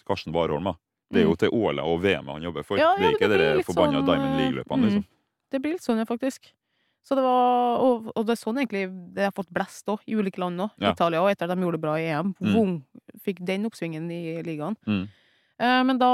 [0.06, 0.76] Karsten Warholm.
[1.12, 1.38] Det er jo Mm.
[1.40, 2.78] til OL og VM han jobber for.
[2.78, 4.84] Ja, det er ikke det blir forbanna sånn, Diamond eh, League-løpene.
[4.84, 5.06] liksom.
[5.52, 6.52] Det blir litt sånn, ja, faktisk.
[7.06, 10.14] Så det var, og, og det er sånn egentlig det har fått blest òg, i
[10.16, 10.72] ulike land òg.
[10.80, 10.92] Ja.
[10.94, 12.34] Italia òg, etter at de gjorde det bra i EM.
[12.42, 12.54] Mm.
[12.54, 12.84] Vung,
[13.26, 14.76] fikk den oppsvingen i ligaen.
[14.88, 15.08] Mm.
[15.62, 16.08] Eh, men da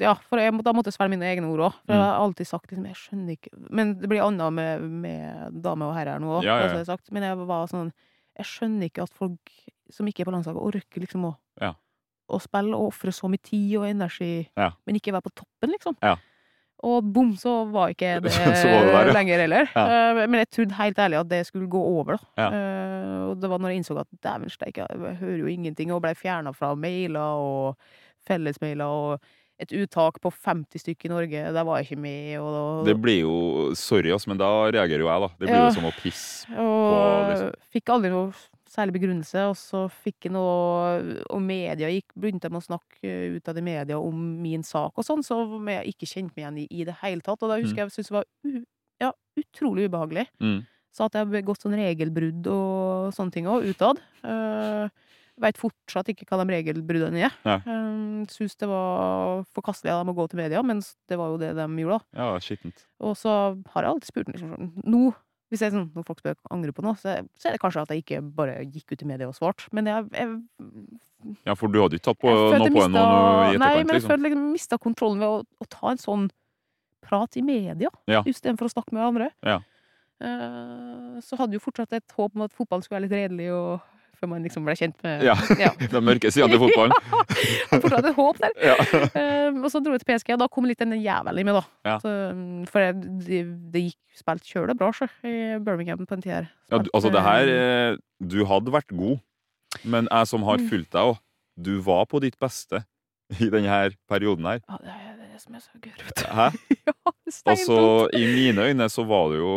[0.00, 1.72] Ja, for jeg, da måtte jeg svelge mine egne ord òg.
[1.84, 1.98] For Mm.
[1.98, 5.82] jeg har alltid sagt liksom, jeg skjønner ikke Men det blir annet med, med dame
[5.84, 6.84] og herrer nå òg, Ja, ja, ja.
[6.84, 6.98] har.
[7.12, 7.92] Men jeg var sånn
[8.36, 9.52] Jeg skjønner ikke at folk
[9.90, 11.74] som ikke er på landslaget, orker liksom å, Ja.
[12.28, 14.72] å spille og ofre så mye tid og energi, Ja.
[14.86, 15.96] men ikke være på toppen, liksom.
[16.02, 16.16] Ja.
[16.84, 19.12] Og bom, så var ikke det, var det der, ja.
[19.14, 19.68] lenger heller.
[19.74, 19.86] Ja.
[20.10, 22.24] Eh, men jeg trodde helt ærlig at det skulle gå over, da.
[22.36, 22.48] Ja.
[22.50, 26.02] Eh, og det var når jeg innså at dæven steike, jeg hører jo ingenting, og
[26.02, 27.76] ble fjerna fra mailer og
[28.26, 29.32] fellesmailer og
[29.62, 33.22] et uttak på 50 stykker i Norge, der var jeg ikke med, og, Det blir
[33.22, 33.36] jo
[33.78, 35.28] Sorry, ass, men da reagerer jo jeg, da.
[35.38, 35.64] Det blir Ja.
[35.70, 36.44] jo som å pisse.
[36.52, 37.54] og liksom.
[37.72, 38.34] fikk aldri noe
[38.68, 43.48] særlig begrunnelse, og så fikk jeg noe Og media gikk, begynte de å snakke ut
[43.48, 46.66] av det media om min sak og sånn, så jeg ikke kjente meg igjen i
[46.82, 47.42] i det hele tatt.
[47.42, 48.64] Og da husker jeg jeg syntes det var u,
[49.00, 50.26] ja, utrolig ubehagelig.
[50.40, 50.66] Mm.
[50.92, 54.00] Så at jeg har begått sånn regelbrudd og sånne ting òg, utad.
[54.24, 54.88] Uh,
[55.36, 57.34] Veit fortsatt ikke hva de regelbruddene er.
[57.44, 57.58] Ja.
[57.66, 60.80] Uh, Syns det var forkastelig av dem å gå til media, men
[61.10, 62.20] det var jo det de gjorde, da.
[62.22, 62.86] Ja, skittent.
[63.04, 63.30] Og så
[63.74, 65.02] har jeg alltid spurt liksom, sånn, nå,
[65.52, 67.92] hvis jeg sånn, når folk spør angrer på noe, så, så er det kanskje at
[67.92, 69.68] jeg ikke bare gikk ut i media og svarte.
[69.76, 70.32] Men jeg, jeg,
[71.46, 73.04] Ja, for du hadde ikke tatt på, noe på henne
[73.60, 74.10] Nei, men jeg liksom?
[74.10, 76.26] følte jeg mista kontrollen ved å, å ta en sånn
[77.06, 78.24] prat i media, Ja.
[78.26, 79.28] istedenfor å snakke med andre.
[79.46, 79.60] Ja.
[80.24, 83.84] Eh, så hadde jo fortsatt et håp om at fotballen skulle være litt redelig, og
[84.20, 85.34] før man liksom ble kjent med Ja.
[85.64, 85.70] ja.
[85.92, 86.94] Den mørke siden til fotballen.
[87.82, 88.56] Fortsatt et håp der.
[88.62, 88.76] Ja.
[89.12, 91.58] Eh, og så dro jeg til PSG, og da kom litt den jævelen i meg,
[91.60, 91.64] da.
[91.90, 91.96] Ja.
[92.02, 93.42] Så, mm, for det, det,
[93.74, 95.36] det gikk spilt kjøle bra, sjø, i
[95.66, 96.50] Birmingham på en tid her.
[96.72, 99.18] Ja, du, altså, det her eh, eh, Du hadde vært god,
[99.84, 100.68] men jeg som har Mm.
[100.70, 101.18] fulgt deg òg,
[101.56, 102.82] du var på ditt beste
[103.40, 104.60] i denne perioden her.
[104.68, 106.26] Ja, det er det som er så gøy, vet du.
[106.32, 106.46] Hæ?
[106.88, 106.94] ja,
[107.26, 107.76] det Altså,
[108.16, 109.50] i mine øyne så var du jo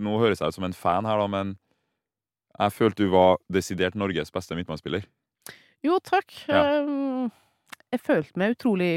[0.00, 1.56] Nå høres jeg ut som en fan her, da, men
[2.58, 5.04] jeg følte du var desidert Norges beste midtbanespiller.
[5.84, 6.32] Jo, takk.
[6.48, 6.80] Ja.
[6.84, 7.30] Um,
[7.92, 8.90] jeg følte meg utrolig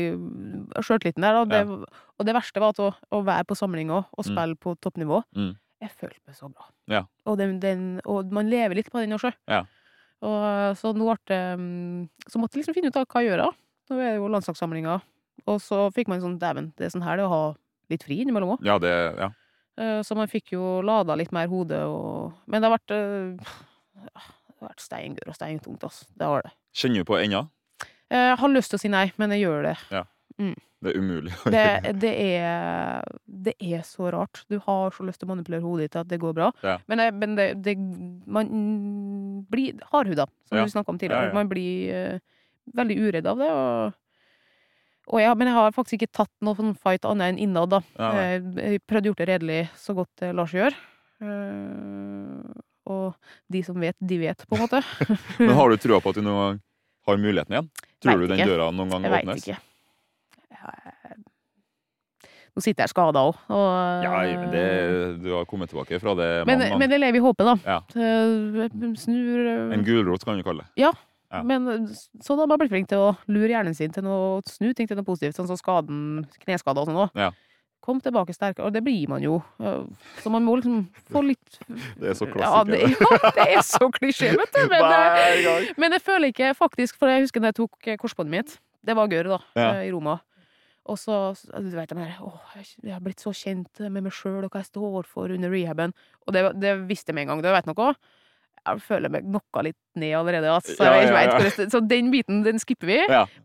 [0.82, 4.24] sjøltliten der, og det, og det verste var at å, å være på samlinger og
[4.24, 4.30] Mm.
[4.32, 5.20] spille på toppnivå.
[5.38, 5.52] Mm.
[5.82, 6.66] Jeg følte meg så bra.
[6.90, 7.04] Ja.
[7.26, 9.34] Og, den, den, og man lever litt på den også.
[9.48, 9.66] Ja.
[10.26, 13.30] Og så nå ble det um, Så måtte jeg liksom finne ut av hva jeg
[13.36, 13.44] gjør.
[13.92, 15.04] Nå er det jo landslagssamlinger.
[15.46, 17.44] Og så fikk man sånn Dæven, det er sånn her det er å ha
[17.94, 18.66] litt fri innimellom òg.
[18.66, 18.90] Ja, det
[19.20, 19.30] Ja.
[19.78, 24.70] Så man fikk jo lada litt mer hodet og Men det har vært Det har
[24.72, 26.08] vært steingør og steintungt, altså.
[26.18, 26.52] Det har det.
[26.74, 27.44] Kjenner du på ennå?
[28.10, 29.76] Jeg har lyst til å si nei, men jeg gjør det.
[29.92, 30.04] Ja,
[30.82, 31.34] Det er umulig.
[31.46, 31.64] Det,
[32.02, 34.44] det, er, det er så rart.
[34.50, 36.52] Du har så lyst til å manipulere hodet ditt til at det går bra.
[36.66, 36.78] Ja.
[36.88, 37.74] Men, det, men det, det
[38.26, 38.52] Man
[39.50, 40.64] blir hardhuda, som Ja.
[40.66, 41.28] vi snakka om tidligere.
[41.30, 41.38] Ja, ja.
[41.38, 42.20] Man blir uh,
[42.78, 43.50] veldig uredd av det.
[43.52, 43.94] Og,
[45.08, 47.82] og jeg, men jeg har faktisk ikke tatt noen sånn fight annet enn innad, da.
[47.96, 48.10] Ja.
[48.22, 50.82] Jeg, jeg prøvde å gjort det redelig så godt det lar seg gjøre.
[51.24, 53.16] Eh, og
[53.52, 54.82] de som vet, de vet, på en måte.
[55.40, 56.60] Men har du trua på at du noen gang
[57.08, 57.72] har muligheten igjen?
[58.04, 58.52] Tror Vet du den ikke.
[58.52, 59.58] døra noen gang Jeg veit ikke.
[62.58, 64.62] Nå sitter jeg skada òg, og Ja, men det,
[65.22, 66.80] du har kommet tilbake fra det men, ganger.
[66.82, 67.54] men det lever i håpet, da.
[67.62, 67.76] Ja.
[67.94, 70.82] Eh, Snur eh, En gulrot kan du kalle det.
[70.82, 70.90] Ja.
[71.44, 71.88] Men
[72.24, 74.96] sånn har man blitt flink til å lure hjernen sin til noe snu ting til
[74.96, 77.12] noe positivt, sånn som skaden, kneskader og sånn òg.
[77.20, 77.32] Ja.
[77.84, 79.38] Kom tilbake sterkere, og det blir man jo.
[79.64, 79.84] Eh,
[80.24, 81.60] Så man må liksom få litt
[82.00, 82.96] Det er så Ja, klassiker.
[83.24, 84.64] ja, det er så klisjé, vet du.
[84.72, 85.04] Men, det,
[85.46, 88.58] Hver men jeg føler ikke faktisk, for jeg husker da jeg tok eh, korsbåndet mitt.
[88.88, 89.70] Det var gørr, da, Ja.
[89.78, 90.18] eh, i Roma.
[90.88, 94.12] Og så, du vet de her, åh, jeg- jeg har blitt så kjent med meg
[94.16, 95.92] sjøl og hva jeg står for under rehaben.
[96.26, 97.42] Og det, det visste jeg med en gang.
[97.44, 97.94] Du vet noe?
[98.68, 100.50] Jeg føler meg knocka litt ned allerede.
[100.52, 101.68] Altså, Så, Ja, ja, ja.
[101.72, 102.98] så den biten den skipper vi.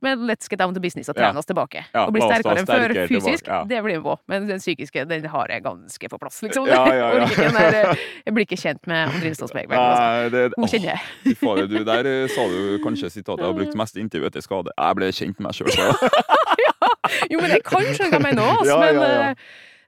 [0.02, 1.84] Men let's get down to business og trene oss tilbake.
[1.94, 3.46] Og bli sterkere enn før fysisk.
[3.48, 3.62] ja.
[3.64, 4.16] Det blir vi på.
[4.28, 6.66] Men den psykiske den har jeg ganske på plass, liksom.
[6.68, 7.26] Ja, ja.
[8.26, 9.70] Jeg blir ikke kjent med Andrine Stålsberg.
[9.72, 10.50] Altså.
[10.56, 11.36] Hun kjenner jeg.
[11.42, 14.70] Oh, du, der eh, sa du kanskje sitatet jeg har brukt mest intervju etter skade.
[14.78, 15.70] Jeg ble kjent med meg sjøl.
[17.32, 19.34] Jo, men jeg kan skjønne hva jeg mener òg, men, eh,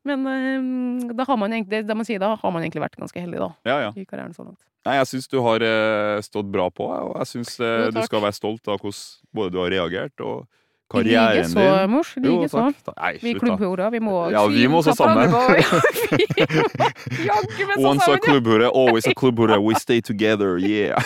[0.04, 0.26] men
[1.08, 3.38] eh, da har man egentlig, det man sier, da har man egentlig vært ganske heldig,
[3.40, 3.48] da.
[3.68, 3.90] Ja, ja.
[3.96, 4.60] I karrieren så langt.
[4.84, 8.20] Nei, jeg syns du har eh, stått bra på, og jeg syns eh, du skal
[8.26, 9.00] være stolt av hvordan
[9.34, 10.44] både du har reagert, og
[10.92, 11.90] karrieren Likeså, din.
[11.90, 12.10] mors.
[12.20, 12.64] Likeså.
[12.84, 12.96] takk.
[12.98, 15.04] Nei, Vi klubbhorer, vi må Ja, vi må også så
[17.80, 19.58] Once a sammen, klubbhore, always a klubbhore.
[19.64, 21.02] We stay together, yeah.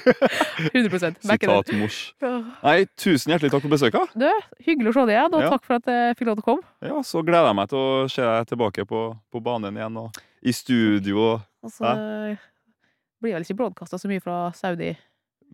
[0.74, 0.90] 100
[1.24, 2.14] back Sitat mors.
[2.62, 4.12] Nei, tusen hjertelig takk for besøket.
[4.14, 4.28] Du,
[4.68, 6.68] hyggelig å se deg igjen, og takk for at jeg fikk lov til å komme.
[6.84, 10.20] Ja, så gleder jeg meg til å se deg tilbake på, på banen igjen, og
[10.46, 11.40] i studio.
[11.64, 11.96] Og så
[13.26, 14.94] blir vel ikke broadkasta så mye fra Saudi.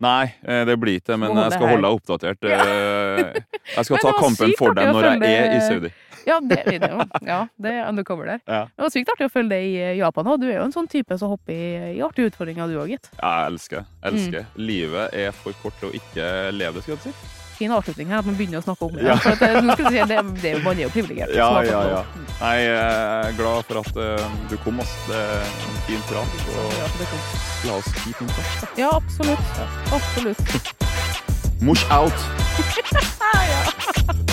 [0.03, 2.47] Nei, eh, det blir ikke det, men jeg skal holde deg oppdatert.
[2.49, 3.43] eh,
[3.75, 5.91] Jeg skal ta kampen for deg når jeg er i Saudi.
[6.23, 6.55] Ja, det,
[7.27, 8.39] ja, det er undercover der.
[8.47, 8.61] Ja.
[8.71, 10.39] Det var sykt artig å følge deg i Japan òg.
[10.39, 13.09] Du er jo en sånn type som hopper i, i artige utfordringer, du òg, gitt.
[13.19, 13.83] Jeg elsker.
[13.99, 14.03] Mm.
[14.13, 14.45] elsker.
[14.55, 17.42] Livet er for kort til å ikke leve det, skal jeg si.
[17.63, 19.05] Fin avslutning her, at man begynner å snakke om det.
[19.07, 19.15] Ja.
[19.23, 21.31] For at, nå skal du si, det, det man er jo privilegert.
[21.37, 22.01] Ja, ja, ja.
[22.41, 24.91] Nei, jeg er glad for at eh, du kom, ass.
[25.07, 26.27] Det er en fin prat.
[26.43, 27.23] Ja, Og for det kom.
[27.69, 28.67] la oss keep in touch.
[28.81, 29.63] Ja, absolutt.
[29.95, 30.73] Absolutt.
[31.63, 32.19] Mush out!